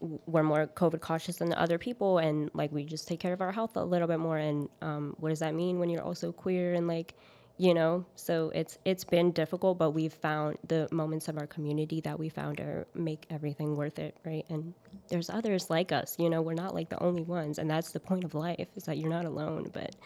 we're 0.00 0.42
more 0.42 0.66
COVID 0.66 1.00
cautious 1.00 1.36
than 1.36 1.52
other 1.54 1.78
people, 1.78 2.18
and 2.18 2.50
like 2.54 2.70
we 2.72 2.84
just 2.84 3.06
take 3.08 3.20
care 3.20 3.32
of 3.32 3.40
our 3.40 3.52
health 3.52 3.76
a 3.76 3.84
little 3.84 4.08
bit 4.08 4.18
more. 4.18 4.36
And 4.36 4.68
um, 4.82 5.14
what 5.20 5.30
does 5.30 5.38
that 5.38 5.54
mean 5.54 5.78
when 5.78 5.88
you're 5.90 6.02
also 6.02 6.32
queer 6.32 6.74
and 6.74 6.86
like, 6.86 7.14
you 7.58 7.74
know? 7.74 8.04
So 8.16 8.50
it's 8.54 8.78
it's 8.84 9.04
been 9.04 9.32
difficult, 9.32 9.78
but 9.78 9.90
we've 9.92 10.12
found 10.12 10.58
the 10.68 10.88
moments 10.92 11.28
of 11.28 11.38
our 11.38 11.46
community 11.46 12.00
that 12.02 12.18
we 12.18 12.28
found 12.28 12.60
are 12.60 12.86
make 12.94 13.26
everything 13.30 13.76
worth 13.76 13.98
it, 13.98 14.16
right? 14.24 14.44
And 14.48 14.74
there's 15.08 15.30
others 15.30 15.70
like 15.70 15.92
us, 15.92 16.16
you 16.18 16.28
know. 16.28 16.42
We're 16.42 16.54
not 16.54 16.74
like 16.74 16.88
the 16.88 17.02
only 17.02 17.22
ones, 17.22 17.58
and 17.58 17.68
that's 17.70 17.92
the 17.92 18.00
point 18.00 18.24
of 18.24 18.34
life 18.34 18.68
is 18.76 18.84
that 18.84 18.98
you're 18.98 19.10
not 19.10 19.24
alone. 19.24 19.70
But 19.72 19.96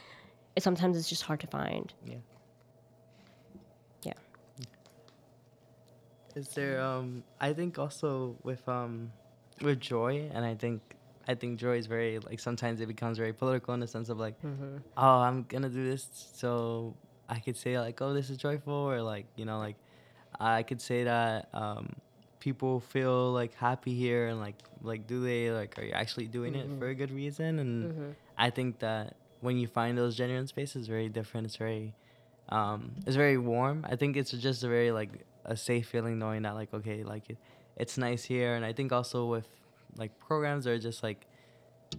it, 0.56 0.62
sometimes 0.62 0.96
it's 0.96 1.08
just 1.08 1.22
hard 1.22 1.40
to 1.40 1.46
find. 1.46 1.92
Yeah. 2.04 2.16
Yeah. 4.02 4.12
Is 6.36 6.48
there 6.48 6.80
um 6.80 7.24
I 7.40 7.52
think 7.52 7.78
also 7.78 8.36
with 8.42 8.66
um 8.68 9.12
with 9.60 9.80
joy 9.80 10.30
and 10.32 10.44
I 10.44 10.54
think 10.54 10.80
I 11.28 11.34
think 11.34 11.58
joy 11.58 11.76
is 11.76 11.86
very 11.86 12.18
like 12.18 12.40
sometimes 12.40 12.80
it 12.80 12.86
becomes 12.86 13.18
very 13.18 13.32
political 13.32 13.74
in 13.74 13.80
the 13.80 13.86
sense 13.86 14.08
of 14.08 14.18
like 14.18 14.34
oh 14.96 15.18
I'm 15.20 15.44
gonna 15.44 15.68
do 15.68 15.88
this 15.88 16.08
so 16.34 16.94
I 17.30 17.38
could 17.38 17.56
say 17.56 17.78
like 17.78 18.02
oh 18.02 18.12
this 18.12 18.28
is 18.28 18.36
joyful 18.36 18.74
or 18.74 19.00
like 19.02 19.26
you 19.36 19.44
know 19.44 19.58
like 19.58 19.76
I 20.38 20.62
could 20.62 20.80
say 20.80 21.04
that 21.04 21.48
um 21.54 21.94
people 22.40 22.80
feel 22.80 23.32
like 23.32 23.54
happy 23.54 23.94
here 23.94 24.28
and 24.28 24.40
like 24.40 24.56
like 24.82 25.06
do 25.06 25.22
they 25.22 25.50
like 25.50 25.78
are 25.78 25.84
you 25.84 25.92
actually 25.92 26.26
doing 26.26 26.54
it 26.54 26.66
for 26.78 26.88
a 26.88 26.94
good 26.94 27.12
reason? 27.12 27.58
And 27.58 28.14
I 28.36 28.50
think 28.50 28.80
that 28.80 29.16
when 29.40 29.56
you 29.56 29.66
find 29.66 29.96
those 29.96 30.16
genuine 30.16 30.46
spaces 30.46 30.86
very 30.86 31.08
different. 31.08 31.46
It's 31.46 31.56
very 31.56 31.94
um, 32.48 32.92
it's 33.06 33.16
very 33.16 33.38
warm. 33.38 33.86
I 33.88 33.96
think 33.96 34.16
it's 34.16 34.32
just 34.32 34.64
a 34.64 34.68
very 34.68 34.90
like 34.90 35.10
a 35.44 35.56
safe 35.56 35.88
feeling 35.88 36.18
knowing 36.18 36.42
that 36.42 36.54
like 36.54 36.72
okay 36.74 37.04
like 37.04 37.30
it, 37.30 37.38
it's 37.76 37.96
nice 37.96 38.24
here, 38.24 38.54
and 38.54 38.64
I 38.64 38.72
think 38.72 38.92
also 38.92 39.26
with 39.26 39.46
like 39.96 40.18
programs 40.18 40.66
or 40.66 40.78
just 40.78 41.02
like 41.02 41.26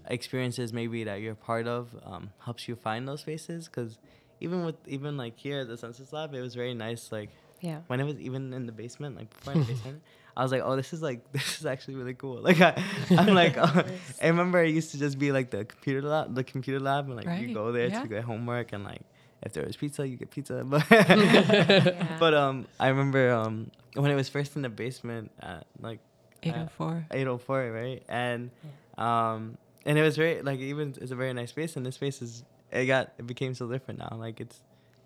experiences 0.07 0.71
maybe 0.71 1.03
that 1.03 1.19
you're 1.21 1.35
part 1.35 1.67
of 1.67 1.89
um, 2.05 2.31
helps 2.39 2.67
you 2.67 2.75
find 2.75 3.07
those 3.07 3.21
spaces 3.21 3.67
because 3.67 3.97
even 4.41 4.65
with 4.65 4.75
even 4.87 5.15
like 5.17 5.37
here 5.37 5.59
at 5.61 5.67
the 5.67 5.77
SENSES 5.77 6.11
lab 6.11 6.33
it 6.33 6.41
was 6.41 6.55
very 6.55 6.73
nice 6.73 7.11
like 7.11 7.29
Yeah. 7.61 7.79
when 7.87 7.99
it 7.99 8.03
was 8.05 8.19
even 8.19 8.53
in 8.53 8.65
the 8.65 8.71
basement 8.71 9.15
like 9.17 9.29
before 9.29 9.53
in 9.53 9.59
the 9.61 9.65
basement 9.73 10.01
I 10.35 10.43
was 10.43 10.51
like 10.51 10.61
oh 10.63 10.75
this 10.75 10.91
is 10.93 11.01
like 11.01 11.31
this 11.35 11.59
is 11.59 11.65
actually 11.65 11.95
really 11.95 12.13
cool 12.15 12.41
like 12.41 12.59
I, 12.61 12.73
I'm 13.17 13.33
like 13.43 13.57
uh, 13.57 13.83
I 14.21 14.27
remember 14.27 14.63
it 14.63 14.73
used 14.73 14.91
to 14.91 14.97
just 14.99 15.17
be 15.19 15.31
like 15.31 15.49
the 15.51 15.63
computer 15.65 16.01
lab 16.01 16.35
the 16.35 16.43
computer 16.43 16.79
lab 16.79 17.07
and 17.09 17.15
like 17.15 17.39
you 17.41 17.53
go 17.53 17.71
there 17.71 17.87
yeah. 17.87 18.01
to 18.01 18.07
get 18.07 18.23
homework 18.23 18.73
and 18.73 18.83
like 18.83 19.01
if 19.43 19.53
there 19.53 19.65
was 19.65 19.75
pizza 19.77 20.07
you 20.07 20.17
get 20.17 20.29
pizza 20.31 20.63
but 20.65 20.83
Yeah. 20.89 22.17
but 22.19 22.33
um 22.33 22.67
I 22.79 22.87
remember 22.89 23.31
um 23.31 23.71
when 23.95 24.09
it 24.11 24.15
was 24.15 24.29
first 24.29 24.55
in 24.55 24.61
the 24.61 24.69
basement 24.69 25.31
at 25.41 25.65
like 25.79 25.99
uh, 26.45 26.49
804. 26.49 27.05
804 27.11 27.71
right 27.71 28.03
and 28.09 28.49
um 28.97 29.57
and 29.85 29.97
it 29.97 30.01
was 30.01 30.15
very 30.15 30.41
like 30.41 30.59
even 30.59 30.95
it's 31.01 31.11
a 31.11 31.15
very 31.15 31.33
nice 31.33 31.49
space 31.49 31.75
and 31.75 31.85
this 31.85 31.95
space 31.95 32.21
is 32.21 32.43
it 32.71 32.85
got 32.85 33.13
it 33.17 33.27
became 33.27 33.53
so 33.53 33.67
different 33.69 33.99
now. 33.99 34.15
Like 34.19 34.39
it's 34.41 34.59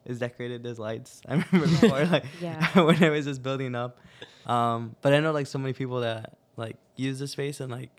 it's 0.06 0.20
decorated 0.20 0.64
there's 0.64 0.80
lights. 0.80 1.22
I 1.28 1.34
remember 1.34 1.68
before 1.68 2.06
like 2.06 2.26
Yeah. 2.42 2.66
when 2.86 3.02
it 3.02 3.10
was 3.10 3.26
just 3.26 3.42
building 3.44 3.76
up. 3.76 4.00
Um 4.46 4.96
but 5.02 5.14
i 5.14 5.20
know 5.20 5.32
like 5.32 5.48
so 5.48 5.58
many 5.58 5.74
people 5.74 6.02
that 6.02 6.38
like 6.58 6.78
use 6.96 7.18
the 7.20 7.28
space 7.28 7.60
and 7.60 7.72
like 7.72 7.90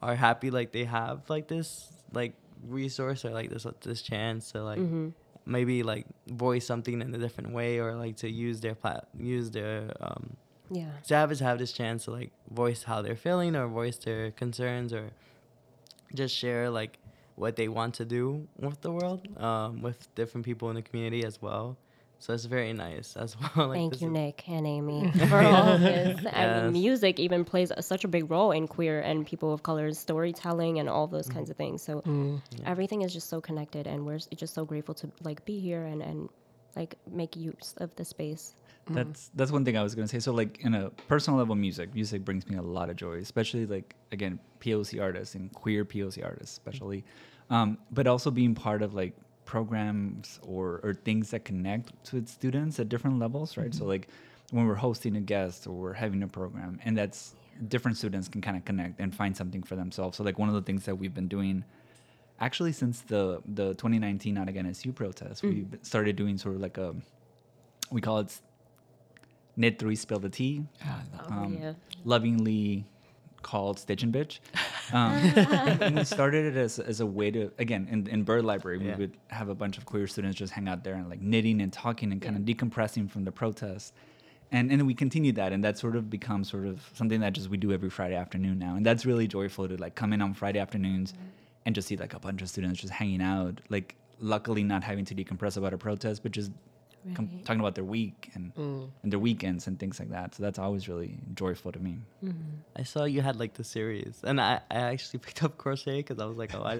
are 0.00 0.14
happy 0.14 0.50
like 0.50 0.70
they 0.72 0.84
have 0.84 1.28
like 1.28 1.48
this 1.48 1.88
like 2.12 2.34
resource 2.68 3.24
or 3.24 3.30
like 3.30 3.50
this 3.50 3.66
this 3.82 4.00
chance 4.02 4.52
to 4.52 4.62
like 4.62 4.78
hmm 4.78 5.08
maybe 5.46 5.82
like 5.82 6.06
voice 6.28 6.64
something 6.64 7.02
in 7.02 7.14
a 7.14 7.18
different 7.18 7.52
way 7.52 7.78
or 7.78 7.94
like 7.96 8.16
to 8.16 8.30
use 8.30 8.60
their 8.60 8.74
plat 8.74 9.06
use 9.18 9.50
their 9.50 9.90
um 10.00 10.36
Yeah. 10.70 10.86
to 11.08 11.14
have 11.16 11.30
is 11.32 11.40
have 11.40 11.58
this 11.58 11.72
chance 11.72 12.04
to 12.04 12.12
like 12.12 12.30
voice 12.50 12.84
how 12.84 13.02
they're 13.02 13.16
feeling 13.16 13.54
or 13.56 13.66
voice 13.68 13.98
their 13.98 14.30
concerns 14.30 14.92
or 14.92 15.10
just 16.14 16.34
share 16.34 16.70
like 16.70 16.98
what 17.36 17.56
they 17.56 17.68
want 17.68 17.94
to 17.94 18.04
do 18.04 18.46
with 18.58 18.80
the 18.80 18.90
world 18.92 19.20
um, 19.42 19.82
with 19.82 20.12
different 20.14 20.44
people 20.44 20.68
in 20.70 20.76
the 20.76 20.82
community 20.82 21.24
as 21.24 21.40
well 21.42 21.76
so 22.20 22.32
it's 22.32 22.44
very 22.46 22.72
nice 22.72 23.16
as 23.16 23.36
well 23.56 23.68
like 23.68 23.76
Thank 23.76 24.00
you, 24.00 24.08
Nick 24.08 24.48
and 24.48 24.66
Amy, 24.66 25.10
for 25.28 25.40
all 25.42 25.68
of 25.74 25.80
this. 25.80 26.24
I 26.32 26.62
mean, 26.62 26.72
music 26.72 27.20
even 27.20 27.44
plays 27.44 27.70
a- 27.70 27.82
such 27.82 28.04
a 28.04 28.08
big 28.08 28.30
role 28.30 28.50
in 28.52 28.66
queer 28.66 29.00
and 29.00 29.26
people 29.26 29.52
of 29.52 29.62
color's 29.62 29.98
storytelling 29.98 30.78
and 30.78 30.88
all 30.88 31.06
those 31.06 31.28
kinds 31.28 31.50
of 31.50 31.56
things. 31.56 31.82
So 31.82 32.00
Mm. 32.00 32.40
everything 32.64 33.02
is 33.02 33.12
just 33.12 33.28
so 33.28 33.40
connected, 33.42 33.86
and 33.86 34.06
we're 34.06 34.20
just 34.36 34.54
so 34.54 34.64
grateful 34.64 34.94
to 34.94 35.10
like 35.22 35.44
be 35.44 35.58
here 35.60 35.84
and 35.84 36.00
and 36.02 36.28
like 36.76 36.94
make 37.10 37.36
use 37.36 37.74
of 37.78 37.94
the 37.96 38.04
space. 38.06 38.54
Mm-hmm. 38.84 38.94
That's 38.94 39.30
that's 39.34 39.50
one 39.50 39.64
thing 39.64 39.76
I 39.76 39.82
was 39.82 39.94
gonna 39.94 40.08
say. 40.08 40.18
So 40.18 40.32
like 40.32 40.60
in 40.60 40.74
a 40.74 40.90
personal 41.08 41.38
level, 41.38 41.54
music 41.54 41.94
music 41.94 42.24
brings 42.24 42.46
me 42.48 42.56
a 42.56 42.62
lot 42.62 42.90
of 42.90 42.96
joy, 42.96 43.14
especially 43.14 43.66
like 43.66 43.94
again 44.12 44.38
POC 44.60 45.00
artists 45.00 45.34
and 45.34 45.52
queer 45.52 45.84
POC 45.84 46.24
artists, 46.24 46.52
especially, 46.52 47.04
um, 47.50 47.78
but 47.90 48.06
also 48.06 48.30
being 48.30 48.54
part 48.54 48.82
of 48.82 48.94
like 48.94 49.14
programs 49.46 50.38
or 50.42 50.80
or 50.82 50.94
things 50.94 51.30
that 51.30 51.44
connect 51.44 52.12
with 52.12 52.28
students 52.28 52.78
at 52.78 52.88
different 52.88 53.18
levels, 53.18 53.56
right? 53.56 53.72
So 53.72 53.80
mm-hmm. 53.80 53.88
like 53.88 54.08
when 54.50 54.66
we're 54.66 54.74
hosting 54.74 55.16
a 55.16 55.20
guest 55.20 55.66
or 55.66 55.72
we're 55.72 55.92
having 55.94 56.22
a 56.22 56.28
program, 56.28 56.78
and 56.84 56.96
that's 56.96 57.34
different 57.68 57.96
students 57.96 58.28
can 58.28 58.40
kind 58.40 58.56
of 58.56 58.64
connect 58.64 59.00
and 59.00 59.14
find 59.14 59.34
something 59.36 59.62
for 59.62 59.76
themselves. 59.76 60.18
So 60.18 60.24
like 60.24 60.38
one 60.38 60.48
of 60.48 60.54
the 60.54 60.62
things 60.62 60.84
that 60.84 60.96
we've 60.96 61.14
been 61.14 61.28
doing 61.28 61.64
actually 62.40 62.72
since 62.72 63.00
the 63.00 63.40
the 63.46 63.68
2019 63.74 64.34
Not 64.34 64.48
Again 64.48 64.66
SU 64.66 64.92
protest, 64.92 65.42
we 65.42 65.50
mm-hmm. 65.50 65.76
started 65.82 66.16
doing 66.16 66.36
sort 66.36 66.56
of 66.56 66.60
like 66.60 66.76
a 66.76 66.94
we 67.90 68.00
call 68.00 68.18
it 68.18 68.38
knit 69.56 69.78
three 69.78 69.96
spill 69.96 70.18
the 70.18 70.28
tea, 70.28 70.62
Ah, 70.84 71.02
Oh 71.28 71.32
um, 71.32 71.58
yeah. 71.60 71.72
lovingly 72.04 72.84
called 73.42 73.78
Stitch 73.78 74.02
and 74.02 74.12
Bitch. 74.12 74.38
Um, 74.92 75.12
and 75.80 75.96
we 75.96 76.04
started 76.04 76.54
it 76.54 76.58
as, 76.60 76.78
as 76.78 77.00
a 77.00 77.06
way 77.06 77.30
to 77.30 77.50
again 77.58 77.88
in, 77.90 78.06
in 78.06 78.22
Bird 78.22 78.44
Library 78.44 78.76
we 78.76 78.88
Yeah. 78.88 78.96
would 78.98 79.16
have 79.28 79.48
a 79.48 79.54
bunch 79.54 79.78
of 79.78 79.86
queer 79.86 80.06
students 80.06 80.36
just 80.36 80.52
hang 80.52 80.68
out 80.68 80.84
there 80.84 80.94
and 80.94 81.08
like 81.08 81.22
knitting 81.22 81.62
and 81.62 81.72
talking 81.72 82.12
and 82.12 82.20
kind 82.20 82.36
of 82.36 82.42
decompressing 82.42 83.10
from 83.10 83.24
the 83.24 83.32
protest. 83.32 83.94
And 84.52 84.70
and 84.70 84.86
we 84.86 84.92
continued 84.94 85.36
that 85.36 85.54
and 85.54 85.64
that 85.64 85.78
sort 85.78 85.96
of 85.96 86.10
becomes 86.10 86.50
sort 86.50 86.66
of 86.66 86.86
something 86.92 87.20
that 87.20 87.32
just 87.32 87.48
we 87.48 87.56
do 87.56 87.72
every 87.72 87.88
Friday 87.88 88.14
afternoon 88.14 88.58
now. 88.58 88.76
And 88.76 88.84
that's 88.84 89.06
really 89.06 89.26
joyful 89.26 89.66
to 89.68 89.76
like 89.78 89.94
come 89.94 90.12
in 90.12 90.20
on 90.20 90.34
Friday 90.34 90.58
afternoons 90.58 91.14
and 91.64 91.74
just 91.74 91.88
see 91.88 91.96
like 91.96 92.12
a 92.12 92.18
bunch 92.20 92.42
of 92.42 92.50
students 92.50 92.78
just 92.82 92.92
hanging 92.92 93.22
out. 93.22 93.62
Like 93.70 93.96
luckily 94.20 94.62
not 94.64 94.84
having 94.84 95.06
to 95.06 95.14
decompress 95.14 95.56
about 95.56 95.72
a 95.72 95.78
protest, 95.78 96.22
but 96.22 96.32
just 96.32 96.52
com- 97.14 97.28
Right. 97.32 97.44
talking 97.44 97.60
about 97.60 97.74
their 97.74 97.84
week 97.84 98.30
and 98.34 98.54
mm. 98.54 98.88
and 99.02 99.12
their 99.12 99.18
weekends 99.20 99.66
and 99.66 99.78
things 99.78 99.98
like 100.00 100.10
that. 100.10 100.34
So 100.34 100.42
that's 100.42 100.58
always 100.58 100.88
really 100.88 101.18
joyful 101.34 101.70
to 101.72 101.78
me. 101.78 101.98
Mm-hmm. 102.24 102.80
i 102.80 102.82
saw 102.82 103.04
you 103.04 103.20
had 103.20 103.36
like 103.36 103.54
the 103.54 103.64
series 103.64 104.20
and 104.24 104.40
i, 104.40 104.60
I 104.70 104.76
actually 104.92 105.18
picked 105.26 105.42
up 105.42 105.58
crochet 105.58 105.98
because 105.98 106.18
i 106.18 106.24
was 106.24 106.38
like 106.38 106.54
oh 106.54 106.62
I, 106.62 106.74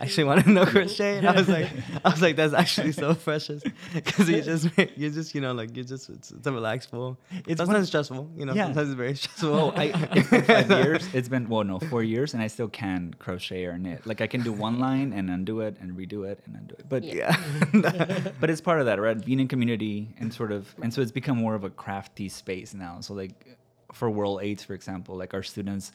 actually 0.00 0.24
want 0.24 0.44
to 0.44 0.50
know 0.50 0.66
crochet. 0.66 1.18
And 1.18 1.28
I 1.28 1.32
was 1.32 1.48
like, 1.48 1.68
I 2.04 2.10
was 2.10 2.22
like, 2.22 2.36
that's 2.36 2.54
actually 2.54 2.92
so 2.92 3.14
precious 3.28 3.62
because 3.92 4.28
you 4.28 4.42
just 4.42 4.68
you 4.96 5.10
just 5.10 5.34
you 5.34 5.40
know 5.40 5.52
like 5.52 5.76
you 5.76 5.84
just 5.84 6.08
it's, 6.08 6.30
it's 6.30 6.46
a 6.46 6.52
relaxful. 6.52 7.18
It's 7.30 7.58
one- 7.58 7.66
sometimes 7.66 7.88
stressful, 7.88 8.30
you 8.36 8.46
know. 8.46 8.54
Yeah. 8.54 8.66
Sometimes 8.66 8.88
it's 8.90 8.96
very 8.96 9.14
stressful. 9.14 9.54
Oh, 9.54 9.72
I, 9.76 9.84
it's 10.12 10.46
five 10.46 10.70
years. 10.70 11.08
It's 11.14 11.28
been 11.28 11.48
well, 11.48 11.64
no, 11.64 11.78
four 11.78 12.02
years, 12.02 12.34
and 12.34 12.42
I 12.42 12.46
still 12.46 12.68
can 12.68 13.14
crochet 13.18 13.64
or 13.66 13.78
knit. 13.78 14.06
Like 14.06 14.20
I 14.20 14.26
can 14.26 14.42
do 14.42 14.52
one 14.52 14.78
line 14.78 15.12
and 15.12 15.30
undo 15.30 15.60
it 15.60 15.76
and 15.80 15.96
redo 15.96 16.26
it 16.30 16.40
and 16.46 16.56
undo 16.56 16.74
it. 16.78 16.88
But 16.88 17.04
yeah. 17.04 17.36
but 18.40 18.50
it's 18.50 18.60
part 18.60 18.80
of 18.80 18.86
that, 18.86 19.00
right? 19.00 19.22
Being 19.24 19.40
in 19.40 19.48
community 19.48 20.14
and 20.18 20.32
sort 20.32 20.52
of, 20.52 20.74
and 20.82 20.92
so 20.92 21.00
it's 21.00 21.12
become 21.12 21.36
more 21.36 21.54
of 21.54 21.64
a 21.64 21.70
crafty 21.70 22.28
space 22.28 22.74
now. 22.74 23.00
So 23.00 23.14
like 23.14 23.58
for 23.92 24.10
World 24.10 24.40
AIDS, 24.42 24.64
for 24.64 24.74
example, 24.74 25.16
like 25.16 25.34
our 25.34 25.42
students, 25.42 25.92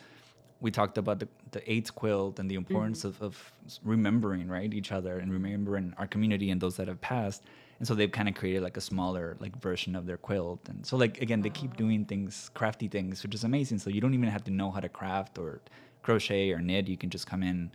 we 0.65 0.71
talked 0.71 0.97
about 0.97 1.19
the, 1.19 1.27
the 1.51 1.61
AIDS 1.71 1.91
quilt 1.91 2.39
and 2.39 2.49
the 2.49 2.55
importance 2.55 3.03
mm-hmm. 3.03 3.23
of, 3.23 3.37
of 3.37 3.53
remembering, 3.83 4.47
right, 4.47 4.73
each 4.73 4.91
other 4.91 5.19
and 5.19 5.31
remembering 5.31 5.93
our 5.99 6.07
community 6.07 6.49
and 6.49 6.59
those 6.59 6.75
that 6.77 6.87
have 6.87 6.99
passed. 7.01 7.43
And 7.77 7.87
so 7.87 7.93
they've 7.93 8.11
kind 8.11 8.27
of 8.27 8.33
created 8.33 8.63
like 8.63 8.75
a 8.75 8.81
smaller 8.81 9.37
like 9.39 9.55
version 9.61 9.95
of 9.95 10.07
their 10.07 10.17
quilt. 10.17 10.61
And 10.67 10.83
so 10.83 10.97
like 10.97 11.21
again, 11.21 11.43
they 11.43 11.51
keep 11.51 11.77
doing 11.77 12.01
ah. 12.03 12.09
things, 12.09 12.49
crafty 12.55 12.87
things, 12.87 13.21
which 13.21 13.35
is 13.35 13.43
amazing. 13.43 13.77
So 13.77 13.91
you 13.91 14.01
don't 14.01 14.15
even 14.15 14.27
have 14.27 14.43
to 14.45 14.51
know 14.51 14.71
how 14.71 14.79
to 14.79 14.89
craft 14.89 15.37
or 15.37 15.61
crochet 16.01 16.51
or 16.51 16.59
knit. 16.59 16.87
You 16.87 16.97
can 16.97 17.11
just 17.11 17.27
come 17.27 17.43
in, 17.43 17.69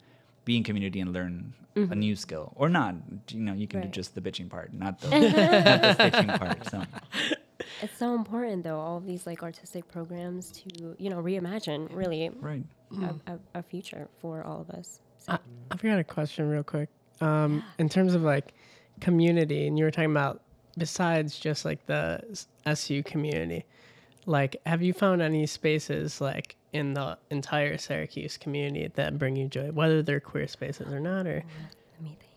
be 0.45 0.57
in 0.57 0.65
community 0.65 0.99
and 0.99 1.13
learn 1.13 1.55
a 1.77 1.79
mm-hmm. 1.79 1.97
new 1.97 2.17
skill 2.17 2.53
or 2.57 2.69
not. 2.69 2.97
You 3.29 3.39
know, 3.39 3.55
you 3.55 3.69
can 3.69 3.83
do 3.83 3.89
just 3.89 4.17
the 4.17 4.21
bitching 4.21 4.51
part, 4.51 4.75
not 4.75 5.01
the, 5.01 5.09
not 5.11 5.83
the 5.83 5.95
stitching 5.95 6.31
part. 6.43 6.69
So 6.69 6.83
It's 7.83 7.97
so 7.97 8.15
important, 8.15 8.65
though, 8.65 8.79
all 8.79 8.97
of 8.97 9.07
these 9.07 9.27
like 9.27 9.43
artistic 9.43 9.87
programs 9.89 10.51
to 10.53 10.97
you 10.99 11.09
know 11.09 11.23
reimagine 11.23 11.95
really 11.95 12.31
right. 12.41 12.65
A, 12.93 13.33
a, 13.33 13.39
a 13.61 13.63
future 13.63 14.09
for 14.21 14.43
all 14.45 14.61
of 14.61 14.71
us. 14.71 15.01
So, 15.19 15.33
I, 15.33 15.39
I 15.71 15.77
forgot 15.77 15.99
a 15.99 16.05
question 16.05 16.49
real 16.49 16.63
quick. 16.63 16.89
Um, 17.21 17.63
in 17.79 17.89
terms 17.89 18.15
of 18.15 18.23
like 18.23 18.55
community, 19.01 19.67
and 19.67 19.79
you 19.79 19.85
were 19.85 19.91
talking 19.91 20.11
about 20.11 20.41
besides 20.79 21.39
just 21.39 21.65
like 21.65 21.85
the 21.87 22.23
SU 22.67 23.03
community, 23.03 23.65
like 24.27 24.57
have 24.67 24.83
you 24.83 24.93
found 24.93 25.21
any 25.23 25.47
spaces 25.47 26.21
like 26.21 26.57
in 26.73 26.95
the 26.95 27.19
entire 27.31 27.77
Syracuse 27.77 28.37
community 28.37 28.91
that 28.95 29.19
bring 29.19 29.37
you 29.37 29.49
joy, 29.49 29.71
whether 29.73 30.03
they're 30.03 30.21
queer 30.21 30.47
spaces 30.47 30.93
or 30.93 31.01
not, 31.01 31.27
or 31.27 31.43
let 31.95 32.03
me 32.03 32.17
think. 32.21 32.31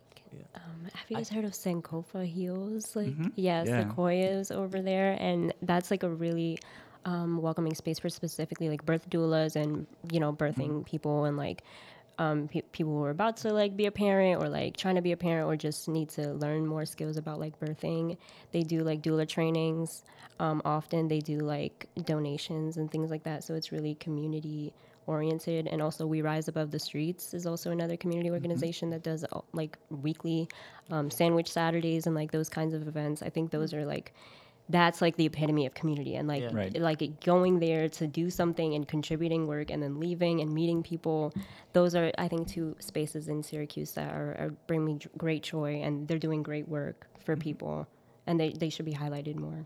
Um, 0.55 0.87
have 0.93 1.09
you 1.09 1.17
guys 1.17 1.29
heard 1.29 1.45
of 1.45 1.51
Sankofa 1.51 2.25
heels? 2.25 2.95
Like, 2.95 3.15
Mhm. 3.15 3.31
yeah, 3.35 3.63
Yeah. 3.63 3.87
Sequoias 3.87 4.49
over 4.51 4.81
there, 4.81 5.15
and 5.19 5.53
that's 5.61 5.91
like 5.91 6.03
a 6.03 6.09
really 6.09 6.57
um, 7.05 7.41
welcoming 7.41 7.73
space 7.75 7.99
for 7.99 8.09
specifically 8.09 8.69
like 8.69 8.85
birth 8.85 9.09
doulas 9.09 9.55
and 9.55 9.85
you 10.11 10.19
know 10.19 10.33
birthing 10.33 10.85
people 10.85 11.25
and 11.25 11.37
like 11.37 11.63
um, 12.19 12.47
pe- 12.47 12.61
people 12.71 12.93
who 12.93 13.03
are 13.03 13.09
about 13.09 13.37
to 13.37 13.51
like 13.51 13.75
be 13.75 13.85
a 13.85 13.91
parent 13.91 14.41
or 14.41 14.47
like 14.47 14.77
trying 14.77 14.95
to 14.95 15.01
be 15.01 15.11
a 15.11 15.17
parent 15.17 15.47
or 15.47 15.55
just 15.55 15.87
need 15.87 16.09
to 16.09 16.33
learn 16.33 16.65
more 16.65 16.85
skills 16.85 17.17
about 17.17 17.39
like 17.39 17.59
birthing. 17.59 18.17
They 18.51 18.61
do 18.61 18.83
like 18.83 19.01
doula 19.01 19.27
trainings. 19.27 20.03
Um, 20.39 20.61
often 20.65 21.07
they 21.07 21.19
do 21.19 21.39
like 21.39 21.87
donations 22.05 22.77
and 22.77 22.91
things 22.91 23.09
like 23.09 23.23
that. 23.23 23.43
So 23.43 23.55
it's 23.55 23.71
really 23.71 23.95
community 23.95 24.73
oriented. 25.05 25.67
And 25.67 25.81
also, 25.81 26.05
We 26.05 26.21
Rise 26.21 26.47
Above 26.47 26.71
the 26.71 26.79
Streets 26.79 27.33
is 27.33 27.45
also 27.45 27.71
another 27.71 27.97
community 27.97 28.29
organization 28.31 28.89
that 28.91 29.03
does 29.03 29.25
like 29.53 29.77
weekly 29.89 30.47
um, 30.91 31.09
sandwich 31.11 31.51
Saturdays 31.51 32.05
and 32.07 32.15
like 32.15 32.31
those 32.31 32.49
kinds 32.49 32.73
of 32.73 32.87
events. 32.87 33.21
I 33.21 33.29
think 33.29 33.51
those 33.51 33.73
are 33.73 33.85
like 33.85 34.13
that's 34.69 35.01
like 35.01 35.17
the 35.17 35.25
epitome 35.25 35.65
of 35.65 35.73
community 35.73 36.15
and 36.15 36.27
like 36.27 36.41
Yeah. 36.43 36.49
Right. 36.53 36.79
like 36.79 37.23
going 37.23 37.59
there 37.59 37.89
to 37.89 38.07
do 38.07 38.29
something 38.29 38.73
and 38.75 38.87
contributing 38.87 39.45
work 39.45 39.69
and 39.69 39.83
then 39.83 39.99
leaving 39.99 40.39
and 40.39 40.53
meeting 40.53 40.81
people 40.83 41.33
those 41.73 41.95
are 41.95 42.11
i 42.17 42.27
think 42.27 42.47
two 42.47 42.75
spaces 42.79 43.27
in 43.27 43.43
syracuse 43.43 43.91
that 43.93 44.13
are, 44.13 44.35
are 44.39 44.53
bring 44.67 44.85
me 44.85 44.99
great 45.17 45.43
joy 45.43 45.81
and 45.83 46.07
they're 46.07 46.17
doing 46.17 46.41
great 46.43 46.67
work 46.67 47.07
for 47.19 47.35
people 47.35 47.87
and 48.25 48.39
they, 48.39 48.51
they 48.51 48.69
should 48.69 48.85
be 48.85 48.93
highlighted 48.93 49.35
more 49.35 49.65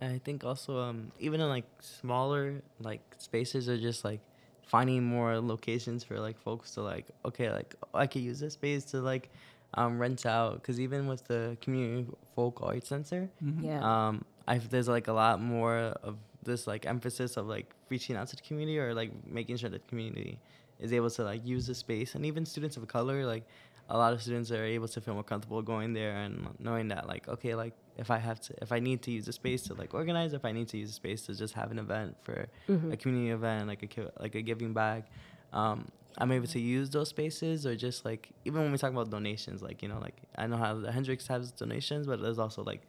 And 0.00 0.12
I 0.14 0.18
think 0.18 0.44
also 0.44 0.78
um 0.80 1.12
even 1.20 1.40
in 1.40 1.48
like 1.48 1.64
smaller 1.80 2.60
like 2.80 3.00
spaces 3.18 3.68
or 3.68 3.78
just 3.78 4.04
like 4.04 4.20
finding 4.66 5.02
more 5.04 5.38
locations 5.40 6.02
for 6.02 6.18
like 6.18 6.38
folks 6.38 6.72
to 6.74 6.82
like 6.82 7.06
okay 7.24 7.50
like 7.52 7.74
oh, 7.94 7.98
I 7.98 8.06
could 8.08 8.22
use 8.22 8.40
this 8.40 8.54
space 8.54 8.84
to 8.86 9.00
like 9.00 9.30
um 9.74 9.98
rent 9.98 10.26
out 10.26 10.54
because 10.54 10.78
even 10.78 11.06
with 11.06 11.26
the 11.28 11.56
community 11.60 12.06
folk 12.34 12.60
arts 12.62 12.88
center 12.88 13.28
yeah. 13.60 13.80
um 14.08 14.24
I 14.46 14.58
there's 14.58 14.88
like 14.88 15.08
a 15.08 15.12
lot 15.12 15.40
more 15.40 15.76
of 16.02 16.16
this 16.42 16.66
like 16.66 16.86
emphasis 16.86 17.36
of 17.36 17.46
like 17.46 17.72
reaching 17.88 18.16
out 18.16 18.28
to 18.28 18.36
the 18.36 18.42
community 18.42 18.78
or 18.78 18.94
like 18.94 19.10
making 19.26 19.56
sure 19.56 19.70
that 19.70 19.82
the 19.82 19.88
community 19.88 20.38
is 20.80 20.92
able 20.92 21.10
to 21.10 21.22
like 21.22 21.46
use 21.46 21.66
the 21.66 21.74
space. 21.74 22.14
And 22.14 22.26
even 22.26 22.44
students 22.44 22.76
of 22.76 22.86
color 22.88 23.24
like 23.24 23.44
a 23.88 23.96
lot 23.96 24.12
of 24.12 24.22
students 24.22 24.50
are 24.50 24.64
able 24.64 24.88
to 24.88 25.00
feel 25.00 25.14
more 25.14 25.22
comfortable 25.22 25.60
going 25.62 25.92
there 25.92 26.16
and 26.16 26.48
knowing 26.58 26.88
that 26.88 27.06
like 27.06 27.28
okay 27.28 27.54
like 27.54 27.74
if 27.98 28.10
I 28.10 28.18
have 28.18 28.40
to 28.40 28.54
if 28.62 28.72
I 28.72 28.78
need 28.80 29.02
to 29.02 29.10
use 29.10 29.26
the 29.26 29.32
space 29.32 29.62
to 29.64 29.74
like 29.74 29.94
organize 29.94 30.32
if 30.32 30.44
I 30.44 30.52
need 30.52 30.68
to 30.68 30.78
use 30.78 30.88
the 30.88 30.94
space 30.94 31.22
to 31.26 31.34
just 31.34 31.54
have 31.54 31.70
an 31.70 31.78
event 31.78 32.16
for 32.22 32.48
a 32.92 32.96
community 32.96 33.30
event 33.30 33.68
like 33.68 33.82
a 33.82 33.86
ki- 33.86 34.08
like 34.18 34.34
a 34.34 34.42
giving 34.42 34.72
back 34.72 35.10
um 35.52 35.88
I'm 36.18 36.30
able 36.32 36.46
to 36.48 36.60
use 36.60 36.90
those 36.90 37.08
spaces 37.08 37.66
or 37.66 37.74
just 37.76 38.04
like 38.04 38.30
even 38.44 38.62
when 38.62 38.72
we 38.72 38.78
talk 38.78 38.90
about 38.92 39.10
donations 39.10 39.62
like 39.62 39.82
you 39.82 39.88
know 39.88 39.98
like 39.98 40.16
I 40.36 40.46
know 40.46 40.56
how 40.56 40.74
the 40.74 40.92
Hendricks 40.92 41.26
has 41.28 41.50
donations 41.52 42.06
but 42.06 42.20
there's 42.20 42.38
also 42.38 42.62
like 42.62 42.82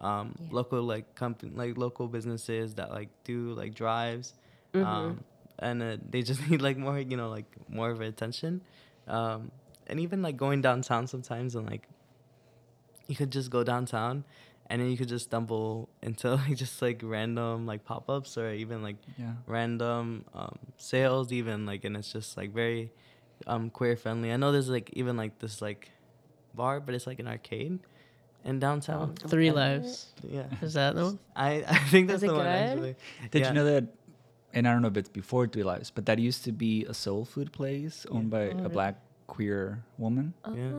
um 0.00 0.34
Yeah. 0.40 0.48
local 0.50 0.82
like 0.82 1.14
company 1.14 1.52
like 1.54 1.76
local 1.78 2.08
businesses 2.08 2.74
that 2.74 2.90
like 2.90 3.08
do 3.24 3.54
like 3.54 3.74
drives 3.74 4.34
um 4.74 5.22
and 5.60 5.82
uh, 5.82 5.96
they 6.10 6.22
just 6.22 6.40
need 6.50 6.60
like 6.62 6.76
more 6.76 6.98
you 6.98 7.16
know 7.16 7.28
like 7.30 7.46
more 7.68 7.90
of 7.90 8.00
attention 8.00 8.60
um 9.06 9.50
and 9.86 10.00
even 10.00 10.20
like 10.22 10.36
going 10.36 10.60
downtown 10.60 11.06
sometimes 11.06 11.54
and 11.54 11.66
like 11.70 11.88
you 13.06 13.14
could 13.14 13.30
just 13.30 13.50
go 13.50 13.62
downtown 13.62 14.24
and 14.70 14.80
then 14.80 14.90
you 14.90 14.96
could 14.96 15.08
just 15.08 15.26
stumble 15.26 15.88
into 16.02 16.34
like 16.34 16.56
just 16.56 16.80
like 16.82 17.00
random 17.04 17.66
like 17.66 17.84
pop-ups 17.84 18.36
or 18.38 18.52
even 18.52 18.82
like 18.82 18.96
Yeah. 19.18 19.32
random 19.46 20.24
um, 20.34 20.58
sales 20.76 21.32
even 21.32 21.66
like 21.66 21.84
and 21.84 21.96
it's 21.96 22.12
just 22.12 22.36
like 22.36 22.52
very 22.52 22.90
um 23.46 23.68
queer 23.70 23.96
friendly 23.96 24.32
i 24.32 24.36
know 24.36 24.52
there's 24.52 24.68
like 24.70 24.90
even 24.94 25.16
like 25.16 25.38
this 25.38 25.60
like 25.60 25.90
bar 26.54 26.80
but 26.80 26.94
it's 26.94 27.06
like 27.06 27.18
an 27.18 27.26
arcade 27.28 27.78
in 28.44 28.58
downtown 28.58 29.14
Three 29.28 29.48
And- 29.48 29.56
Lives. 29.56 30.12
yeah 30.22 30.44
Is 30.62 30.74
that 30.74 30.94
the 30.94 31.04
one? 31.04 31.18
i 31.36 31.64
i 31.66 31.78
think 31.90 32.08
that's 32.08 32.18
Is 32.18 32.24
it 32.24 32.26
the 32.28 32.34
one 32.34 32.44
good? 32.44 32.52
actually 32.68 32.96
Did 33.30 33.40
Yeah. 33.42 33.48
you 33.48 33.54
know 33.54 33.64
that? 33.64 33.84
And 34.56 34.68
I 34.68 34.72
don't 34.72 34.82
know 34.82 34.88
if 34.94 34.96
it's 34.96 35.08
before 35.08 35.48
Three 35.48 35.64
Lives, 35.64 35.90
but 35.90 36.06
that 36.06 36.20
used 36.20 36.44
to 36.44 36.52
be 36.52 36.84
a 36.84 36.94
soul 36.94 37.24
food 37.24 37.50
place 37.52 38.06
owned 38.08 38.30
by 38.30 38.54
a 38.54 38.68
black 38.68 39.00
queer 39.26 39.82
woman. 39.98 40.32
Yeah. 40.46 40.70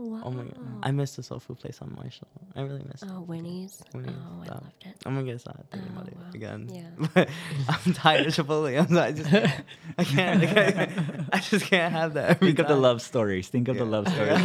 Oh 0.00 0.04
wow 0.06 0.20
oh 0.24 0.30
my 0.30 0.42
god 0.44 0.58
i 0.82 0.90
missed 0.90 1.16
the 1.16 1.22
soul 1.22 1.38
food 1.38 1.58
place 1.58 1.78
on 1.82 1.94
marshall 1.94 2.26
i 2.56 2.60
really 2.62 2.82
missed 2.90 3.02
it 3.02 3.10
oh 3.12 3.20
winnie's 3.20 3.82
Winnie's, 3.94 4.14
oh 4.16 4.42
I 4.42 4.48
loved 4.48 4.72
it. 4.86 4.94
I'm 5.04 5.14
gonna 5.14 5.26
get 5.26 5.40
sad 5.40 5.62
thinking 5.70 5.90
Oh, 5.96 6.00
about 6.00 6.08
it 6.08 6.34
again. 6.34 6.70
Yeah. 6.72 7.24
I'm 7.68 7.92
tired 7.92 8.26
of 8.26 8.34
Chipotle. 8.34 8.78
I'm 8.80 8.88
sorry, 8.88 9.08
I 9.08 9.12
just 9.12 9.30
can't. 9.30 9.64
I 9.98 10.04
can't. 10.04 10.42
I, 10.42 10.46
can't, 10.46 11.28
I 11.32 11.38
just 11.38 11.66
can't 11.66 11.92
have 11.92 12.14
that. 12.14 12.30
Every 12.30 12.48
Think 12.48 12.58
of 12.60 12.68
the 12.68 12.76
love 12.76 13.02
stories. 13.02 13.48
Think 13.48 13.68
of 13.68 13.76
the 13.76 13.84
love 13.84 14.08
stories. 14.08 14.42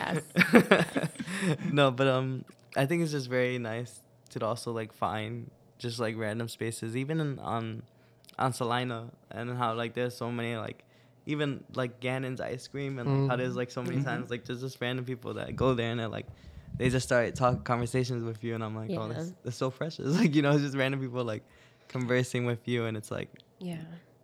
yes 0.00 0.22
no, 1.72 1.90
but 1.90 2.06
um, 2.06 2.44
I 2.76 2.86
think 2.86 3.02
it's 3.02 3.12
just 3.12 3.28
very 3.28 3.58
nice 3.58 4.00
to 4.30 4.44
also 4.44 4.72
like 4.72 4.92
find 4.92 5.50
just 5.78 5.98
like 5.98 6.16
random 6.16 6.48
spaces, 6.48 6.96
even 6.96 7.20
in, 7.20 7.38
on 7.38 7.82
on 8.38 8.52
Salina, 8.52 9.10
and 9.30 9.56
how 9.58 9.74
like 9.74 9.94
there's 9.94 10.16
so 10.16 10.30
many 10.30 10.56
like 10.56 10.84
even 11.26 11.64
like 11.74 12.00
Gannon's 12.00 12.40
ice 12.40 12.66
cream, 12.68 12.98
and 12.98 13.22
like 13.22 13.30
how 13.30 13.36
there's 13.36 13.56
like 13.56 13.70
so 13.70 13.82
many 13.82 13.96
mm-hmm. 13.96 14.04
times 14.04 14.30
like 14.30 14.44
there's 14.44 14.60
just 14.60 14.80
random 14.80 15.04
people 15.04 15.34
that 15.34 15.56
go 15.56 15.74
there 15.74 15.90
and 15.90 16.00
they're 16.00 16.08
like. 16.08 16.26
They 16.76 16.88
just 16.88 17.04
start 17.04 17.34
talk 17.34 17.64
conversations 17.64 18.24
with 18.24 18.42
you, 18.42 18.54
and 18.54 18.64
I'm 18.64 18.74
like, 18.74 18.90
oh, 18.90 19.06
Yeah. 19.06 19.12
that's, 19.12 19.32
that's 19.44 19.56
so 19.56 19.70
precious. 19.70 20.16
Like, 20.18 20.34
you 20.34 20.40
know, 20.40 20.52
it's 20.52 20.62
just 20.62 20.76
random 20.76 21.00
people 21.00 21.24
like 21.24 21.42
conversing 21.88 22.46
with 22.46 22.66
you, 22.68 22.86
and 22.86 22.96
it's 22.96 23.10
like, 23.10 23.28
yeah 23.58 23.82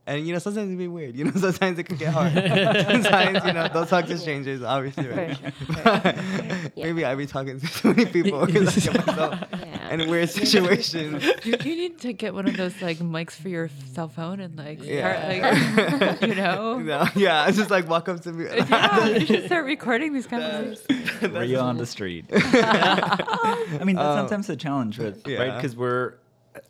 And 0.09 0.25
you 0.25 0.33
know, 0.33 0.39
sometimes 0.39 0.69
it 0.69 0.71
can 0.71 0.79
be 0.79 0.87
weird. 0.87 1.17
You 1.17 1.25
know, 1.25 1.31
sometimes 1.37 1.79
it 1.81 1.85
can 1.85 1.97
get 1.97 2.13
hard. 2.13 2.33
sometimes 2.33 3.45
you 3.45 3.53
know, 3.53 3.67
don't 3.73 3.89
talk 3.89 4.07
to 4.07 4.17
strangers. 4.19 4.63
Obviously, 4.63 5.09
right? 5.09 5.37
Right, 5.85 6.17
Yeah. 6.77 6.85
Maybe 6.85 7.05
I'd 7.05 7.19
be 7.19 7.27
talking 7.27 7.59
to 7.59 7.67
too 7.81 7.89
many 7.95 8.07
people 8.07 8.47
because 8.47 8.77
I 8.89 8.93
get 8.93 9.07
myself 9.07 9.41
Yeah. 9.59 9.95
in 9.95 10.09
weird 10.09 10.31
situations. 10.31 11.25
You, 11.45 11.57
you 11.65 11.75
need 11.77 11.99
to 12.03 12.13
get 12.13 12.35
one 12.35 12.47
of 12.47 12.57
those 12.57 12.81
like 12.81 12.99
mics 12.99 13.33
for 13.33 13.49
your 13.49 13.69
cell 13.95 14.09
phone 14.09 14.39
and 14.41 14.57
like 14.57 14.79
start 14.83 15.19
like 15.29 16.23
you 16.23 16.35
know. 16.37 16.79
No, 16.79 17.07
yeah, 17.17 17.49
it's 17.49 17.57
just 17.57 17.71
like 17.71 17.89
walk 17.89 18.09
up 18.09 18.21
to 18.23 18.33
me. 18.33 18.45
Yeah, 18.45 19.07
you 19.09 19.27
should 19.27 19.47
start 19.47 19.65
recording 19.65 20.13
these 20.13 20.27
conversations. 20.29 20.87
Were 21.33 21.43
you 21.43 21.59
on 21.59 21.79
the 21.79 21.87
street? 21.87 22.27
I 22.33 23.81
mean, 23.85 23.97
that's 23.97 24.07
Uh, 24.07 24.17
sometimes 24.19 24.49
a 24.51 24.57
challenge 24.57 24.99
with 24.99 25.27
right 25.27 25.57
because 25.57 25.75
we're, 25.75 26.15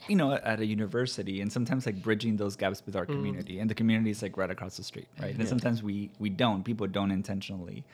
you 0.08 0.16
know, 0.16 0.32
at 0.32 0.60
a 0.60 0.66
university, 0.66 1.40
and 1.40 1.52
sometimes 1.52 1.86
like 1.86 2.02
bridging 2.02 2.36
those 2.36 2.56
gaps 2.56 2.82
with 2.84 2.96
our 2.96 3.06
mm. 3.06 3.14
community, 3.14 3.58
and 3.58 3.70
the 3.70 3.74
community 3.74 4.10
is 4.10 4.22
like 4.22 4.36
right 4.36 4.50
across 4.50 4.76
the 4.76 4.84
street, 4.84 5.08
right? 5.20 5.34
And 5.34 5.48
sometimes 5.48 5.82
we 5.82 6.10
we 6.18 6.28
don't. 6.28 6.64
People 6.64 6.86
don't 6.86 7.10
intentionally 7.10 7.84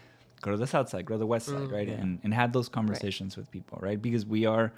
go 0.40 0.51
to 0.51 0.57
the 0.57 0.66
south 0.66 0.88
side, 0.88 1.07
go 1.07 1.14
to 1.14 1.18
the 1.18 1.26
west 1.26 1.47
side, 1.47 1.55
mm. 1.55 1.72
right? 1.72 1.88
Yeah. 1.88 1.95
And 1.95 2.18
and 2.24 2.34
have 2.34 2.53
those 2.53 2.68
conversations 2.68 3.36
with 3.36 3.51
people, 3.51 3.78
right? 3.80 4.01
Because 4.01 4.26
we 4.26 4.47
are, 4.47 4.72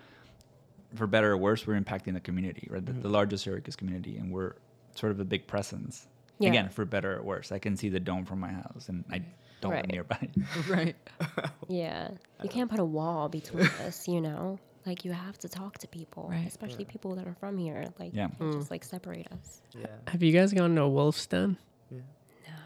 for 0.94 1.06
better 1.06 1.32
or 1.32 1.36
worse, 1.36 1.66
we're 1.66 1.80
impacting 1.80 2.14
the 2.14 2.20
community, 2.20 2.68
right? 2.70 2.84
The, 2.84 2.92
mm-hmm. 2.92 3.02
the 3.02 3.08
largest 3.08 3.44
Syracuse 3.44 3.76
community, 3.76 4.16
and 4.16 4.30
we're 4.32 4.54
sort 4.94 5.12
of 5.12 5.20
a 5.20 5.24
big 5.24 5.46
presence 5.46 6.06
Yeah. 6.38 6.50
Again, 6.50 6.68
for 6.68 6.84
better 6.84 7.18
or 7.18 7.22
worse, 7.22 7.52
I 7.52 7.58
can 7.58 7.76
see 7.76 7.88
the 7.88 8.00
dome 8.00 8.24
from 8.24 8.40
my 8.40 8.52
house, 8.52 8.88
and 8.88 9.04
I 9.10 9.22
don't 9.60 9.72
Right. 9.72 9.82
live 9.82 9.92
nearby. 9.92 10.28
right. 10.68 10.96
Yeah. 11.68 12.10
You 12.42 12.48
can't 12.50 12.70
put 12.70 12.80
a 12.80 12.84
wall 12.84 13.28
between 13.28 13.66
us, 13.86 14.06
you 14.06 14.20
know? 14.20 14.58
Like 14.86 15.04
you 15.04 15.12
have 15.12 15.38
to 15.38 15.48
talk 15.48 15.78
to 15.78 15.88
people, 15.88 16.28
Right. 16.30 16.46
especially 16.46 16.84
people 16.84 17.14
that 17.14 17.26
are 17.26 17.34
from 17.40 17.56
here. 17.58 17.86
Like 17.98 18.14
Yeah. 18.14 18.28
you 18.28 18.36
can't 18.38 18.52
just 18.58 18.70
like 18.70 18.84
separate 18.84 19.26
us. 19.32 19.62
Yeah. 19.78 19.86
Have 20.08 20.22
you 20.22 20.32
guys 20.32 20.52
gone 20.52 20.74
to 20.76 20.82
a 20.82 20.88
wolf's 20.88 21.26
den? 21.26 21.56
Yeah. 21.90 21.98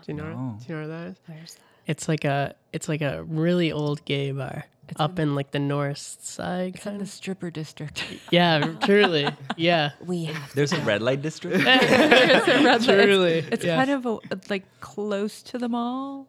Do 0.04 0.12
you 0.12 0.14
know? 0.14 0.24
No. 0.32 0.56
Do 0.58 0.64
you 0.68 0.74
know 0.74 0.80
where 0.80 0.88
that 0.88 1.06
is? 1.12 1.16
Where's 1.26 1.54
that? 1.54 1.60
It's 1.86 2.08
like 2.08 2.24
a 2.24 2.54
it's 2.72 2.88
like 2.88 3.00
a 3.02 3.22
really 3.24 3.72
old 3.72 4.04
gay 4.04 4.30
bar 4.32 4.66
It's 4.88 5.00
up 5.00 5.18
in- 5.18 5.28
in 5.30 5.34
like 5.34 5.52
the 5.52 5.58
north 5.58 5.98
side. 5.98 6.74
It's 6.74 6.84
in 6.86 6.90
Kind 6.92 7.00
the 7.00 7.04
of. 7.04 7.08
stripper 7.10 7.50
district. 7.50 8.04
Yeah, 8.32 8.74
truly. 8.82 9.28
Yeah. 9.56 9.90
We 10.04 10.24
have 10.24 10.52
There's 10.56 10.72
a 10.72 10.80
red 10.80 11.00
light 11.02 11.22
district. 11.22 11.56
it's 11.64 12.48
a 12.48 12.64
red 12.64 12.84
light. 12.86 13.04
Truly, 13.04 13.32
It's, 13.38 13.48
it's 13.52 13.64
yeah. 13.64 13.76
kind 13.76 13.90
of 13.90 14.06
a, 14.06 14.18
like 14.50 14.64
close 14.80 15.42
to 15.44 15.58
the 15.58 15.68
mall. 15.68 16.26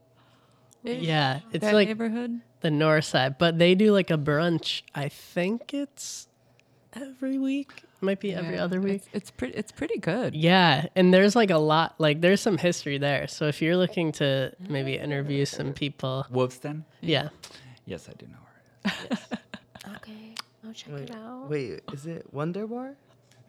Yeah, 0.84 1.40
it's 1.52 1.64
that 1.64 1.74
like 1.74 1.88
neighborhood. 1.90 2.42
the 2.62 2.72
north 2.72 3.06
side, 3.06 3.38
but 3.38 3.58
they 3.60 3.76
do 3.76 3.92
like 3.92 4.10
a 4.10 4.18
brunch. 4.18 4.82
I 4.96 5.10
think 5.10 5.74
it's 5.74 6.28
every 6.94 7.38
week. 7.38 7.84
Might 8.02 8.22
be 8.22 8.34
every 8.34 8.56
Yeah, 8.56 8.64
other 8.64 8.80
week. 8.80 8.94
It's, 8.96 9.10
it's 9.14 9.32
pretty. 9.32 9.54
It's 9.56 9.72
pretty 9.74 9.98
good. 10.00 10.34
Yeah, 10.34 10.88
and 10.96 11.14
there's 11.14 11.36
like 11.36 11.50
a 11.52 11.58
lot. 11.58 11.96
Like 12.00 12.22
there's 12.22 12.40
some 12.40 12.58
history 12.58 12.98
there. 12.98 13.28
So 13.28 13.48
if 13.48 13.62
you're 13.62 13.76
looking 13.76 14.14
to 14.14 14.54
maybe 14.70 14.96
interview 14.98 15.44
some 15.46 15.74
people, 15.74 16.26
Wolf's 16.32 16.60
Den. 16.60 16.86
yeah, 17.02 17.30
Yes, 17.86 18.08
I 18.08 18.14
do 18.14 18.28
know 18.28 18.38
where. 18.44 18.94
it 19.06 19.12
is. 19.14 19.20
Okay. 19.96 20.36
I'll 20.66 20.74
check 20.74 20.94
Wait, 20.94 21.10
it 21.10 21.16
out. 21.16 21.50
wait, 21.50 21.82
is 21.94 22.06
it 22.06 22.26
Wonder 22.32 22.68
Bar? 22.68 22.96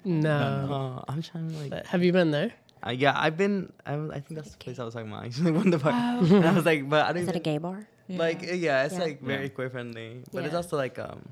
no. 0.05 0.68
Oh, 0.70 1.05
I'm 1.12 1.20
trying 1.22 1.51
to 1.51 1.57
like. 1.59 1.70
But 1.70 1.87
have 1.87 2.03
you 2.03 2.12
been 2.12 2.31
there? 2.31 2.53
Uh, 2.87 2.91
yeah, 2.91 3.12
I've 3.16 3.37
been. 3.37 3.72
I, 3.85 3.95
I 3.95 4.20
think 4.20 4.37
that's 4.41 4.53
the 4.53 4.59
place 4.59 4.78
I 4.78 4.85
was 4.85 4.95
talking 4.95 5.09
about. 5.11 5.22
I 5.24 5.26
actually, 5.26 5.51
Wonder 5.53 5.78
Bar. 5.78 5.93
And 5.93 6.47
I 6.47 6.53
was 6.53 6.64
like, 6.64 6.89
but 6.89 7.07
I 7.07 7.12
don't 7.12 7.22
Is 7.22 7.28
it 7.28 7.37
a 7.37 7.41
gay 7.41 7.59
bar? 7.59 7.87
like. 8.09 8.43
Yeah, 8.43 8.85
it's 8.85 8.95
Yeah. 8.95 9.01
like 9.01 9.20
very 9.22 9.43
Yeah. 9.45 9.49
queer 9.51 9.70
friendly, 9.70 10.22
but 10.33 10.45
it's 10.45 10.55
also 10.55 10.76
like 10.76 10.99
um, 10.99 11.28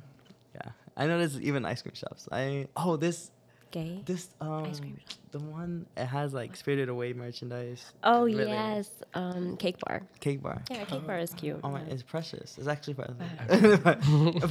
yeah. 0.54 0.72
I 0.96 1.06
know 1.06 1.18
there's 1.18 1.40
even 1.40 1.64
ice 1.64 1.82
cream 1.82 1.94
shops. 1.94 2.28
I 2.32 2.66
oh 2.76 2.96
this 2.96 3.30
Gay? 3.70 4.00
this 4.06 4.30
um 4.40 4.64
Ice 4.64 4.80
cream 4.80 4.96
shop. 4.98 5.18
the 5.30 5.38
one 5.40 5.84
it 5.96 6.06
has 6.06 6.32
like 6.32 6.56
Spirited 6.56 6.88
Away 6.88 7.12
merchandise. 7.12 7.84
Oh 8.02 8.24
Really. 8.24 8.46
yes. 8.48 8.90
Um 9.14 9.56
cake 9.58 9.76
bar. 9.86 10.02
Cake 10.20 10.42
bar. 10.42 10.62
Yeah, 10.70 10.84
cake 10.84 11.06
bar 11.06 11.18
is 11.18 11.34
cute. 11.34 11.60
Oh 11.62 11.70
my, 11.70 11.80
yeah. 11.80 11.92
it's 11.92 12.02
precious. 12.02 12.56
It's 12.58 12.66
actually 12.66 12.94
precious. 12.94 13.16
Uh-huh. 13.20 13.76
but, 13.84 13.98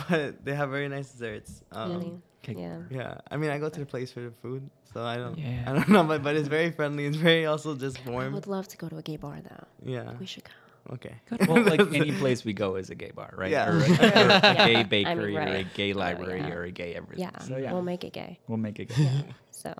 but 0.07 0.45
they 0.45 0.53
have 0.53 0.69
very 0.69 0.87
nice 0.87 1.09
desserts. 1.09 1.63
Um, 1.71 1.91
Really? 1.91 2.13
Cake 2.43 2.57
Yeah. 2.59 2.77
Yeah, 2.91 3.17
I 3.31 3.37
mean, 3.37 3.49
I 3.49 3.57
go 3.57 3.69
to 3.69 3.79
the 3.79 3.85
place 3.87 4.11
for 4.11 4.21
the 4.21 4.31
food, 4.43 4.69
so 4.97 5.03
I 5.05 5.17
don't. 5.17 5.37
Yeah. 5.37 5.63
I 5.67 5.73
don't 5.73 5.89
know, 5.89 6.03
but, 6.03 6.23
but 6.23 6.35
it's 6.35 6.47
very 6.47 6.71
friendly. 6.71 7.05
It's 7.05 7.17
very 7.17 7.45
also 7.45 7.75
just 7.75 8.03
warm. 8.07 8.31
I 8.31 8.35
would 8.35 8.47
love 8.47 8.67
to 8.69 8.77
go 8.77 8.89
to 8.89 8.97
a 8.97 9.01
gay 9.03 9.17
bar 9.17 9.37
though. 9.47 9.65
Yeah. 9.85 10.13
We 10.19 10.25
should 10.25 10.43
go. 10.43 10.93
Okay. 10.95 11.13
Well, 11.47 11.61
like 11.73 11.81
any 11.93 12.13
place 12.13 12.43
we 12.43 12.53
go 12.53 12.77
is 12.77 12.89
a 12.89 12.95
gay 12.95 13.11
bar, 13.13 13.31
right? 13.37 13.51
Yeah. 13.51 13.69
Or, 13.69 13.77
a, 13.77 13.81
or 13.81 13.83
a 13.83 14.41
Yeah. 14.55 14.65
gay 14.67 14.75
I 14.77 14.83
bakery, 14.83 15.33
mean, 15.33 15.37
or 15.37 15.41
a 15.41 15.53
right. 15.53 15.73
gay 15.75 15.93
Oh, 15.93 15.97
library, 15.97 16.39
yeah. 16.39 16.53
or 16.53 16.63
a 16.63 16.71
gay 16.71 16.95
everything. 16.95 17.29
Yeah. 17.31 17.37
So 17.43 17.57
yeah, 17.57 17.73
We'll 17.73 17.83
make 17.83 18.03
it 18.05 18.13
gay. 18.13 18.39
we'll 18.47 18.57
make 18.57 18.79
it. 18.79 18.89
Gay. 18.89 19.23
So 19.51 19.73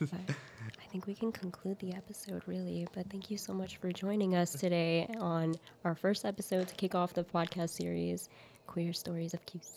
I 0.00 0.86
think 0.92 1.06
we 1.06 1.14
can 1.14 1.32
conclude 1.32 1.78
the 1.80 1.92
episode 1.94 2.42
really. 2.46 2.86
But 2.94 3.10
thank 3.10 3.30
you 3.32 3.38
so 3.38 3.52
much 3.52 3.78
for 3.78 3.90
joining 3.90 4.34
us 4.36 4.52
today 4.52 5.08
on 5.18 5.54
our 5.84 5.94
first 5.94 6.24
episode 6.24 6.68
to 6.68 6.74
kick 6.76 6.94
off 6.94 7.14
the 7.14 7.24
podcast 7.24 7.70
series, 7.70 8.28
Queer 8.66 8.92
Stories 8.92 9.32
of 9.34 9.44
Cuse. 9.46 9.72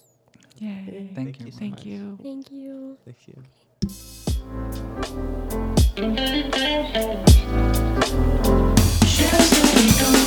Yay. 0.58 1.10
Thank 1.16 1.40
you. 1.40 1.52
so 1.52 1.58
Thank 1.60 1.72
much. 1.78 1.86
you. 1.86 2.20
Thank 2.22 2.52
you. 2.52 2.98
Thank 3.06 3.28
you. 3.28 4.29
Just 9.06 9.54
so 9.54 10.14
we 10.14 10.19